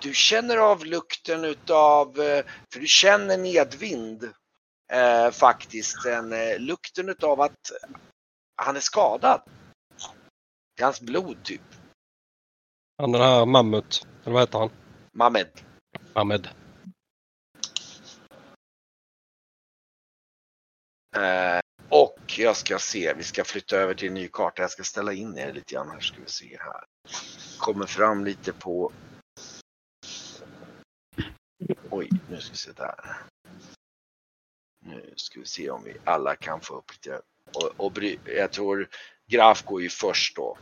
Du 0.00 0.14
känner 0.14 0.56
av 0.56 0.84
lukten 0.84 1.44
utav, 1.44 2.20
eh, 2.20 2.44
för 2.72 2.80
du 2.80 2.86
känner 2.86 3.38
nedvind 3.38 4.24
eh, 4.92 5.30
faktiskt, 5.30 6.06
en, 6.06 6.32
eh, 6.32 6.58
lukten 6.58 7.08
utav 7.08 7.40
att 7.40 7.70
han 8.56 8.76
är 8.76 8.80
skadad. 8.80 9.42
Det 10.76 10.82
är 10.82 10.84
hans 10.84 11.00
blod 11.00 11.44
typ. 11.44 11.62
Han 12.98 13.12
den 13.12 13.22
här 13.22 13.46
Mammut, 13.46 14.06
eller 14.22 14.32
vad 14.32 14.42
heter 14.42 14.58
han? 14.58 14.70
Mamed. 15.12 15.48
Mamed. 16.14 16.48
Eh, 21.16 21.60
och 22.34 22.38
jag 22.38 22.56
ska 22.56 22.78
se, 22.78 23.14
vi 23.14 23.22
ska 23.22 23.44
flytta 23.44 23.76
över 23.76 23.94
till 23.94 24.08
en 24.08 24.14
ny 24.14 24.28
karta. 24.28 24.62
Jag 24.62 24.70
ska 24.70 24.84
ställa 24.84 25.12
in 25.12 25.38
er 25.38 25.52
lite 25.52 25.74
grann 25.74 25.90
här 25.90 26.00
ska 26.00 26.20
vi 26.20 26.28
se 26.28 26.58
här. 26.60 26.84
Kommer 27.58 27.86
fram 27.86 28.24
lite 28.24 28.52
på... 28.52 28.92
Oj, 31.90 32.10
nu 32.30 32.40
ska 32.40 32.52
vi 32.52 32.56
se 32.56 32.72
där. 32.72 33.16
Nu 34.86 35.14
ska 35.16 35.40
vi 35.40 35.46
se 35.46 35.70
om 35.70 35.84
vi 35.84 35.96
alla 36.04 36.36
kan 36.36 36.60
få 36.60 36.78
upp 36.78 36.92
lite. 36.92 37.20
Och, 37.54 37.86
och 37.86 38.02
jag 38.24 38.52
tror 38.52 38.88
Graf 39.26 39.64
går 39.64 39.82
ju 39.82 39.88
först 39.88 40.36
då. 40.36 40.58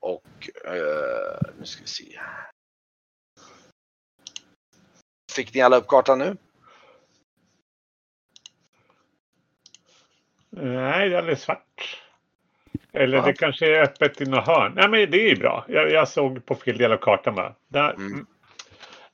Och 0.00 0.50
uh, 0.66 1.52
nu 1.58 1.66
ska 1.66 1.82
vi 1.82 1.88
se. 1.88 2.20
Fick 5.32 5.54
ni 5.54 5.60
alla 5.60 5.76
upp 5.76 5.86
kartan 5.86 6.18
nu? 6.18 6.36
Nej, 10.56 11.08
den 11.08 11.28
är 11.28 11.34
svart. 11.34 12.02
Eller 12.92 13.18
ja. 13.18 13.24
det 13.24 13.32
kanske 13.32 13.76
är 13.76 13.82
öppet 13.82 14.20
i 14.20 14.24
något 14.24 14.46
hörn. 14.46 14.72
Nej, 14.76 14.88
men 14.88 15.10
det 15.10 15.30
är 15.30 15.36
bra. 15.36 15.64
Jag, 15.68 15.90
jag 15.90 16.08
såg 16.08 16.46
på 16.46 16.54
fel 16.54 16.78
del 16.78 16.92
av 16.92 16.96
kartan 16.96 17.34
bara. 17.34 17.54
Där. 17.68 17.94
Mm. 17.94 18.26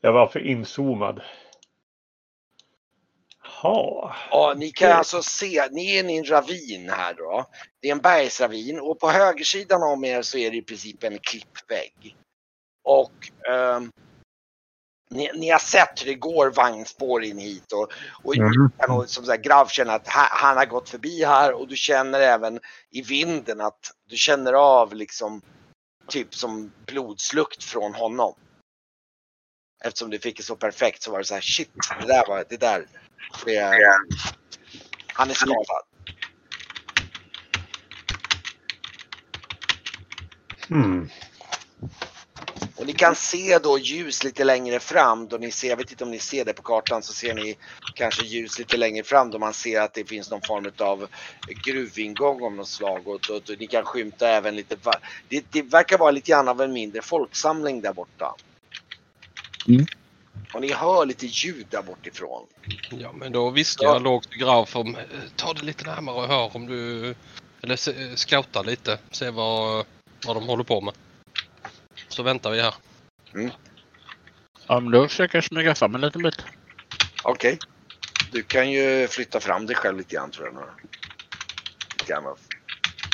Jag 0.00 0.12
var 0.12 0.26
för 0.26 0.46
inzoomad. 0.46 1.20
Ha. 3.62 4.16
Ja, 4.30 4.54
ni 4.56 4.70
kan 4.70 4.92
alltså 4.92 5.22
se, 5.22 5.68
ni 5.70 5.96
är 5.96 6.10
i 6.10 6.16
en 6.16 6.30
ravin 6.30 6.90
här 6.90 7.14
då. 7.14 7.46
Det 7.80 7.88
är 7.88 7.92
en 7.92 8.00
bergsravin 8.00 8.80
och 8.80 9.00
på 9.00 9.08
högersidan 9.08 9.82
om 9.82 10.04
er 10.04 10.22
så 10.22 10.38
är 10.38 10.50
det 10.50 10.56
i 10.56 10.62
princip 10.62 11.04
en 11.04 11.18
klippvägg. 11.18 12.16
Och 12.84 13.12
um, 13.76 13.92
ni, 15.12 15.30
ni, 15.34 15.50
har 15.50 15.58
sett 15.58 16.02
hur 16.02 16.06
det 16.06 16.14
går 16.14 16.50
vagnspår 16.50 17.24
in 17.24 17.38
hit 17.38 17.72
och, 17.72 17.92
och, 18.22 18.36
mm. 18.36 18.70
och 18.88 19.08
som 19.10 19.24
sagt, 19.24 19.44
Grav 19.44 19.66
känner 19.66 19.94
att 19.96 20.08
han, 20.08 20.26
han 20.30 20.56
har 20.56 20.66
gått 20.66 20.88
förbi 20.88 21.24
här 21.24 21.52
och 21.52 21.68
du 21.68 21.76
känner 21.76 22.20
även 22.20 22.60
i 22.90 23.02
vinden 23.02 23.60
att 23.60 23.92
du 24.08 24.16
känner 24.16 24.52
av 24.52 24.94
liksom 24.94 25.42
typ 26.08 26.34
som 26.34 26.72
blodslukt 26.86 27.64
från 27.64 27.94
honom. 27.94 28.34
Eftersom 29.84 30.10
du 30.10 30.18
fick 30.18 30.36
det 30.36 30.42
så 30.42 30.56
perfekt 30.56 31.02
så 31.02 31.10
var 31.10 31.18
det 31.18 31.24
så 31.24 31.34
här 31.34 31.40
shit, 31.40 31.70
det 32.00 32.06
där 32.06 32.26
var 32.28 32.44
det 32.48 32.56
där. 32.56 32.86
Det, 33.44 33.78
han 35.06 35.30
är 35.30 35.34
skadad. 35.34 35.82
Mm. 40.70 41.08
Och 42.82 42.88
ni 42.88 42.94
kan 42.94 43.14
se 43.14 43.58
då 43.58 43.78
ljus 43.78 44.24
lite 44.24 44.44
längre 44.44 44.80
fram 44.80 45.28
då 45.28 45.36
ni 45.36 45.50
ser, 45.50 45.68
jag 45.68 45.76
vet 45.76 45.90
inte 45.90 46.04
om 46.04 46.10
ni 46.10 46.18
ser 46.18 46.44
det 46.44 46.52
på 46.52 46.62
kartan, 46.62 47.02
så 47.02 47.12
ser 47.12 47.34
ni 47.34 47.56
kanske 47.94 48.24
ljus 48.26 48.58
lite 48.58 48.76
längre 48.76 49.04
fram 49.04 49.30
då 49.30 49.38
man 49.38 49.54
ser 49.54 49.80
att 49.80 49.94
det 49.94 50.04
finns 50.04 50.30
någon 50.30 50.40
form 50.40 50.70
av 50.78 51.08
gruvingång 51.64 52.44
av 52.44 52.52
något 52.52 52.68
slag 52.68 53.08
och, 53.08 53.30
och, 53.30 53.36
och 53.36 53.50
ni 53.58 53.66
kan 53.66 53.84
skymta 53.84 54.28
även 54.28 54.56
lite, 54.56 54.76
det, 55.28 55.44
det, 55.50 55.62
verkar 55.62 55.98
vara 55.98 56.10
lite 56.10 56.30
grann 56.30 56.48
av 56.48 56.60
en 56.60 56.72
mindre 56.72 57.02
folksamling 57.02 57.80
där 57.80 57.92
borta. 57.92 58.34
Mm. 59.68 59.86
Och 60.54 60.60
ni 60.60 60.72
hör 60.72 61.06
lite 61.06 61.26
ljud 61.26 61.66
där 61.70 61.82
bortifrån. 61.82 62.46
Ja 62.90 63.12
men 63.12 63.32
då 63.32 63.50
visste 63.50 63.84
jag 63.84 64.02
lågt 64.02 64.28
i 64.34 64.38
grav 64.38 64.68
om, 64.72 64.96
ta 65.36 65.52
det 65.52 65.62
lite 65.62 65.84
närmare 65.84 66.16
och 66.16 66.28
hör 66.28 66.56
om 66.56 66.66
du, 66.66 67.14
eller 67.62 68.16
scouta 68.16 68.62
lite, 68.62 68.98
se 69.10 69.30
vad, 69.30 69.86
vad 70.26 70.36
de 70.36 70.48
håller 70.48 70.64
på 70.64 70.80
med. 70.80 70.94
Så 72.12 72.22
väntar 72.22 72.50
vi 72.50 72.60
här. 72.60 72.74
Mm. 73.34 73.50
Ja, 74.66 74.80
men 74.80 74.92
då 74.92 75.08
försöker 75.08 75.36
jag 75.36 75.44
smyga 75.44 75.74
fram 75.74 75.94
en 75.94 76.00
liten 76.00 76.22
bit. 76.22 76.34
Okej. 77.22 77.52
Okay. 77.52 77.68
Du 78.32 78.42
kan 78.42 78.70
ju 78.70 79.08
flytta 79.08 79.40
fram 79.40 79.66
dig 79.66 79.76
själv 79.76 79.98
lite 79.98 80.14
grann 80.14 80.30
tror 80.30 80.46
jag. 80.46 80.54
Lite 81.98 82.12
grann. 82.12 82.24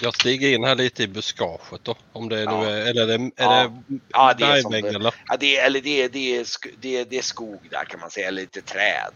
Jag 0.03 0.15
stiger 0.15 0.55
in 0.55 0.65
här 0.65 0.75
lite 0.75 1.03
i 1.03 1.09
buskaget 1.09 1.85
då. 1.85 1.97
Om 2.13 2.29
det 2.29 2.41
ja. 2.41 2.61
nu 2.61 2.71
är, 2.71 2.91
eller 2.91 3.03
är 3.03 3.07
det, 3.07 3.15
är 3.15 3.31
ja. 3.37 3.73
det 3.87 4.01
ja, 4.09 4.35
det 4.39 4.45
är 4.45 4.63
som, 4.63 4.75
eller? 4.75 5.15
Ja, 5.27 5.37
det 5.41 5.57
är, 5.57 5.67
eller 5.67 5.81
det 5.81 6.03
är, 6.03 6.09
det, 6.09 6.37
är, 6.37 6.47
det, 6.81 6.97
är, 6.97 7.05
det 7.05 7.19
är 7.19 7.23
skog 7.23 7.69
där 7.71 7.85
kan 7.85 8.01
man 8.01 8.11
säga, 8.11 8.29
eller 8.29 8.43
lite 8.43 8.63
träd. 8.63 9.13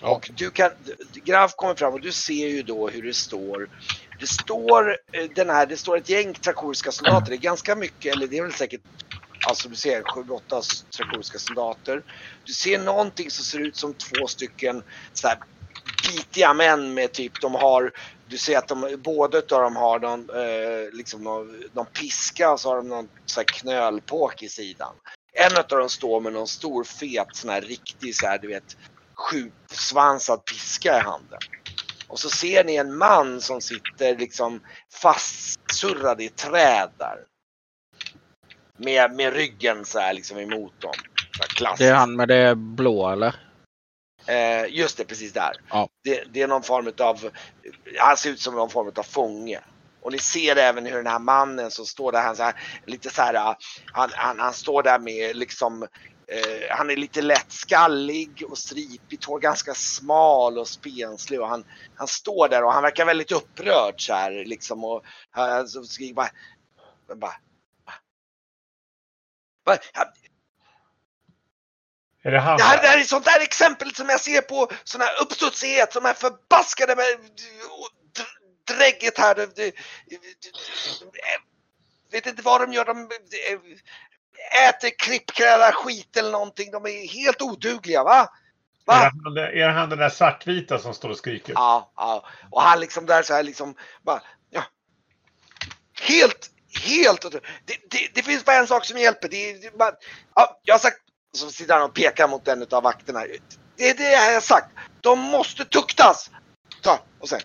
Ja. 0.00 0.08
Och 0.08 0.30
du 0.36 0.50
kan, 0.50 0.70
Graf 1.24 1.54
kommer 1.56 1.74
fram 1.74 1.92
och 1.92 2.00
du 2.00 2.12
ser 2.12 2.48
ju 2.48 2.62
då 2.62 2.88
hur 2.88 3.02
det 3.02 3.14
står 3.14 3.68
det 4.20 4.26
står, 4.26 4.96
eh, 5.12 5.24
den 5.34 5.50
här, 5.50 5.66
det 5.66 5.76
står 5.76 5.96
ett 5.96 6.08
gäng 6.08 6.34
trakoriska 6.34 6.92
soldater. 6.92 7.30
Det 7.30 7.34
är 7.34 7.38
ganska 7.38 7.76
mycket, 7.76 8.14
eller 8.14 8.26
det 8.26 8.38
är 8.38 8.42
väl 8.42 8.52
säkert 8.52 8.80
Alltså 9.48 9.68
du 9.68 9.76
ser 9.76 10.02
7-8 10.02 10.84
trakoriska 10.96 11.38
soldater. 11.38 12.02
Du 12.44 12.52
ser 12.52 12.78
någonting 12.78 13.30
som 13.30 13.44
ser 13.44 13.58
ut 13.58 13.76
som 13.76 13.94
två 13.94 14.26
stycken 14.26 14.82
så 15.12 15.28
här 15.28 15.38
bitiga 16.02 16.54
män 16.54 16.94
med 16.94 17.12
typ, 17.12 17.40
de 17.40 17.54
har, 17.54 17.92
du 18.28 18.38
ser 18.38 18.58
att 18.58 18.68
de, 18.68 18.96
båda 19.04 19.38
av 19.38 19.62
dem 19.62 19.76
har 19.76 19.98
någon, 19.98 20.30
eh, 20.30 20.92
liksom 20.92 21.22
någon, 21.22 21.62
någon, 21.72 21.86
piska 21.86 22.52
och 22.52 22.60
så 22.60 22.68
har 22.68 22.76
de 22.76 22.88
någon 22.88 23.08
så 23.26 23.40
här 23.40 23.44
knölpåk 23.44 24.42
i 24.42 24.48
sidan. 24.48 24.94
En 25.32 25.56
av 25.56 25.64
dem 25.68 25.88
står 25.88 26.20
med 26.20 26.32
någon 26.32 26.48
stor 26.48 26.84
fet 26.84 27.36
sån 27.36 27.50
här 27.50 27.60
riktig 27.60 28.16
så 28.16 28.26
här, 28.26 28.38
du 28.38 28.48
vet, 28.48 28.76
sjusvansad 29.14 30.44
piska 30.44 30.98
i 30.98 31.00
handen. 31.00 31.38
Och 32.08 32.18
så 32.18 32.28
ser 32.30 32.64
ni 32.64 32.76
en 32.76 32.96
man 32.96 33.40
som 33.40 33.60
sitter 33.60 34.16
liksom 34.16 34.60
fastsurrad 35.02 36.20
i 36.20 36.28
träd 36.28 36.90
där 36.98 37.18
med, 38.78 39.12
med 39.12 39.32
ryggen 39.32 39.84
så 39.84 39.98
här 39.98 40.12
liksom 40.12 40.38
emot 40.38 40.80
dem. 40.80 40.94
Det 41.78 41.86
är 41.86 41.94
han 41.94 42.16
med 42.16 42.28
det 42.28 42.54
blå 42.54 43.10
eller? 43.10 43.34
Eh, 44.26 44.66
just 44.68 44.96
det, 44.96 45.04
precis 45.04 45.32
där. 45.32 45.52
Ja. 45.70 45.88
Det, 46.04 46.24
det, 46.32 46.42
är 46.42 46.48
någon 46.48 46.62
form 46.62 46.92
av, 46.98 47.30
han 47.98 48.16
ser 48.16 48.30
ut 48.30 48.40
som 48.40 48.54
någon 48.54 48.70
form 48.70 48.92
av 48.96 49.02
fånge. 49.02 49.60
Och 50.02 50.12
ni 50.12 50.18
ser 50.18 50.56
även 50.56 50.86
hur 50.86 50.96
den 50.96 51.06
här 51.06 51.18
mannen 51.18 51.70
som 51.70 51.86
står 51.86 52.12
där, 52.12 52.22
han, 52.22 52.36
så 52.36 52.42
här, 52.42 52.54
lite 52.86 53.10
så 53.10 53.22
här, 53.22 53.56
han, 53.92 54.10
han, 54.12 54.40
han 54.40 54.52
står 54.52 54.82
där 54.82 54.98
med 54.98 55.36
liksom 55.36 55.82
eh, 56.26 56.76
han 56.76 56.90
är 56.90 56.96
lite 56.96 57.22
lätt 57.22 57.52
skallig 57.52 58.44
och 58.48 58.58
stripigt 58.58 59.24
hår, 59.24 59.38
ganska 59.38 59.74
smal 59.74 60.58
och 60.58 60.68
spenslig 60.68 61.40
och 61.40 61.48
han, 61.48 61.64
han 61.94 62.08
står 62.08 62.48
där 62.48 62.64
och 62.64 62.72
han 62.72 62.82
verkar 62.82 63.04
väldigt 63.04 63.32
upprörd 63.32 63.94
så 63.96 64.14
här 64.14 64.44
liksom 64.44 64.84
och 64.84 65.04
han 65.30 65.68
så 65.68 65.84
skriker 65.84 66.14
bara, 66.14 66.30
bara 67.14 67.34
är 72.22 72.30
det, 72.30 72.38
han 72.40 72.56
det, 72.56 72.62
här, 72.62 72.82
det 72.82 72.88
här 72.88 72.98
är 72.98 73.02
sånt 73.02 73.24
där 73.24 73.40
exempel 73.40 73.94
som 73.94 74.08
jag 74.08 74.20
ser 74.20 74.40
på 74.40 74.70
sån 74.84 75.00
här 75.00 75.22
uppstudsighet, 75.22 75.92
som 75.92 76.06
är 76.06 76.12
förbaskade 76.12 76.96
med 76.96 77.06
drägget 78.76 79.18
här. 79.18 79.34
Det, 79.34 79.72
vet 82.10 82.26
inte 82.26 82.42
vad 82.42 82.60
de 82.60 82.72
gör. 82.72 82.84
De 82.84 83.08
äter 84.68 84.90
klippkräla 84.98 85.72
skit 85.72 86.16
eller 86.16 86.30
någonting. 86.30 86.70
De 86.70 86.86
är 86.86 87.08
helt 87.08 87.42
odugliga 87.42 88.04
va? 88.04 88.28
va? 88.84 88.94
Är, 88.94 89.10
han, 89.24 89.36
är 89.36 89.68
han 89.68 89.90
den 89.90 89.98
där 89.98 90.08
svartvita 90.08 90.78
som 90.78 90.94
står 90.94 91.08
och 91.08 91.18
skriker? 91.18 91.52
Ja, 91.52 91.92
ja. 91.96 92.26
Och 92.50 92.62
han 92.62 92.80
liksom 92.80 93.06
där 93.06 93.22
så 93.22 93.34
här 93.34 93.42
liksom 93.42 93.74
bara, 94.02 94.22
ja. 94.50 94.62
Helt, 96.00 96.50
helt. 96.74 97.22
Det, 97.22 97.40
det, 97.64 98.14
det 98.14 98.22
finns 98.22 98.44
bara 98.44 98.56
en 98.56 98.66
sak 98.66 98.84
som 98.84 98.98
hjälper. 98.98 99.28
Det, 99.28 99.52
det, 99.52 99.78
bara, 99.78 99.92
ja, 100.34 100.60
jag 100.64 100.74
har 100.74 100.78
sagt 100.78 100.98
så 101.32 101.50
sitter 101.50 101.74
han 101.74 101.82
och 101.82 101.94
pekar 101.94 102.28
mot 102.28 102.48
en 102.48 102.66
av 102.70 102.82
vakterna. 102.82 103.24
Det 103.76 103.90
är 103.90 103.94
det 103.94 104.12
jag 104.12 104.34
har 104.34 104.40
sagt. 104.40 104.66
De 105.00 105.18
måste 105.18 105.64
tuktas! 105.64 106.30
Ta, 106.82 107.00
och 107.20 107.28
sen. 107.28 107.40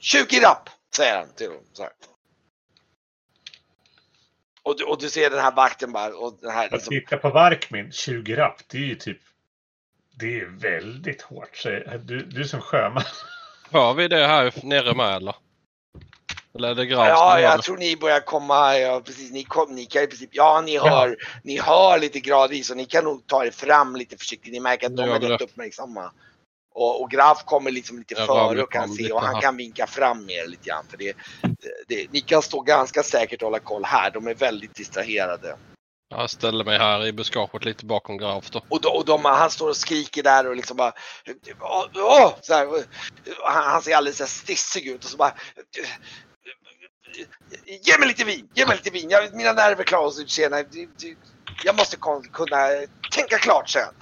20 0.00 0.40
rapp, 0.40 0.70
säger 0.96 1.18
han 1.18 1.28
till 1.36 1.50
här. 1.78 1.90
Och, 4.62 4.78
du, 4.78 4.84
och 4.84 5.00
du 5.00 5.10
ser 5.10 5.30
den 5.30 5.40
här 5.40 5.52
vakten 5.52 5.92
bara. 5.92 6.14
Och 6.14 6.38
den 6.40 6.50
här, 6.50 6.70
liksom... 6.70 6.90
Titta 6.94 7.16
på 7.16 7.30
Varkmin, 7.30 7.92
20 7.92 8.36
rapp. 8.36 8.60
Det 8.68 8.78
är 8.78 8.82
ju 8.82 8.94
typ. 8.94 9.18
Det 10.18 10.40
är 10.40 10.46
väldigt 10.46 11.22
hårt. 11.22 11.62
Du, 12.04 12.22
du 12.22 12.44
som 12.44 12.60
sjöman. 12.60 13.02
Hör 13.70 13.94
vi 13.94 14.08
det 14.08 14.26
här 14.26 14.54
nere 14.62 14.94
med 14.94 15.16
eller? 15.16 15.34
Eller 16.58 16.68
är 16.68 16.74
det 16.74 16.84
Ja, 16.84 17.40
jag 17.40 17.62
tror 17.62 17.76
ni 17.76 17.96
börjar 17.96 18.20
komma. 18.20 18.78
Ja, 18.78 19.02
precis, 19.04 19.32
ni, 19.32 19.44
kom, 19.44 19.74
ni 19.74 19.86
kan 19.86 20.02
i 20.02 20.06
princip, 20.06 20.30
ja 20.32 20.60
ni 20.60 20.78
hör, 20.78 21.08
ja. 21.08 21.26
ni 21.42 21.60
hör 21.60 21.98
lite 21.98 22.20
gradvis 22.20 22.70
och 22.70 22.76
ni 22.76 22.84
kan 22.84 23.04
nog 23.04 23.26
ta 23.26 23.44
er 23.44 23.50
fram 23.50 23.96
lite 23.96 24.16
försiktigt. 24.16 24.52
Ni 24.52 24.60
märker 24.60 24.86
att 24.86 24.96
de 24.96 25.10
är 25.10 25.20
rätt 25.20 25.40
uppmärksamma. 25.40 26.10
Och, 26.74 27.02
och 27.02 27.10
Graf 27.10 27.44
kommer 27.44 27.70
liksom 27.70 27.98
lite 27.98 28.14
jag 28.14 28.26
före 28.26 28.62
och 28.62 28.72
kan 28.72 28.88
se 28.88 29.12
och 29.12 29.22
han 29.22 29.40
kan 29.40 29.56
vinka 29.56 29.86
fram 29.86 30.26
mer 30.26 30.46
lite 30.46 30.68
grann. 30.68 30.84
För 30.88 30.96
det, 30.96 31.16
det, 31.88 32.12
ni 32.12 32.20
kan 32.20 32.42
stå 32.42 32.60
ganska 32.60 33.02
säkert 33.02 33.42
och 33.42 33.46
hålla 33.46 33.58
koll 33.58 33.84
här. 33.84 34.10
De 34.10 34.26
är 34.26 34.34
väldigt 34.34 34.74
distraherade. 34.74 35.56
Jag 36.08 36.30
ställer 36.30 36.64
mig 36.64 36.78
här 36.78 37.06
i 37.06 37.12
buskaget 37.12 37.64
lite 37.64 37.86
bakom 37.86 38.18
Graf 38.18 38.50
då. 38.50 38.62
Och, 38.68 38.80
då, 38.80 38.88
och 38.88 39.04
de, 39.04 39.24
han 39.24 39.50
står 39.50 39.68
och 39.68 39.76
skriker 39.76 40.22
där 40.22 40.46
och 40.46 40.56
liksom 40.56 40.76
bara... 40.76 40.92
Åh, 41.60 41.86
åh, 41.94 42.34
så 42.42 42.54
här, 42.54 42.66
han, 43.44 43.64
han 43.64 43.82
ser 43.82 43.96
alldeles 43.96 44.36
stissig 44.36 44.86
ut 44.86 45.04
och 45.04 45.10
så 45.10 45.16
bara 45.16 45.34
ge 47.66 47.98
mig 47.98 48.08
lite 48.08 48.24
vin, 48.24 48.48
ge 48.54 48.66
mig 48.66 48.76
lite 48.76 48.90
vin. 48.90 49.10
Jag, 49.10 49.34
mina 49.34 49.52
nerver 49.52 49.84
klarar 49.84 50.10
sig 50.10 50.28
senare. 50.28 50.64
Jag 51.64 51.76
måste 51.76 51.96
kunna 52.32 52.68
tänka 53.10 53.38
klart 53.38 53.68
sen. 53.68 53.94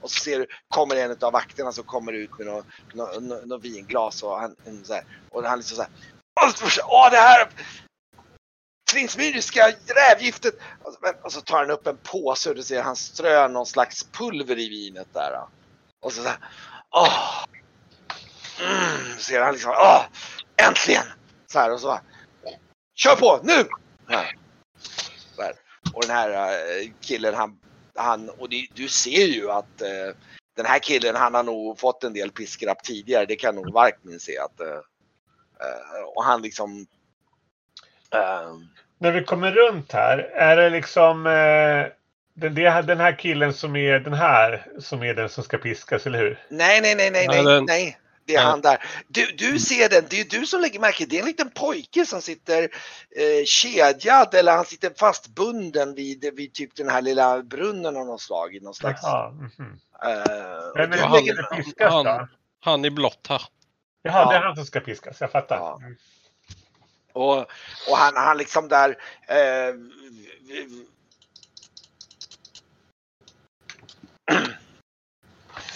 Och 0.00 0.10
så 0.10 0.20
ser 0.20 0.38
du, 0.38 0.46
kommer 0.68 0.96
en 0.96 1.16
av 1.20 1.32
vakterna 1.32 1.72
som 1.72 1.84
kommer 1.84 2.12
ut 2.12 2.38
med 2.38 2.46
något, 2.46 2.64
något, 2.94 3.46
något 3.46 3.64
vinglas 3.64 4.22
och 4.22 4.40
han, 4.40 4.56
så 4.84 4.94
här, 4.94 5.04
och 5.30 5.44
han 5.44 5.58
liksom 5.58 5.76
så 5.76 5.82
här. 5.82 5.90
Åh, 6.86 7.10
det 7.10 7.16
här 7.16 7.48
trinsmyriska 8.90 9.72
rävgiftet! 9.86 10.54
Och 11.22 11.32
så 11.32 11.40
tar 11.40 11.58
han 11.58 11.70
upp 11.70 11.86
en 11.86 11.96
påse 11.96 12.50
och 12.50 12.56
du 12.56 12.62
ser 12.62 12.82
han 12.82 12.96
strör 12.96 13.48
någon 13.48 13.66
slags 13.66 14.04
pulver 14.04 14.58
i 14.58 14.68
vinet 14.68 15.14
där. 15.14 15.40
Och 16.00 16.12
så, 16.12 16.22
såhär... 16.22 16.38
åh! 16.90 17.44
Mm, 18.60 19.18
ser 19.18 19.40
han 19.40 19.52
liksom, 19.52 19.70
åh! 19.70 20.04
Äntligen! 20.56 21.06
Så 21.52 21.58
här 21.58 21.72
och 21.72 21.80
så 21.80 22.00
Kör 22.94 23.16
på 23.16 23.40
nu! 23.42 23.64
Och 25.94 26.02
den 26.02 26.16
här 26.16 26.30
uh, 26.30 26.90
killen 27.00 27.34
han, 27.34 27.58
han 27.94 28.28
och 28.28 28.48
det, 28.48 28.66
du 28.74 28.88
ser 28.88 29.26
ju 29.26 29.50
att 29.50 29.82
uh, 29.82 30.14
den 30.56 30.66
här 30.66 30.78
killen 30.78 31.16
han 31.16 31.34
har 31.34 31.42
nog 31.42 31.78
fått 31.78 32.04
en 32.04 32.12
del 32.12 32.30
piskrapp 32.30 32.82
tidigare. 32.82 33.26
Det 33.26 33.36
kan 33.36 33.54
nog 33.54 33.72
Varkmin 33.72 34.20
se 34.20 34.38
att 34.38 34.60
uh, 34.60 34.78
och 36.14 36.24
han 36.24 36.42
liksom 36.42 36.86
När 38.98 39.12
vi 39.12 39.24
kommer 39.24 39.52
runt 39.52 39.92
här, 39.92 40.18
är 40.18 40.56
det 40.56 40.70
liksom 40.70 41.24
den, 42.34 42.54
den 42.86 43.00
här 43.00 43.18
killen 43.18 43.54
som 43.54 43.76
är 43.76 43.98
den 43.98 44.14
här 44.14 44.66
som 44.78 45.02
är 45.02 45.14
den 45.14 45.28
som 45.28 45.44
ska 45.44 45.58
piskas, 45.58 46.06
eller 46.06 46.18
hur? 46.18 46.46
Nej, 46.48 46.80
nej, 46.80 46.94
nej, 46.94 47.10
nej, 47.10 47.28
nej, 47.28 47.60
nej. 47.60 47.98
Det 48.30 48.36
är 48.36 48.42
ja. 48.42 48.48
han 48.48 48.60
där. 48.60 48.84
Du, 49.08 49.26
du 49.26 49.58
ser 49.58 49.88
den, 49.88 50.06
det 50.10 50.20
är 50.20 50.24
du 50.24 50.46
som 50.46 50.60
lägger 50.60 50.80
märke 50.80 51.06
Det 51.06 51.16
är 51.16 51.20
en 51.20 51.26
liten 51.26 51.50
pojke 51.50 52.06
som 52.06 52.22
sitter 52.22 52.62
eh, 52.62 53.44
kedjad 53.44 54.34
eller 54.34 54.52
han 54.52 54.64
sitter 54.64 54.92
fastbunden 54.98 55.94
vid, 55.94 56.34
vid 56.36 56.54
typ 56.54 56.74
den 56.74 56.88
här 56.88 57.02
lilla 57.02 57.42
brunnen 57.42 57.96
av 57.96 58.06
något 58.06 58.20
slag. 58.20 58.54
I 58.54 58.60
någon 58.60 58.74
slags, 58.74 59.00
Jaha, 59.02 59.28
mm 59.28 59.48
-hmm. 59.48 59.72
uh, 59.72 60.74
Vem 60.76 60.92
är 60.92 60.96
det 60.96 61.02
han, 61.50 61.62
piskas 61.62 61.92
han? 61.92 62.28
Han 62.60 62.84
i 62.84 62.90
blått 62.90 63.26
här. 63.28 63.42
Jaha, 64.02 64.22
ja. 64.22 64.30
det 64.30 64.36
är 64.36 64.42
han 64.42 64.56
som 64.56 64.66
ska 64.66 64.80
piskas. 64.80 65.20
Jag 65.20 65.32
fattar. 65.32 65.56
Ja. 65.56 65.78
Mm. 65.82 65.96
Och, 67.12 67.38
och 67.90 67.96
han, 67.96 68.16
han 68.16 68.38
liksom 68.38 68.68
där 68.68 68.96
eh, 69.28 69.74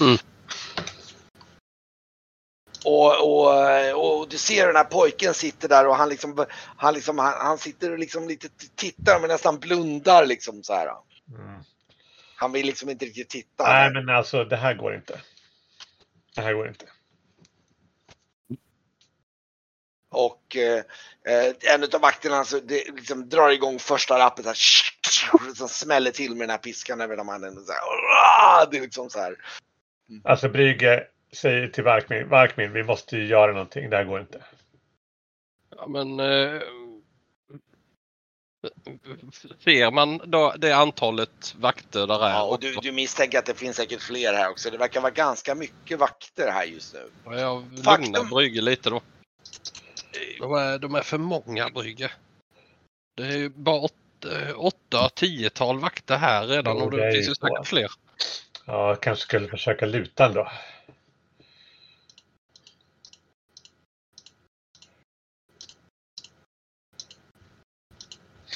mm. 0.00 0.18
Och, 2.84 3.12
och, 3.22 4.20
och 4.20 4.28
du 4.28 4.38
ser 4.38 4.66
den 4.66 4.76
här 4.76 4.84
pojken 4.84 5.34
sitter 5.34 5.68
där 5.68 5.86
och 5.86 5.96
han 5.96 6.08
liksom, 6.08 6.46
han 6.76 6.94
liksom, 6.94 7.18
han, 7.18 7.32
han 7.46 7.58
sitter 7.58 7.92
och 7.92 7.98
liksom 7.98 8.28
lite 8.28 8.48
tittar 8.76 9.20
men 9.20 9.28
nästan 9.28 9.58
blundar 9.58 10.26
liksom 10.26 10.62
så 10.62 10.74
här. 10.74 10.86
Mm. 10.86 11.62
Han 12.36 12.52
vill 12.52 12.66
liksom 12.66 12.90
inte 12.90 13.04
riktigt 13.04 13.28
titta. 13.28 13.64
Nej 13.64 13.90
men 13.92 14.08
alltså 14.08 14.44
det 14.44 14.56
här 14.56 14.74
går 14.74 14.94
inte. 14.94 15.20
Det 16.34 16.40
här 16.40 16.52
går 16.52 16.68
inte. 16.68 16.84
Och 20.10 20.56
eh, 20.56 20.84
en 21.74 21.82
av 21.82 22.00
vakterna 22.00 22.36
alltså, 22.36 22.60
det, 22.60 22.84
liksom, 22.94 23.28
drar 23.28 23.50
igång 23.50 23.78
första 23.78 24.18
rappet 24.18 24.46
här. 24.46 24.56
Liksom 25.46 25.68
smäller 25.68 26.10
till 26.10 26.30
med 26.30 26.40
den 26.40 26.50
här 26.50 26.58
piskan 26.58 27.00
över 27.00 27.16
de. 27.16 27.26
Så 27.26 27.72
här, 27.72 28.70
det 28.70 28.76
är 28.76 28.80
liksom 28.80 29.10
så 29.10 29.20
här. 29.20 29.36
Mm. 30.08 30.22
Alltså 30.24 30.48
Brygge, 30.48 31.06
säger 31.34 31.68
till 31.68 31.84
Varkmin, 31.84 32.28
Varkmin, 32.28 32.72
vi 32.72 32.82
måste 32.82 33.16
ju 33.16 33.26
göra 33.26 33.52
någonting, 33.52 33.90
det 33.90 33.96
här 33.96 34.04
går 34.04 34.20
inte. 34.20 34.42
Ja 35.76 35.86
men 35.86 36.20
eh, 36.20 36.62
ser 39.58 39.90
man 39.90 40.20
då 40.24 40.54
det 40.58 40.72
antalet 40.72 41.54
vakter 41.58 42.06
där 42.06 42.26
är? 42.26 42.30
Ja, 42.30 42.42
och 42.42 42.60
du, 42.60 42.74
du, 42.74 42.92
misstänker 42.92 43.38
att 43.38 43.46
det 43.46 43.54
finns 43.54 43.76
säkert 43.76 44.02
fler 44.02 44.32
här 44.32 44.50
också. 44.50 44.70
Det 44.70 44.78
verkar 44.78 45.00
vara 45.00 45.12
ganska 45.12 45.54
mycket 45.54 45.98
vakter 45.98 46.50
här 46.50 46.64
just 46.64 46.94
nu. 46.94 47.10
Ja, 47.24 47.38
jag 47.38 47.64
lugnar 47.72 48.34
Brygge 48.34 48.60
lite 48.60 48.90
då. 48.90 49.00
De 50.38 50.54
är, 50.54 50.78
de 50.78 50.94
är 50.94 51.02
för 51.02 51.18
många 51.18 51.70
Brygge. 51.70 52.10
Det 53.16 53.22
är 53.22 53.36
ju 53.36 53.48
bara 53.48 53.80
åtta, 53.80 54.56
åtta 54.56 55.08
tiotal 55.14 55.78
vakter 55.78 56.16
här 56.16 56.46
redan 56.46 56.78
jo, 56.78 56.84
och 56.84 56.90
det, 56.90 57.06
det 57.06 57.12
finns 57.12 57.28
ju 57.28 57.34
säkert 57.34 57.66
fler. 57.66 57.90
Ja, 58.66 58.88
jag 58.88 59.00
kanske 59.00 59.22
skulle 59.22 59.48
försöka 59.48 59.86
luta 59.86 60.26
ändå. 60.26 60.48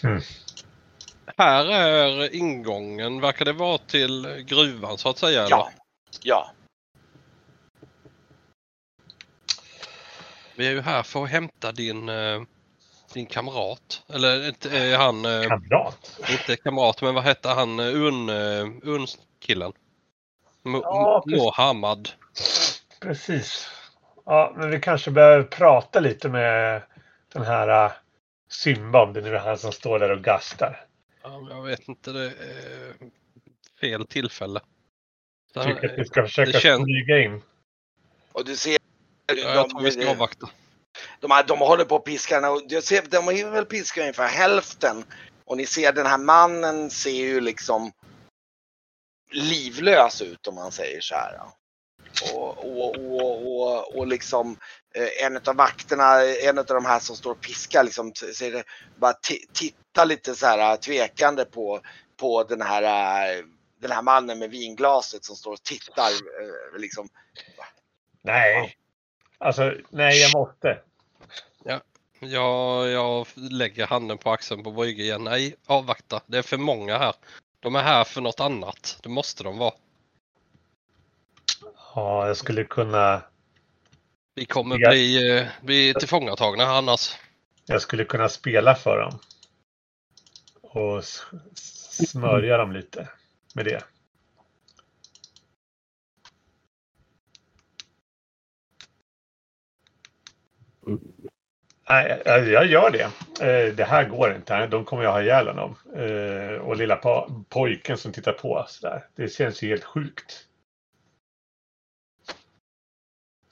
Mm. 0.04 0.20
Här 1.36 1.64
är 1.64 2.34
ingången, 2.34 3.20
verkar 3.20 3.44
det 3.44 3.52
vara 3.52 3.78
till 3.78 4.44
gruvan 4.46 4.98
så 4.98 5.08
att 5.08 5.18
säga? 5.18 5.46
Ja. 5.50 5.70
Eller? 5.70 5.78
Ja. 6.22 6.50
Vi 10.56 10.66
är 10.66 10.70
ju 10.70 10.80
här 10.80 11.02
för 11.02 11.24
att 11.24 11.30
hämta 11.30 11.72
din, 11.72 12.08
eh, 12.08 12.42
din 13.14 13.26
kamrat. 13.26 14.02
Eller 14.14 14.48
inte 14.48 14.78
eh, 14.78 14.98
han... 14.98 15.24
Eh, 15.24 15.48
kamrat? 15.48 16.20
Inte 16.30 16.56
kamrat, 16.56 17.02
men 17.02 17.14
vad 17.14 17.24
hette 17.24 17.48
han? 17.48 17.80
Un, 17.80 18.30
unkillen? 18.82 19.72
Ja, 20.62 21.22
Mohammad. 21.26 22.08
Precis. 23.00 23.68
Ja, 24.26 24.52
men 24.56 24.70
vi 24.70 24.80
kanske 24.80 25.10
behöver 25.10 25.44
prata 25.44 26.00
lite 26.00 26.28
med 26.28 26.82
den 27.32 27.44
här 27.44 27.92
Simba 28.48 29.02
om 29.02 29.12
det 29.12 29.20
nu 29.20 29.34
är 29.34 29.38
han 29.38 29.58
som 29.58 29.72
står 29.72 29.98
där 29.98 30.10
och 30.10 30.24
gastar. 30.24 30.86
Ja, 31.22 31.46
jag 31.50 31.62
vet 31.62 31.88
inte, 31.88 32.12
det 32.12 32.24
är 32.24 32.94
fel 33.80 34.06
tillfälle. 34.06 34.60
Jag 35.52 35.64
tycker 35.64 35.92
att 35.92 35.98
vi 35.98 36.04
ska 36.04 36.22
försöka 36.22 36.60
känns... 36.60 36.82
smyga 36.84 37.18
in. 37.18 37.42
Och 38.32 38.44
du 38.44 38.56
ser... 38.56 38.78
Ja, 39.26 39.34
jag 39.34 39.70
tror 39.70 39.82
vi 39.82 39.90
ska 39.90 40.10
avvakta. 40.10 40.50
De, 41.20 41.30
här, 41.30 41.44
de 41.46 41.58
håller 41.58 41.84
på 41.84 41.96
att 41.96 42.04
piska 42.04 42.50
och 42.50 42.62
jag 42.68 42.84
ser, 42.84 43.02
de 43.02 43.24
har 43.24 43.50
väl 43.50 43.64
piskat 43.64 44.00
ungefär 44.00 44.28
hälften. 44.28 45.04
Och 45.44 45.56
ni 45.56 45.66
ser 45.66 45.92
den 45.92 46.06
här 46.06 46.18
mannen 46.18 46.90
ser 46.90 47.10
ju 47.10 47.40
liksom 47.40 47.92
livlös 49.32 50.22
ut 50.22 50.46
om 50.46 50.54
man 50.54 50.72
säger 50.72 51.00
så 51.00 51.14
här. 51.14 51.40
Och, 52.34 52.58
och, 52.64 52.96
och, 52.96 53.60
och, 53.60 53.96
och 53.96 54.06
liksom 54.06 54.56
eh, 54.94 55.26
en 55.26 55.36
av 55.36 55.56
vakterna, 55.56 56.24
en 56.24 56.58
av 56.58 56.64
de 56.64 56.84
här 56.84 56.98
som 56.98 57.16
står 57.16 57.30
och 57.30 57.40
piskar 57.40 57.84
liksom 57.84 58.14
säger 58.14 58.64
bara 58.96 59.12
titta 59.52 60.04
lite 60.04 60.34
så 60.34 60.46
här 60.46 60.76
tvekande 60.76 61.44
på, 61.44 61.80
på 62.16 62.44
den 62.44 62.62
här 62.62 62.82
eh, 62.82 63.44
den 63.80 63.90
här 63.90 64.02
mannen 64.02 64.38
med 64.38 64.50
vinglaset 64.50 65.24
som 65.24 65.36
står 65.36 65.52
och 65.52 65.62
tittar 65.62 66.10
eh, 66.10 66.80
liksom. 66.80 67.08
Nej, 68.22 68.76
alltså 69.38 69.74
nej 69.90 70.20
jag 70.20 70.32
måste. 70.32 70.78
Ja, 71.64 71.80
jag, 72.20 72.88
jag 72.88 73.26
lägger 73.34 73.86
handen 73.86 74.18
på 74.18 74.30
axeln 74.30 74.62
på 74.62 74.70
Brygge 74.70 75.02
igen. 75.02 75.24
Nej, 75.24 75.56
avvakta. 75.66 76.20
Det 76.26 76.38
är 76.38 76.42
för 76.42 76.56
många 76.56 76.98
här. 76.98 77.14
De 77.60 77.76
är 77.76 77.82
här 77.82 78.04
för 78.04 78.20
något 78.20 78.40
annat. 78.40 78.98
Det 79.02 79.08
måste 79.08 79.42
de 79.42 79.58
vara. 79.58 79.74
Ja, 81.94 82.26
jag 82.26 82.36
skulle 82.36 82.64
kunna... 82.64 83.22
Vi 84.34 84.46
kommer 84.46 84.78
jag... 84.78 84.90
bli, 84.90 85.38
eh, 85.38 85.46
bli 85.62 85.94
tillfångatagna 85.94 86.64
annars. 86.64 87.16
Jag 87.66 87.82
skulle 87.82 88.04
kunna 88.04 88.28
spela 88.28 88.74
för 88.74 89.00
dem. 89.00 89.18
Och 90.62 91.04
smörja 92.06 92.56
dem 92.56 92.72
lite 92.72 93.08
med 93.54 93.64
det. 93.64 93.82
Nej, 101.90 102.22
jag 102.26 102.66
gör 102.66 102.90
det. 102.90 103.10
Eh, 103.46 103.74
det 103.74 103.84
här 103.84 104.08
går 104.08 104.34
inte. 104.34 104.66
De 104.66 104.84
kommer 104.84 105.02
jag 105.02 105.12
ha 105.12 105.22
ihjäl 105.22 105.48
honom. 105.48 105.76
Eh, 105.96 106.60
och 106.60 106.76
lilla 106.76 106.96
pojken 107.48 107.98
som 107.98 108.12
tittar 108.12 108.32
på. 108.32 108.64
Så 108.68 109.02
Det 109.14 109.28
känns 109.28 109.62
ju 109.62 109.68
helt 109.68 109.84
sjukt. 109.84 110.47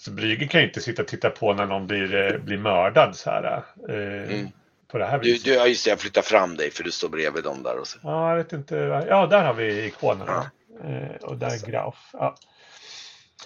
Så 0.07 0.47
kan 0.51 0.61
ju 0.61 0.67
inte 0.67 0.81
sitta 0.81 1.03
och 1.03 1.09
titta 1.09 1.31
på 1.31 1.55
när 1.55 1.67
någon 1.67 1.87
blir, 1.87 2.15
eh, 2.15 2.39
blir 2.39 2.59
mördad 2.59 3.17
så 3.17 3.31
här. 3.31 3.63
Mm. 3.89 4.49
På 4.89 4.99
det 4.99 5.07
här 5.07 5.19
viset. 5.19 5.45
Du, 5.45 5.51
du, 5.51 5.69
just 5.69 5.85
det, 5.85 5.91
jag 5.91 6.01
flyttar 6.01 6.23
fram 6.23 6.57
dig 6.57 6.71
för 6.71 6.85
du 6.85 6.93
står 6.93 7.09
bredvid 7.09 7.45
dem 7.45 7.63
där. 7.63 7.79
Och 7.79 7.87
så. 7.87 7.99
Ja, 8.03 8.31
jag 8.31 8.37
vet 8.37 8.53
inte. 8.53 8.77
Ja, 9.09 9.27
där 9.27 9.45
har 9.45 9.55
vi 9.55 9.87
ikonerna. 9.87 10.51
Ja. 10.83 11.27
Och 11.27 11.37
där 11.37 11.47
är 11.47 11.71
Graf. 11.71 12.11
Ja. 12.13 12.37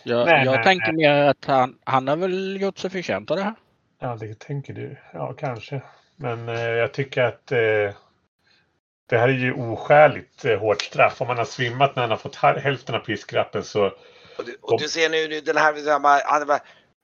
Jag, 0.03 0.27
men, 0.27 0.45
jag 0.45 0.65
tänker 0.65 0.93
mer 0.93 1.11
att 1.11 1.45
han, 1.45 1.79
han 1.85 2.09
har 2.09 2.17
väl 2.17 2.61
gjort 2.61 2.79
sig 2.79 2.91
förtjänt 2.91 3.31
av 3.31 3.37
det 3.37 3.43
här. 3.43 3.55
Ja, 4.01 4.17
det 4.21 4.39
tänker 4.39 4.75
du. 4.75 4.97
Ja, 5.13 5.33
kanske. 5.33 5.83
Men 6.17 6.49
eh, 6.49 6.61
jag 6.61 6.93
tycker 6.93 7.23
att 7.23 7.53
eh, 7.53 7.95
det 9.07 9.19
här 9.19 9.29
är 9.29 9.33
ju 9.33 9.53
oskäligt 9.53 10.45
eh, 10.45 10.59
hårt 10.59 10.83
straff. 10.83 11.21
Om 11.21 11.27
man 11.27 11.39
har 11.39 11.45
svimmat 11.45 11.97
när 11.97 12.03
han 12.03 12.11
har 12.11 12.19
fått 12.19 12.37
hälften 12.37 12.95
av 12.95 12.99
piskrappen 12.99 13.65
så... 13.65 13.93
Och 14.41 14.47
du, 14.47 14.57
och 14.61 14.81
du 14.81 14.89
ser 14.89 15.09
nu 15.09 15.41
den 15.41 15.57
här, 15.57 16.61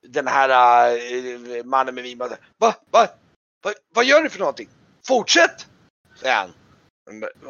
den 0.09 0.27
här 0.27 0.49
uh, 0.91 1.65
mannen 1.65 1.95
med 1.95 2.05
vin. 2.05 2.19
Va, 2.19 2.29
va, 2.59 2.75
va, 2.91 3.07
vad 3.95 4.05
gör 4.05 4.23
du 4.23 4.31
för 4.31 4.39
någonting? 4.39 4.69
Fortsätt! 5.07 5.67
Säger 6.21 6.35
han. 6.35 6.53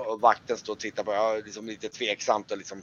Och 0.06 0.20
vakten 0.20 0.56
står 0.56 0.72
och 0.72 0.78
tittar 0.78 1.04
på, 1.04 1.12
ja, 1.12 1.40
liksom 1.44 1.66
lite 1.66 1.88
tveksamt 1.88 2.50
och 2.50 2.58
liksom 2.58 2.82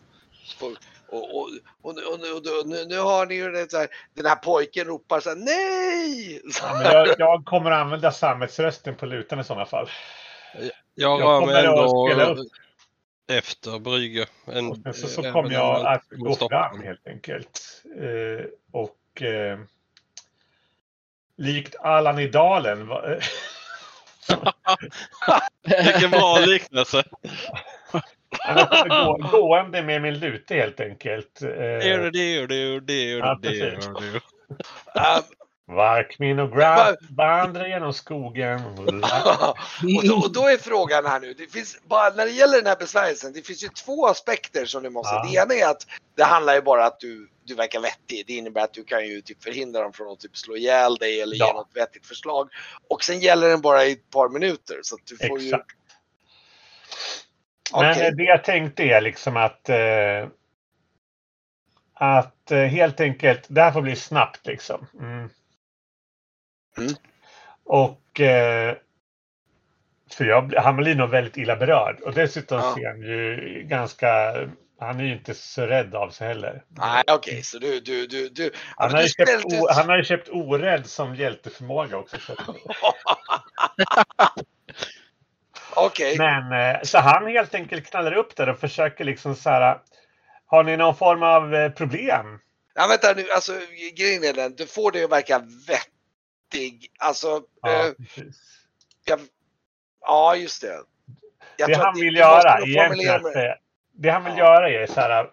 och, 0.59 0.71
och, 1.11 1.49
och, 1.81 1.91
och, 1.91 2.67
nu, 2.67 2.85
nu 2.85 2.99
har 2.99 3.25
ni 3.25 3.35
ju 3.35 3.51
det 3.51 3.71
så 3.71 3.77
här, 3.77 3.87
den 4.15 4.25
här 4.25 4.35
pojken 4.35 4.85
ropar 4.85 5.19
så 5.19 5.29
här, 5.29 5.35
nej! 5.35 6.41
Ja, 6.61 6.91
jag, 6.93 7.15
jag, 7.17 7.45
kommer 7.45 7.71
att 7.71 7.81
använda 7.81 8.11
sammetsrösten 8.11 8.95
på 8.95 9.05
lutan 9.05 9.39
i 9.39 9.43
sådana 9.43 9.65
fall. 9.65 9.89
Jag, 10.95 11.19
jag 11.19 11.47
mig 11.47 11.65
ändå 11.65 12.45
efter 13.31 13.79
Brygge. 13.79 14.25
En, 14.45 14.93
så, 14.93 15.07
så 15.07 15.21
kommer 15.31 15.51
jag 15.51 15.85
att 15.85 16.03
gå 16.09 16.35
fram 16.35 16.83
helt 16.83 17.07
enkelt. 17.07 17.83
Eh, 17.99 18.45
och 18.71 19.21
eh, 19.21 19.59
likt 21.37 21.75
Allan 21.75 22.19
i 22.19 22.27
dalen. 22.27 22.87
Vilken 25.85 26.11
bra 26.11 26.39
liknelse. 26.39 27.03
gå, 28.89 29.17
gående 29.31 29.83
med 29.83 30.01
min 30.01 30.19
lute 30.19 30.55
helt 30.55 30.79
enkelt. 30.79 31.39
Det 31.39 32.09
det 32.11 32.47
det 32.47 32.79
det 32.79 33.35
det 33.41 34.21
Varkmin 35.67 36.39
och 36.39 36.51
Graf 36.51 36.95
vandrar 37.09 37.67
genom 37.67 37.93
skogen. 37.93 38.61
och, 38.77 40.07
då, 40.07 40.15
och 40.15 40.33
då 40.33 40.47
är 40.47 40.57
frågan 40.57 41.05
här 41.05 41.19
nu, 41.19 41.33
det 41.33 41.51
finns 41.51 41.77
bara 41.83 42.09
när 42.09 42.25
det 42.25 42.31
gäller 42.31 42.57
den 42.57 42.67
här 42.67 42.75
besvärjelsen, 42.75 43.33
det 43.33 43.41
finns 43.41 43.63
ju 43.63 43.67
två 43.67 44.07
aspekter 44.07 44.65
som 44.65 44.83
du 44.83 44.89
måste, 44.89 45.15
ja. 45.15 45.23
det 45.23 45.35
ena 45.35 45.67
är 45.67 45.71
att 45.71 45.87
det 46.15 46.23
handlar 46.23 46.55
ju 46.55 46.61
bara 46.61 46.85
att 46.85 46.99
du, 46.99 47.29
du 47.45 47.55
verkar 47.55 47.79
vettig. 47.79 48.23
Det 48.27 48.33
innebär 48.33 48.61
att 48.61 48.73
du 48.73 48.83
kan 48.83 49.07
ju 49.07 49.21
typ 49.21 49.43
förhindra 49.43 49.81
dem 49.81 49.93
från 49.93 50.13
att 50.13 50.19
typ 50.19 50.37
slå 50.37 50.57
ihjäl 50.57 50.95
dig 50.95 51.21
eller 51.21 51.35
ja. 51.35 51.47
ge 51.47 51.53
något 51.53 51.71
vettigt 51.73 52.05
förslag. 52.05 52.49
Och 52.89 53.03
sen 53.03 53.19
gäller 53.19 53.49
den 53.49 53.61
bara 53.61 53.85
i 53.85 53.91
ett 53.91 54.09
par 54.09 54.29
minuter 54.29 54.79
så 54.81 54.97
du 55.09 55.27
får 55.27 55.37
Exakt. 55.37 55.71
ju 55.71 55.83
men 57.71 57.91
okay. 57.91 58.11
det 58.11 58.23
jag 58.23 58.43
tänkte 58.43 58.83
är 58.83 59.01
liksom 59.01 59.37
att 59.37 59.69
eh, 59.69 60.27
att 61.93 62.51
eh, 62.51 62.57
helt 62.57 62.99
enkelt, 62.99 63.45
det 63.47 63.61
här 63.61 63.71
får 63.71 63.81
bli 63.81 63.95
snabbt 63.95 64.45
liksom. 64.45 64.87
Mm. 64.99 65.29
Mm. 66.77 66.93
Och 67.65 68.19
eh, 68.19 68.75
för 70.11 70.25
jag, 70.25 70.53
han 70.57 70.75
blir 70.75 70.95
nog 70.95 71.09
väldigt 71.09 71.37
illa 71.37 71.55
berörd 71.55 72.01
och 72.01 72.13
dessutom 72.13 72.59
ja. 72.59 72.75
ser 72.75 72.87
han 72.87 73.01
ju 73.01 73.63
ganska 73.67 74.33
han 74.79 74.99
är 74.99 75.03
ju 75.03 75.13
inte 75.13 75.33
så 75.33 75.61
rädd 75.65 75.95
av 75.95 76.09
sig 76.09 76.27
heller. 76.27 76.63
Nej, 76.69 77.03
okej, 77.07 77.31
okay. 77.31 77.43
så 77.43 77.59
du, 77.59 77.79
du, 77.79 78.07
du, 78.07 78.29
du... 78.29 78.51
Han, 78.77 78.91
har, 78.91 79.01
du 79.01 79.09
köpt, 79.09 79.45
o, 79.45 79.67
han 79.69 79.89
har 79.89 79.97
ju 79.97 80.03
köpt 80.03 80.29
orädd 80.29 80.85
som 80.85 81.15
hjälteförmåga 81.15 81.97
också. 81.97 82.17
Okay. 85.75 86.17
Men 86.17 86.75
eh, 86.75 86.81
så 86.83 86.97
han 86.97 87.27
helt 87.27 87.55
enkelt 87.55 87.85
knallar 87.85 88.13
upp 88.13 88.35
där 88.35 88.49
och 88.49 88.59
försöker 88.59 89.05
liksom 89.05 89.35
så 89.35 89.49
här. 89.49 89.79
Har 90.45 90.63
ni 90.63 90.77
någon 90.77 90.95
form 90.95 91.23
av 91.23 91.55
eh, 91.55 91.71
problem? 91.71 92.39
Ja, 92.75 92.87
vänta 92.87 93.13
nu, 93.13 93.31
alltså 93.31 93.51
grejen 93.97 94.23
är 94.23 94.33
den, 94.33 94.55
du 94.55 94.67
får 94.67 94.91
det 94.91 95.03
att 95.03 95.11
verka 95.11 95.39
vettig. 96.53 96.91
Alltså. 96.99 97.41
Ja, 97.61 97.85
eh, 97.87 97.93
jag, 99.05 99.19
ja 100.01 100.35
just 100.35 100.61
det. 100.61 100.83
Jag 101.57 101.69
det 101.69 101.75
han 101.75 101.95
vill 101.95 102.15
göra 102.15 102.59
egentligen. 102.65 103.23
Det, 103.23 103.57
det 103.93 104.09
han 104.09 104.23
vill 104.23 104.37
ja. 104.37 104.39
göra 104.39 104.69
är 104.69 104.87
så 104.87 104.99
här. 105.01 105.29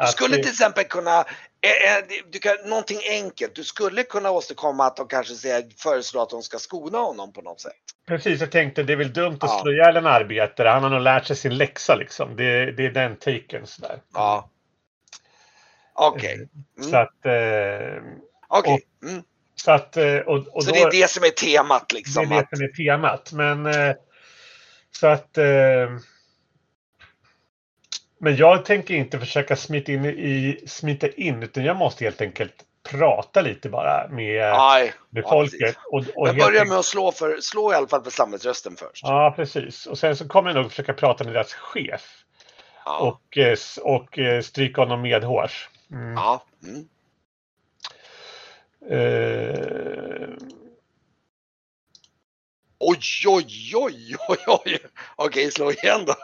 Du 0.00 0.06
skulle 0.06 0.36
till 0.36 0.50
exempel 0.50 0.84
kunna 0.84 1.24
du 2.30 2.38
kan, 2.38 2.56
någonting 2.64 2.98
enkelt. 3.10 3.54
Du 3.54 3.64
skulle 3.64 4.02
kunna 4.02 4.30
åstadkomma 4.30 4.86
att 4.86 4.96
de 4.96 5.08
kanske 5.08 5.34
säger, 5.34 5.64
föreslår 5.76 6.22
att 6.22 6.30
de 6.30 6.42
ska 6.42 6.58
skona 6.58 6.98
honom 6.98 7.32
på 7.32 7.42
något 7.42 7.60
sätt. 7.60 7.72
Precis, 8.06 8.40
jag 8.40 8.52
tänkte 8.52 8.82
det 8.82 8.92
är 8.92 8.96
väl 8.96 9.12
dumt 9.12 9.38
att 9.40 9.50
ja. 9.50 9.60
slå 9.62 9.72
ihjäl 9.72 9.96
en 9.96 10.06
arbetare. 10.06 10.68
Han 10.68 10.82
har 10.82 10.90
nog 10.90 11.00
lärt 11.00 11.26
sig 11.26 11.36
sin 11.36 11.56
läxa 11.56 11.94
liksom. 11.94 12.36
Det, 12.36 12.72
det 12.72 12.86
är 12.86 12.90
den 12.90 13.16
taken 13.16 13.66
sådär. 13.66 14.00
Ja. 14.14 14.50
Okej. 15.94 16.34
Okay. 16.34 16.34
Eh, 16.34 16.48
mm. 16.78 16.90
Så 16.90 16.96
att... 16.96 17.26
Eh, 17.26 18.02
Okej. 18.48 18.74
Okay. 18.74 19.10
Mm. 19.10 19.24
Så, 19.54 19.70
att, 19.70 19.96
eh, 19.96 20.16
och, 20.16 20.56
och 20.56 20.64
så 20.64 20.70
då, 20.70 20.76
det 20.76 20.82
är 20.82 20.90
det 20.90 21.10
som 21.10 21.24
är 21.24 21.30
temat 21.30 21.92
liksom? 21.92 22.28
Det 22.28 22.34
är 22.34 22.40
det 22.50 22.56
som 22.56 22.64
är 22.64 22.68
temat. 22.68 23.32
Men 23.32 23.66
eh, 23.66 23.94
så 24.90 25.06
att... 25.06 25.38
Eh, 25.38 25.90
men 28.20 28.36
jag 28.36 28.64
tänker 28.64 28.94
inte 28.94 29.18
försöka 29.18 29.56
smita 29.56 29.92
in, 29.92 30.04
i, 30.04 30.64
smita 30.66 31.08
in 31.08 31.42
utan 31.42 31.64
jag 31.64 31.76
måste 31.76 32.04
helt 32.04 32.20
enkelt 32.20 32.54
prata 32.90 33.40
lite 33.40 33.68
bara 33.68 34.08
med, 34.08 34.54
Aj, 34.56 34.92
med 35.10 35.24
folket. 35.24 35.60
Ja, 35.60 35.80
och, 35.90 36.04
och 36.16 36.28
jag 36.28 36.36
börjar 36.36 36.64
med 36.64 36.78
att 36.78 36.84
slå, 36.84 37.12
för, 37.12 37.40
slå 37.40 37.72
i 37.72 37.74
alla 37.74 37.88
fall 37.88 38.04
för 38.04 38.10
samhällsrösten 38.10 38.76
först. 38.76 39.02
Ja, 39.02 39.34
precis. 39.36 39.86
Och 39.86 39.98
sen 39.98 40.16
så 40.16 40.28
kommer 40.28 40.50
jag 40.50 40.62
nog 40.62 40.70
försöka 40.70 40.92
prata 40.92 41.24
med 41.24 41.32
deras 41.32 41.54
chef. 41.54 42.24
Ja. 42.84 42.98
Och, 42.98 43.38
och 43.82 44.18
stryka 44.44 44.80
honom 44.80 45.02
medhårs. 45.02 45.68
Mm. 45.90 46.14
Ja. 46.14 46.44
Mm. 46.62 46.88
Uh... 48.90 50.36
Oj, 52.78 52.98
oj, 53.26 53.72
oj, 53.74 54.16
oj, 54.28 54.38
oj. 54.46 54.78
Okej, 55.16 55.50
slå 55.50 55.70
igen 55.70 56.04
då. 56.06 56.14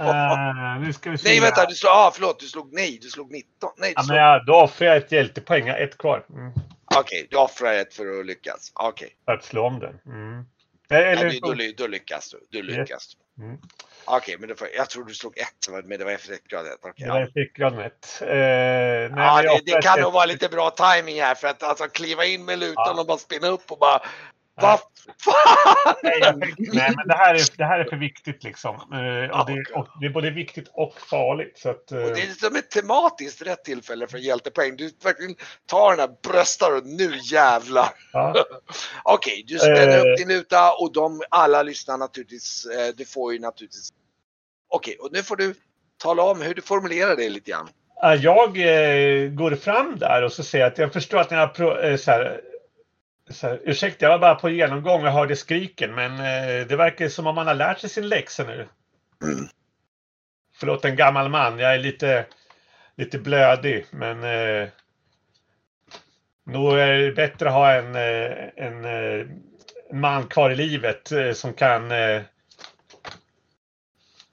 Uh, 0.00 0.80
nu 0.80 0.92
ska 0.92 1.10
vi 1.10 1.18
se. 1.18 1.28
Nej, 1.28 1.40
vänta. 1.40 1.66
Du 1.66 1.74
slog, 1.74 1.90
ah, 1.92 2.10
förlåt. 2.14 2.40
Du 2.40 2.46
slog, 2.46 2.72
nej, 2.72 2.98
du 3.02 3.08
slog 3.08 3.30
19. 3.30 3.70
Nej, 3.76 3.92
ja, 3.96 4.04
men 4.08 4.16
jag, 4.16 4.46
då 4.46 4.54
offrar 4.54 4.88
jag 4.88 4.96
ett 4.96 5.12
hjältepoäng. 5.12 5.68
Ett 5.68 5.98
kvar. 5.98 6.26
Mm. 6.30 6.52
Okej, 6.84 7.00
okay, 7.00 7.26
du 7.30 7.36
offrar 7.36 7.72
ett 7.72 7.94
för 7.94 8.20
att 8.20 8.26
lyckas. 8.26 8.72
Okej. 8.74 9.06
Okay. 9.06 9.16
För 9.24 9.32
att 9.32 9.44
slå 9.44 9.66
om 9.66 9.78
den. 9.78 10.00
Mm. 10.06 10.44
Eller, 10.90 11.24
Nej, 11.24 11.40
då, 11.42 11.54
då, 11.76 11.86
lyckas 11.86 12.30
du. 12.30 12.58
Du 12.58 12.62
lyckas. 12.62 13.16
Mm. 13.38 13.58
Okej, 14.06 14.36
okay, 14.36 14.46
men 14.46 14.56
får, 14.56 14.68
jag 14.76 14.90
tror 14.90 15.04
du 15.04 15.14
slog 15.14 15.38
ett, 15.38 15.84
men 15.84 15.98
det 15.98 16.04
var 16.04 16.12
effektgrad 16.12 16.66
1. 16.66 16.72
Okay, 16.84 17.06
det 17.06 17.12
var 17.12 17.20
effektgrad 17.20 17.86
1. 17.86 18.22
Eh, 18.22 18.28
ja, 18.28 19.42
det, 19.42 19.72
det 19.72 19.82
kan 19.82 20.00
nog 20.00 20.12
vara 20.12 20.26
lite 20.26 20.48
bra 20.48 20.70
timing 20.70 21.20
här 21.20 21.34
för 21.34 21.48
att 21.48 21.62
alltså, 21.62 21.84
kliva 21.84 22.24
in 22.24 22.44
med 22.44 22.58
lutan 22.58 22.74
ja. 22.86 23.00
och 23.00 23.06
bara 23.06 23.18
spinna 23.18 23.48
upp 23.48 23.72
och 23.72 23.78
bara 23.78 24.02
vad 24.56 24.80
fan! 25.18 25.94
Nej, 26.02 26.20
nej, 26.58 26.92
men 26.96 27.08
det 27.08 27.14
här, 27.14 27.34
är, 27.34 27.56
det 27.56 27.64
här 27.64 27.78
är 27.78 27.84
för 27.84 27.96
viktigt 27.96 28.44
liksom. 28.44 28.74
Uh, 28.74 29.40
och, 29.40 29.46
det, 29.46 29.64
och 29.74 29.88
det 30.00 30.06
är 30.06 30.10
både 30.10 30.30
viktigt 30.30 30.70
och 30.72 31.00
farligt. 31.00 31.58
Så 31.58 31.70
att, 31.70 31.92
uh... 31.92 31.98
och 31.98 32.14
det 32.14 32.20
är 32.20 32.26
som 32.26 32.56
ett 32.56 32.70
tematiskt 32.70 33.42
rätt 33.42 33.64
tillfälle 33.64 34.06
för 34.06 34.18
hjältepoäng. 34.18 34.76
Du 34.76 34.90
verkligen 35.02 35.34
tar 35.66 35.90
den 35.90 36.00
här 36.00 36.30
bröstar 36.30 36.76
och 36.76 36.86
nu 36.86 37.12
jävlar. 37.32 37.88
Ja. 38.12 38.34
Okej, 39.02 39.32
okay, 39.32 39.44
du 39.46 39.58
spänner 39.58 40.06
uh... 40.06 40.12
upp 40.12 40.18
din 40.18 40.28
luta 40.28 40.72
och 40.72 40.92
de 40.92 41.22
alla 41.30 41.62
lyssnar 41.62 41.98
naturligtvis. 41.98 42.66
Du 42.96 43.04
får 43.04 43.32
ju 43.32 43.38
naturligtvis. 43.38 43.88
Okej, 44.68 44.96
okay, 44.98 45.06
och 45.06 45.12
nu 45.12 45.22
får 45.22 45.36
du 45.36 45.54
tala 46.02 46.22
om 46.22 46.42
hur 46.42 46.54
du 46.54 46.62
formulerar 46.62 47.16
det 47.16 47.28
lite 47.28 47.50
grann. 47.50 47.68
Jag 48.20 48.54
går 49.36 49.54
fram 49.56 49.98
där 49.98 50.22
och 50.22 50.32
så 50.32 50.42
säger 50.42 50.66
att 50.66 50.78
jag 50.78 50.92
förstår 50.92 51.18
att 51.18 51.30
ni 51.30 51.36
har 51.36 51.96
så 51.96 52.10
här, 52.10 52.40
så 53.30 53.46
här, 53.46 53.60
ursäkta, 53.64 54.04
jag 54.04 54.10
var 54.10 54.18
bara 54.18 54.34
på 54.34 54.50
genomgång 54.50 55.06
och 55.06 55.12
hörde 55.12 55.36
skriken, 55.36 55.94
men 55.94 56.12
eh, 56.12 56.66
det 56.66 56.76
verkar 56.76 57.08
som 57.08 57.26
om 57.26 57.34
man 57.34 57.46
har 57.46 57.54
lärt 57.54 57.78
sig 57.78 57.90
sin 57.90 58.08
läxa 58.08 58.44
nu. 58.44 58.68
Mm. 59.22 59.48
Förlåt 60.56 60.84
en 60.84 60.96
gammal 60.96 61.28
man, 61.28 61.58
jag 61.58 61.74
är 61.74 61.78
lite, 61.78 62.26
lite 62.96 63.18
blödig, 63.18 63.86
men 63.90 64.24
eh, 64.24 64.68
nog 66.46 66.78
är 66.78 66.92
det 66.92 67.12
bättre 67.12 67.48
att 67.48 67.54
ha 67.54 67.72
en, 67.72 67.94
eh, 67.94 68.48
en, 68.56 68.84
en 68.84 70.00
man 70.00 70.26
kvar 70.26 70.50
i 70.50 70.56
livet 70.56 71.12
eh, 71.12 71.32
som 71.32 71.52
kan 71.52 71.90
eh, 71.90 72.22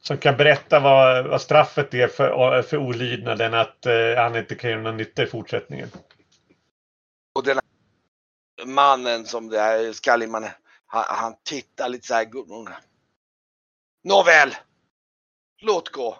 som 0.01 0.17
kan 0.17 0.37
berätta 0.37 0.79
vad, 0.79 1.27
vad 1.27 1.41
straffet 1.41 1.93
är 1.93 2.07
för, 2.07 2.61
för 2.61 2.77
olydnaden 2.77 3.53
att 3.53 3.85
eh, 3.85 4.15
han 4.17 4.35
inte 4.35 4.55
kan 4.55 4.69
göra 4.69 4.81
någon 4.81 4.97
nytta 4.97 5.23
i 5.23 5.25
fortsättningen. 5.25 5.87
Mannen 8.65 9.25
som 9.25 9.49
det 9.49 9.59
här 9.59 9.93
Skalliman, 9.93 10.47
han, 10.85 11.05
han 11.07 11.35
tittar 11.43 11.89
lite 11.89 12.07
så 12.07 12.13
här. 12.13 12.27
Nåväl, 14.03 14.55
låt 15.61 15.89
gå. 15.89 16.17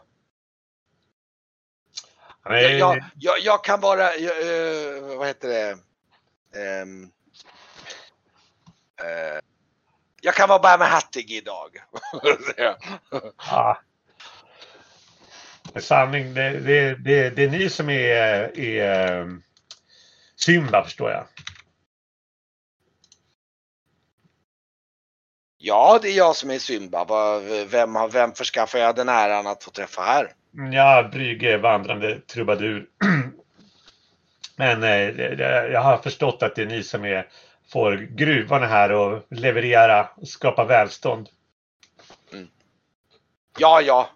Jag, 2.44 2.80
jag, 2.80 3.04
jag, 3.16 3.40
jag, 3.40 3.64
kan 3.64 3.80
bara, 3.80 4.16
jag, 4.16 4.38
uh, 4.46 5.18
vad 5.18 5.28
heter 5.28 5.48
det? 5.48 5.72
Um, 6.82 7.04
uh, 9.04 9.40
jag 10.22 10.36
kan 10.36 10.50
vara 10.50 10.60
bara 10.60 10.78
med 10.78 10.88
hattig 10.88 11.32
idag. 11.32 11.78
ja. 13.38 13.82
Sanning, 15.80 16.34
det, 16.34 16.60
det, 16.60 16.96
det, 16.96 17.30
det 17.30 17.44
är 17.44 17.50
ni 17.50 17.70
som 17.70 17.90
är, 17.90 18.60
är 18.60 19.42
Simba 20.36 20.84
förstår 20.84 21.12
jag. 21.12 21.26
Ja, 25.64 26.00
det 26.02 26.10
är 26.10 26.18
jag 26.18 26.36
som 26.36 26.52
är 26.52 26.60
Symba. 26.60 27.06
Vem, 27.66 27.98
vem 28.12 28.32
förskaffar 28.34 28.80
jag 28.80 28.96
den 28.96 29.10
äran 29.10 29.48
att 29.48 29.64
få 29.64 29.72
träffa 29.72 30.02
här? 30.02 30.34
Ja, 30.72 31.10
Brygge, 31.12 31.58
vandrande 31.58 32.20
trubadur. 32.20 32.86
Men 34.56 34.84
eh, 34.84 34.90
jag 35.72 35.82
har 35.82 35.98
förstått 35.98 36.44
att 36.44 36.56
det 36.56 36.62
är 36.62 36.66
ni 36.66 36.84
som 36.84 37.06
är, 37.06 37.28
får 37.72 37.96
gruvorna 37.96 38.68
här 38.68 38.92
och 38.92 39.24
leverera 39.30 40.10
och 40.16 40.28
skapa 40.28 40.66
välstånd. 40.66 41.30
Mm. 42.34 42.48
Ja, 43.60 43.82
ja. 43.82 44.10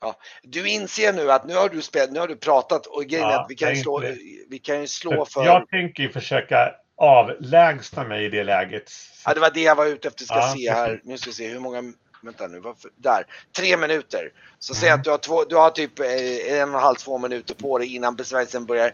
ja. 0.00 0.16
Du 0.42 0.68
inser 0.68 1.12
nu 1.12 1.32
att 1.32 1.46
nu 1.46 1.54
har 1.54 1.68
du, 1.68 1.82
spel, 1.82 2.12
nu 2.12 2.20
har 2.20 2.28
du 2.28 2.36
pratat 2.36 2.86
och 2.86 3.04
grejen 3.04 3.28
ja, 3.28 3.46
vi 3.48 3.54
kan, 3.54 3.76
slå, 3.76 4.02
vi 4.48 4.58
kan 4.58 4.80
ju 4.80 4.86
slå 4.86 5.24
för... 5.24 5.44
Jag 5.44 5.68
tänker 5.68 6.08
försöka 6.08 6.74
avlägsna 7.02 8.04
mig 8.04 8.24
i 8.24 8.28
det 8.28 8.44
läget. 8.44 8.92
Ja, 9.24 9.34
det 9.34 9.40
var 9.40 9.50
det 9.50 9.62
jag 9.62 9.74
var 9.74 9.86
ute 9.86 10.08
efter. 10.08 10.24
Ska 10.24 10.34
ja, 10.34 10.54
se 10.56 10.70
här. 10.70 11.00
Nu 11.04 11.18
ska 11.18 11.30
vi 11.30 11.34
se 11.34 11.48
hur 11.48 11.60
många. 11.60 11.92
Vänta 12.22 12.46
nu. 12.46 12.60
Varför? 12.60 12.90
Där. 12.96 13.26
Tre 13.56 13.76
minuter. 13.76 14.32
Så 14.58 14.72
mm. 14.72 14.80
säg 14.80 14.90
att 14.90 15.04
du 15.04 15.10
har, 15.10 15.18
två, 15.18 15.44
du 15.44 15.56
har 15.56 15.70
typ 15.70 15.98
eh, 16.00 16.60
en 16.60 16.68
och 16.68 16.74
en 16.74 16.82
halv, 16.82 16.96
två 16.96 17.18
minuter 17.18 17.54
på 17.54 17.78
dig 17.78 17.94
innan 17.94 18.16
besvärjelsen 18.16 18.66
börjar. 18.66 18.92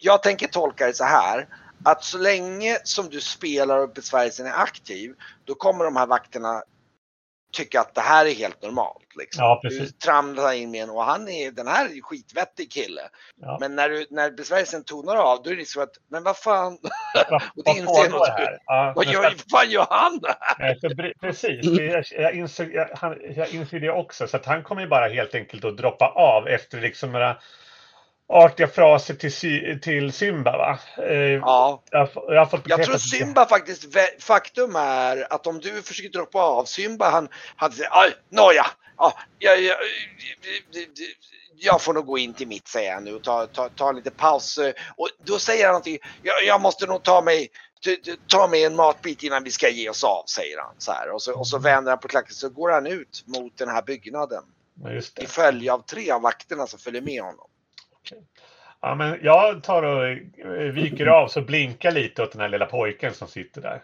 Jag 0.00 0.22
tänker 0.22 0.46
tolka 0.46 0.86
det 0.86 0.94
så 0.94 1.04
här. 1.04 1.48
Att 1.84 2.04
så 2.04 2.18
länge 2.18 2.78
som 2.84 3.08
du 3.08 3.20
spelar 3.20 3.78
och 3.78 3.92
besvärjelsen 3.92 4.46
är 4.46 4.62
aktiv. 4.62 5.14
Då 5.44 5.54
kommer 5.54 5.84
de 5.84 5.96
här 5.96 6.06
vakterna 6.06 6.62
tycka 7.52 7.80
att 7.80 7.94
det 7.94 8.00
här 8.00 8.26
är 8.26 8.34
helt 8.34 8.62
normalt. 8.62 9.16
Liksom. 9.18 9.44
Ja, 9.44 9.60
du 9.62 9.86
tramlar 9.86 10.52
in 10.52 10.70
med 10.70 10.82
en 10.82 10.90
och 10.90 11.04
han 11.04 11.28
är, 11.28 11.50
den 11.50 11.66
här 11.66 11.84
är 11.84 12.00
skitvettig 12.00 12.72
kille. 12.72 13.02
Ja. 13.40 13.58
Men 13.60 13.76
när, 13.76 13.88
du, 13.88 14.06
när 14.10 14.30
besvärjelsen 14.30 14.84
tonar 14.84 15.16
av 15.16 15.42
då 15.42 15.50
är 15.50 15.54
det 15.54 15.58
liksom 15.60 15.82
att, 15.82 15.90
men 16.10 16.22
vad 16.22 16.36
fan. 16.36 16.72
Och 17.56 17.62
vad 17.64 17.76
pågår 17.76 18.26
här? 18.26 18.58
Ja, 18.66 18.92
vad 18.96 19.06
gör, 19.06 19.34
fan 19.50 19.70
gör 19.70 19.86
han 19.90 20.20
här? 20.58 21.14
Precis, 21.20 21.60
jag, 21.64 22.04
jag, 22.22 22.34
insåg, 22.34 22.74
jag, 22.74 22.88
han, 22.94 23.18
jag 23.36 23.54
inser 23.54 23.80
det 23.80 23.90
också. 23.90 24.26
Så 24.26 24.36
att 24.36 24.46
han 24.46 24.62
kommer 24.62 24.82
ju 24.82 24.88
bara 24.88 25.08
helt 25.08 25.34
enkelt 25.34 25.64
att 25.64 25.76
droppa 25.76 26.08
av 26.08 26.48
efter 26.48 26.80
liksom 26.80 27.12
några 27.12 27.36
artiga 28.28 28.68
fraser 28.68 29.14
till, 29.14 29.80
till 29.80 30.12
Simba 30.12 30.56
va? 30.56 30.78
Eh, 30.98 31.16
ja. 31.16 31.82
Jag, 31.90 32.08
jag, 32.28 32.48
jag 32.64 32.84
tror 32.84 32.96
Simba 32.96 33.46
faktiskt, 33.46 33.86
faktum 34.18 34.76
är 34.76 35.32
att 35.32 35.46
om 35.46 35.60
du 35.60 35.82
försöker 35.82 36.10
droppa 36.10 36.38
av 36.38 36.64
Simba, 36.64 37.10
han, 37.56 37.72
säger 37.72 38.02
aj, 38.02 38.10
nåja, 38.30 38.66
ja, 38.96 39.18
jag, 39.38 39.62
jag, 39.62 39.76
jag, 41.56 41.82
får 41.82 41.94
nog 41.94 42.06
gå 42.06 42.18
in 42.18 42.34
till 42.34 42.48
mitt 42.48 42.68
säger 42.68 42.94
han 42.94 43.04
nu 43.04 43.14
och 43.14 43.24
ta, 43.24 43.46
ta, 43.46 43.68
ta 43.68 43.92
lite 43.92 44.10
paus. 44.10 44.58
Och 44.96 45.08
då 45.24 45.38
säger 45.38 45.64
han 45.64 45.72
någonting, 45.72 45.98
jag, 46.22 46.34
jag 46.46 46.60
måste 46.60 46.86
nog 46.86 47.02
ta 47.02 47.22
mig 47.22 47.48
ta 48.26 48.46
mig 48.46 48.64
en 48.64 48.76
matbit 48.76 49.22
innan 49.22 49.44
vi 49.44 49.50
ska 49.50 49.68
ge 49.68 49.88
oss 49.88 50.04
av, 50.04 50.24
säger 50.26 50.58
han. 50.58 50.74
Så 50.78 50.92
här. 50.92 51.10
Och, 51.10 51.22
så, 51.22 51.38
och 51.38 51.48
så 51.48 51.58
vänder 51.58 51.92
han 51.92 51.98
på 51.98 52.08
klacken 52.08 52.34
så 52.34 52.48
går 52.48 52.70
han 52.70 52.86
ut 52.86 53.24
mot 53.26 53.58
den 53.58 53.68
här 53.68 53.82
byggnaden. 53.82 54.44
I 55.20 55.26
följd 55.26 55.70
av 55.70 55.82
tre 55.82 56.10
av 56.10 56.22
vakterna 56.22 56.66
som 56.66 56.78
följer 56.78 57.02
med 57.02 57.22
honom. 57.22 57.46
Ja, 58.80 58.94
men 58.94 59.18
jag 59.22 59.62
tar 59.62 59.82
och 59.82 60.06
eh, 60.06 60.72
viker 60.72 61.06
av 61.06 61.28
så 61.28 61.40
blinkar 61.40 61.92
lite 61.92 62.22
åt 62.22 62.32
den 62.32 62.40
här 62.40 62.48
lilla 62.48 62.66
pojken 62.66 63.14
som 63.14 63.28
sitter 63.28 63.60
där. 63.60 63.82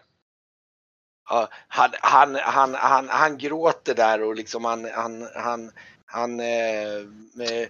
Ja, 1.29 1.47
han, 1.67 1.89
han, 1.99 2.35
han, 2.35 2.75
han, 2.75 3.09
han 3.09 3.37
gråter 3.37 3.95
där 3.95 4.23
och 4.23 4.35
liksom 4.35 4.65
han, 4.65 4.89
han, 4.95 5.27
han, 5.35 5.71
han 6.05 6.39
eh, 6.39 7.05
med, 7.33 7.67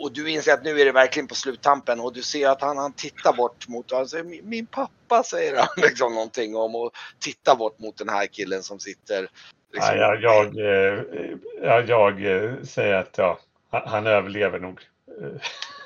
och 0.00 0.12
du 0.12 0.30
inser 0.30 0.52
att 0.52 0.64
nu 0.64 0.80
är 0.80 0.84
det 0.84 0.92
verkligen 0.92 1.26
på 1.26 1.34
sluttampen 1.34 2.00
och 2.00 2.12
du 2.12 2.22
ser 2.22 2.48
att 2.48 2.60
han, 2.60 2.78
han 2.78 2.92
tittar 2.92 3.32
bort 3.32 3.68
mot, 3.68 3.92
alltså, 3.92 4.24
min, 4.24 4.48
min 4.48 4.66
pappa 4.66 5.22
säger 5.22 5.56
han 5.56 5.68
liksom 5.76 6.14
någonting 6.14 6.56
om 6.56 6.74
och 6.74 6.92
tittar 7.18 7.56
bort 7.56 7.78
mot 7.78 7.96
den 7.96 8.08
här 8.08 8.26
killen 8.26 8.62
som 8.62 8.78
sitter. 8.78 9.28
Liksom. 9.72 9.96
Ja, 9.96 10.14
jag, 10.14 10.54
jag, 10.54 11.88
jag, 11.88 12.20
jag 12.20 12.66
säger 12.66 12.94
att 12.94 13.18
ja, 13.18 13.38
han, 13.70 13.82
han 13.86 14.06
överlever 14.06 14.58
nog. 14.58 14.80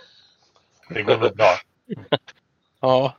Det 0.88 1.02
går 1.02 1.18
nog 1.18 1.36
bra. 1.36 1.58
ja. 2.80 3.16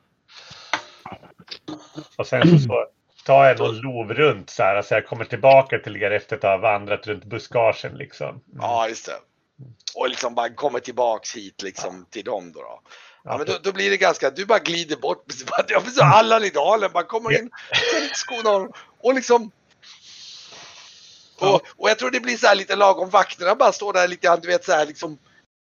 Och 2.16 2.26
sen 2.26 2.60
så 2.60 2.86
tar 3.24 3.44
jag 3.44 3.58
någon 3.58 3.80
lov 3.80 4.14
runt 4.14 4.50
så 4.50 4.62
här. 4.62 4.76
Alltså 4.76 4.94
jag 4.94 5.06
kommer 5.06 5.24
tillbaka 5.24 5.78
till 5.78 5.96
er 5.96 6.10
efter 6.10 6.36
att 6.36 6.42
ha 6.42 6.56
vandrat 6.56 7.06
runt 7.06 7.24
buskagen 7.24 7.94
liksom. 7.94 8.28
Mm. 8.28 8.40
Ja, 8.60 8.88
just 8.88 9.06
det. 9.06 9.16
Och 9.94 10.08
liksom 10.08 10.34
bara 10.34 10.48
kommer 10.48 10.80
tillbaks 10.80 11.36
hit 11.36 11.62
liksom 11.62 11.96
ja. 11.98 12.06
till 12.10 12.24
dem 12.24 12.52
då. 12.52 12.60
då. 12.60 12.80
Ja, 13.24 13.38
men 13.38 13.46
då, 13.46 13.52
då, 13.62 13.72
blir 13.72 13.90
det 13.90 13.96
ganska, 13.96 14.30
du 14.30 14.46
bara 14.46 14.58
glider 14.58 14.96
bort. 14.96 15.24
Jag 15.68 15.82
så 15.92 16.04
Allan 16.04 16.44
i 16.44 16.50
dalen 16.50 16.90
bara 16.92 17.04
kommer 17.04 17.38
in, 17.38 17.50
tar 17.50 18.00
lite 18.00 18.14
skorna 18.14 18.68
och 19.00 19.14
liksom 19.14 19.50
och, 21.40 21.62
och 21.76 21.90
jag 21.90 21.98
tror 21.98 22.10
det 22.10 22.20
blir 22.20 22.36
så 22.36 22.46
här 22.46 22.54
lite 22.54 22.76
lagom, 22.76 23.10
vakterna 23.10 23.54
bara 23.54 23.72
står 23.72 23.92
där 23.92 24.08
lite 24.08 24.26
grann, 24.26 24.40
du 24.40 24.48
vet 24.48 24.64
så 24.64 24.72
här 24.72 24.86
liksom 24.86 25.18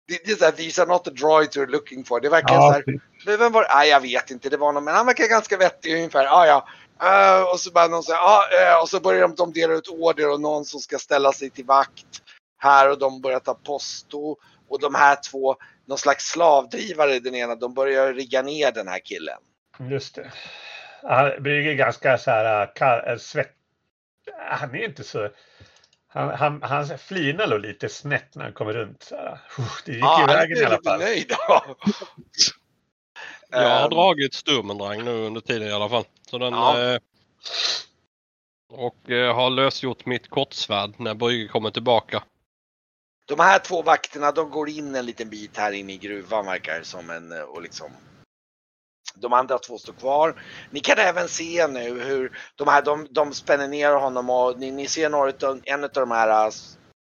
det, 0.07 0.31
är 0.31 0.35
så 0.35 0.45
här, 0.45 0.51
these 0.51 0.81
are 0.81 0.89
not 0.89 1.03
the 1.03 1.11
droids 1.11 1.57
you're 1.57 1.71
looking 1.71 2.03
for. 2.03 2.19
Det 2.19 2.29
verkar 2.29 2.53
ja, 2.53 2.61
så 2.61 2.71
här, 2.71 3.37
vem 3.37 3.51
var 3.51 3.67
Nej, 3.75 3.89
jag 3.89 4.01
vet 4.01 4.31
inte. 4.31 4.49
Det 4.49 4.57
var 4.57 4.73
någon, 4.73 4.83
men 4.83 4.95
han 4.95 5.05
verkar 5.05 5.27
ganska 5.27 5.57
vettig 5.57 5.95
ungefär. 5.95 6.25
Ah, 6.25 6.45
ja, 6.45 6.67
uh, 7.03 7.51
och 7.51 7.59
så 7.59 7.71
bara 7.71 7.87
någon 7.87 8.03
säger, 8.03 8.19
ah, 8.19 8.73
uh, 8.73 8.81
och 8.81 8.89
så 8.89 8.99
börjar 8.99 9.21
de, 9.21 9.35
de 9.35 9.53
dela 9.53 9.73
ut 9.73 9.87
order 9.87 10.31
och 10.31 10.41
någon 10.41 10.65
som 10.65 10.79
ska 10.79 10.97
ställa 10.97 11.31
sig 11.31 11.49
till 11.49 11.65
vakt 11.65 12.05
här 12.57 12.89
och 12.89 12.99
de 12.99 13.21
börjar 13.21 13.39
ta 13.39 13.53
posto 13.53 14.37
och 14.69 14.79
de 14.79 14.95
här 14.95 15.17
två, 15.31 15.55
någon 15.85 15.97
slags 15.97 16.25
slavdrivare 16.25 17.19
den 17.19 17.35
ena, 17.35 17.55
de 17.55 17.73
börjar 17.73 18.13
rigga 18.13 18.41
ner 18.41 18.71
den 18.71 18.87
här 18.87 18.99
killen. 18.99 19.37
Just 19.79 20.15
det. 20.15 20.31
Han 21.03 21.43
blir 21.43 21.73
ganska 21.73 22.17
så 22.17 22.31
här 22.31 22.75
kall, 22.75 23.19
svett. 23.19 23.51
Han 24.49 24.75
är 24.75 24.85
inte 24.85 25.03
så 25.03 25.29
han, 26.13 26.29
han, 26.33 26.63
han 26.63 26.97
flinar 26.97 27.47
nog 27.47 27.59
lite 27.59 27.89
snett 27.89 28.35
när 28.35 28.43
han 28.43 28.53
kommer 28.53 28.73
runt. 28.73 29.03
Så 29.03 29.37
det 29.85 29.91
gick 29.91 30.03
ja, 30.03 30.23
i 30.23 30.27
vägen 30.33 30.57
i 30.57 30.63
alla 30.63 30.81
fall. 30.83 30.99
Nöjd. 30.99 31.31
Jag 33.49 33.69
har 33.69 33.83
um, 33.83 33.89
dragit 33.89 34.33
Sturmendrang 34.33 35.03
nu 35.05 35.11
under 35.11 35.41
tiden 35.41 35.67
i 35.67 35.71
alla 35.71 35.89
fall. 35.89 36.05
Så 36.29 36.37
den, 36.37 36.53
ja. 36.53 36.93
eh, 36.93 36.99
Och 38.69 39.09
eh, 39.09 39.35
har 39.35 39.49
lösgjort 39.49 40.05
mitt 40.05 40.29
kortsvärd 40.29 40.93
när 40.97 41.13
Brygge 41.13 41.47
kommer 41.47 41.71
tillbaka. 41.71 42.23
De 43.25 43.39
här 43.39 43.59
två 43.59 43.81
vakterna 43.81 44.31
de 44.31 44.49
går 44.49 44.69
in 44.69 44.95
en 44.95 45.05
liten 45.05 45.29
bit 45.29 45.57
här 45.57 45.71
inne 45.71 45.93
i 45.93 45.97
gruvan 45.97 46.45
verkar 46.45 46.79
det 46.79 46.85
som. 46.85 47.09
En, 47.09 47.31
och 47.43 47.61
liksom, 47.61 47.91
de 49.15 49.33
andra 49.33 49.59
två 49.59 49.77
står 49.77 49.93
kvar. 49.93 50.43
Ni 50.71 50.79
kan 50.79 50.97
även 50.97 51.27
se 51.27 51.67
nu 51.67 52.03
hur 52.03 52.39
de 52.55 52.67
här 52.67 52.81
de, 52.81 53.07
de 53.11 53.33
spänner 53.33 53.67
ner 53.67 53.91
honom 53.91 54.29
och 54.29 54.59
ni, 54.59 54.71
ni 54.71 54.87
ser 54.87 55.09
några, 55.09 55.31
en 55.63 55.83
av 55.83 55.89
de 55.93 56.11
här 56.11 56.45
eh, 56.45 56.51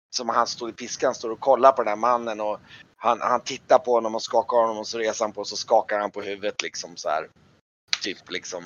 som 0.10 0.30
han 0.30 0.47
står 0.47 0.70
i 0.70 0.74
piskan 0.74 1.16
står 1.16 1.30
och 1.30 1.39
kollar 1.39 1.72
på 1.72 1.84
den 1.84 1.89
här 1.89 1.95
mannen 1.95 2.41
och 2.41 2.60
han, 2.97 3.22
han 3.22 3.41
tittar 3.41 3.80
på 3.80 3.93
honom 3.93 4.16
och 4.16 4.24
skakar 4.24 4.57
honom 4.57 4.78
och 4.78 4.88
så 4.88 4.97
reser 4.97 5.26
han 5.26 5.32
på 5.32 5.41
och 5.41 5.47
så 5.47 5.55
skakar 5.55 5.99
han 5.99 6.12
på 6.12 6.22
huvudet 6.22 6.62
liksom 6.62 6.97
så 6.97 7.10
här. 7.10 7.30
Typ 8.03 8.32
liksom. 8.32 8.64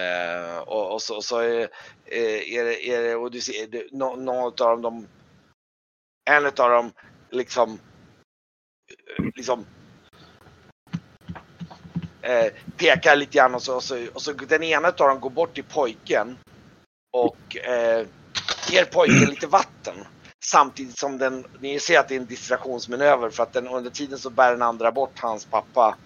Eh, 0.00 0.58
och, 0.58 0.92
och, 0.92 1.02
så, 1.02 1.16
och 1.16 1.24
så 1.24 1.38
är, 1.38 1.60
eh, 2.04 2.54
är, 2.54 2.64
det, 2.64 2.88
är 2.88 3.02
det, 3.02 3.14
och 3.14 3.30
du 3.30 3.40
ser, 3.40 3.66
det, 3.66 3.92
no, 3.92 4.16
någon 4.16 4.38
av 4.38 4.56
dem, 4.56 4.82
de, 4.82 5.08
en 6.30 6.46
av 6.46 6.52
dem 6.52 6.92
liksom, 7.30 7.78
eh, 9.18 9.24
liksom 9.34 9.66
eh, 12.24 12.52
pekar 12.76 13.16
lite 13.16 13.38
grann 13.38 13.54
och 13.54 13.62
så, 13.62 13.74
och 13.74 13.82
så, 13.82 14.06
och 14.12 14.22
så 14.22 14.32
den 14.32 14.62
ena 14.62 14.88
av 14.88 14.94
dem 14.94 15.20
går 15.20 15.30
bort 15.30 15.54
till 15.54 15.64
pojken 15.64 16.38
och 17.12 17.56
eh, 17.56 18.06
ger 18.70 18.84
pojken 18.84 19.30
lite 19.30 19.46
vatten. 19.46 19.94
Samtidigt 20.44 20.98
som 20.98 21.18
den, 21.18 21.46
ni 21.60 21.80
ser 21.80 21.98
att 21.98 22.08
det 22.08 22.14
är 22.14 22.20
en 22.20 22.26
distraktionsmanöver 22.26 23.30
för 23.30 23.42
att 23.42 23.52
den, 23.52 23.68
under 23.68 23.90
tiden 23.90 24.18
så 24.18 24.30
bär 24.30 24.50
den 24.50 24.62
andra 24.62 24.92
bort 24.92 25.18
hans 25.18 25.44
pappa. 25.44 25.96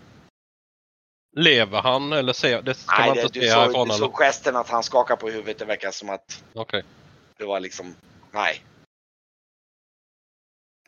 Lever 1.37 1.83
han 1.83 2.13
eller 2.13 2.33
ser 2.33 2.63
det? 2.63 2.75
Ska 2.75 2.99
Nej, 2.99 3.09
man 3.09 3.19
inte 3.19 3.39
det, 3.39 3.41
du, 3.41 3.73
såg, 3.73 3.89
du 3.89 3.95
såg 3.95 4.13
gesten 4.13 4.57
att 4.57 4.69
han 4.69 4.83
skakar 4.83 5.17
på 5.17 5.29
huvudet. 5.29 5.59
Det 5.59 5.65
verkar 5.65 5.91
som 5.91 6.11
att 6.11 6.45
okay. 6.55 6.83
det 7.37 7.45
var 7.45 7.61
liksom, 7.61 7.95
nej. 8.31 8.65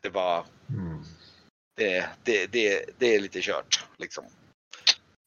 Det 0.03 0.09
var, 0.09 0.45
mm. 0.68 1.05
det, 1.76 2.09
det, 2.22 2.47
det, 2.47 2.85
det 2.99 3.14
är 3.14 3.20
lite 3.20 3.41
kört 3.41 3.85
liksom. 3.97 4.24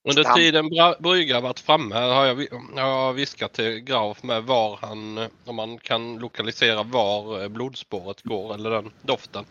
Under 0.05 0.23
tiden 0.23 0.69
Brygga 0.99 1.39
varit 1.39 1.59
framme 1.59 1.95
har 1.95 2.25
jag, 2.25 2.47
jag 2.75 3.13
viskat 3.13 3.53
till 3.53 3.79
Graf 3.79 4.23
med 4.23 4.43
var 4.43 4.77
han, 4.81 5.29
om 5.45 5.55
man 5.55 5.77
kan 5.77 6.17
lokalisera 6.17 6.83
var 6.83 7.41
eh, 7.41 7.47
blodspåret 7.47 8.21
går 8.21 8.53
eller 8.53 8.69
den 8.69 8.91
doften. 9.01 9.45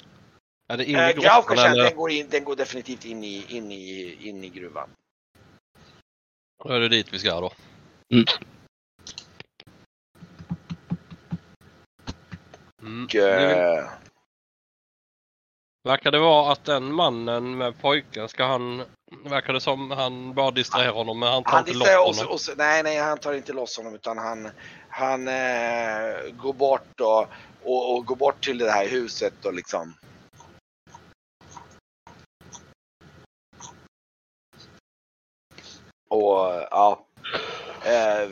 Är 0.69 0.77
det 0.77 0.85
in 0.85 0.97
i 0.97 0.99
äh, 0.99 1.09
Graf 1.09 1.47
kan 1.47 1.59
eller? 1.59 1.85
Den, 1.85 1.97
går 1.97 2.11
in, 2.11 2.27
den 2.31 2.45
går 2.45 2.57
definitivt 2.57 3.05
in 3.05 3.25
i, 3.25 3.45
in 3.49 3.73
i, 3.73 4.17
in 4.21 4.45
i 4.45 4.49
gruvan. 4.49 4.89
Då 6.65 6.71
är 6.71 6.81
det 6.81 6.89
dit 6.89 7.13
vi 7.13 7.19
ska 7.19 7.41
då. 7.41 7.53
Mm. 8.13 8.25
Mm. 12.83 13.05
Och, 13.05 13.15
Verkar 15.85 16.11
det 16.11 16.19
vara 16.19 16.53
att 16.53 16.65
den 16.65 16.93
mannen 16.93 17.59
med 17.59 17.81
pojken, 17.81 18.29
ska 18.29 18.45
han... 18.45 18.85
Verkar 19.25 19.53
det 19.53 19.61
som 19.61 19.91
han 19.91 20.35
bara 20.35 20.51
distraherar 20.51 20.93
honom 20.93 21.19
men 21.19 21.29
han 21.29 21.45
tar 21.45 21.51
han 21.51 21.69
inte 21.69 21.79
loss 21.79 22.19
honom? 22.19 22.27
Och, 22.27 22.35
och, 22.35 22.57
nej, 22.57 22.83
nej, 22.83 22.99
han 22.99 23.19
tar 23.19 23.33
inte 23.33 23.53
loss 23.53 23.77
honom 23.77 23.95
utan 23.95 24.19
han, 24.19 24.51
han 24.89 25.29
eh, 25.29 26.33
går 26.33 26.53
bort 26.53 27.01
och, 27.01 27.27
och, 27.63 27.95
och, 27.95 28.07
går 28.07 28.17
bort 28.17 28.45
till 28.45 28.59
det 28.59 28.71
här 28.71 28.89
huset 28.89 29.45
och 29.45 29.55
liksom... 29.55 29.95
Och 36.09 36.67
ja, 36.71 37.07
Eh, 37.85 38.29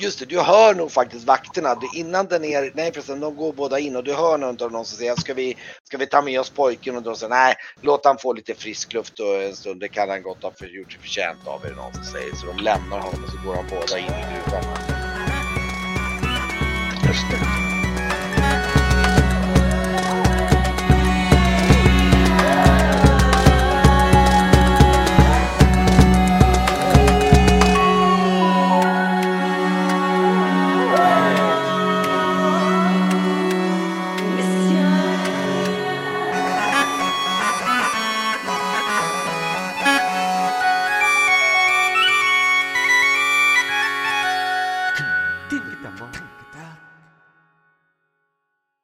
just 0.00 0.18
det, 0.18 0.24
du 0.24 0.40
hör 0.40 0.74
nog 0.74 0.92
faktiskt 0.92 1.26
vakterna. 1.26 1.76
innan 1.94 2.26
den 2.26 2.44
är, 2.44 2.72
nej 2.74 2.92
förresten, 2.92 3.20
de 3.20 3.36
går 3.36 3.52
båda 3.52 3.78
in 3.78 3.96
och 3.96 4.04
du 4.04 4.14
hör 4.14 4.38
nog 4.38 4.50
inte 4.50 4.64
av 4.64 4.70
dem 4.70 4.84
som 4.84 4.98
säger 4.98 5.16
ska 5.16 5.34
vi, 5.34 5.56
ska 5.84 5.98
vi 5.98 6.06
ta 6.06 6.22
med 6.22 6.40
oss 6.40 6.50
pojken? 6.50 6.96
Och 6.96 7.02
de 7.02 7.16
säger 7.16 7.30
nej, 7.30 7.54
låt 7.80 8.04
han 8.04 8.18
få 8.18 8.32
lite 8.32 8.54
frisk 8.54 8.92
luft 8.92 9.20
och 9.20 9.42
en 9.42 9.56
stund. 9.56 9.80
Det 9.80 9.88
kan 9.88 10.08
han 10.08 10.22
gott 10.22 10.42
ha 10.42 10.50
för, 10.50 10.66
gjort 10.66 10.92
sig 10.92 11.00
förtjänt 11.00 11.46
av, 11.46 11.64
är 11.64 11.70
det 11.70 11.76
någon 11.76 11.94
som 11.94 12.04
säger. 12.04 12.34
Så 12.34 12.46
de 12.46 12.56
lämnar 12.56 12.98
honom 12.98 13.24
och 13.24 13.30
så 13.30 13.36
går 13.46 13.54
de 13.54 13.64
båda 13.70 13.98
in 13.98 14.04
i 14.04 14.24
gruvan. 14.34 14.64
Just 17.06 17.30
det. 17.30 17.65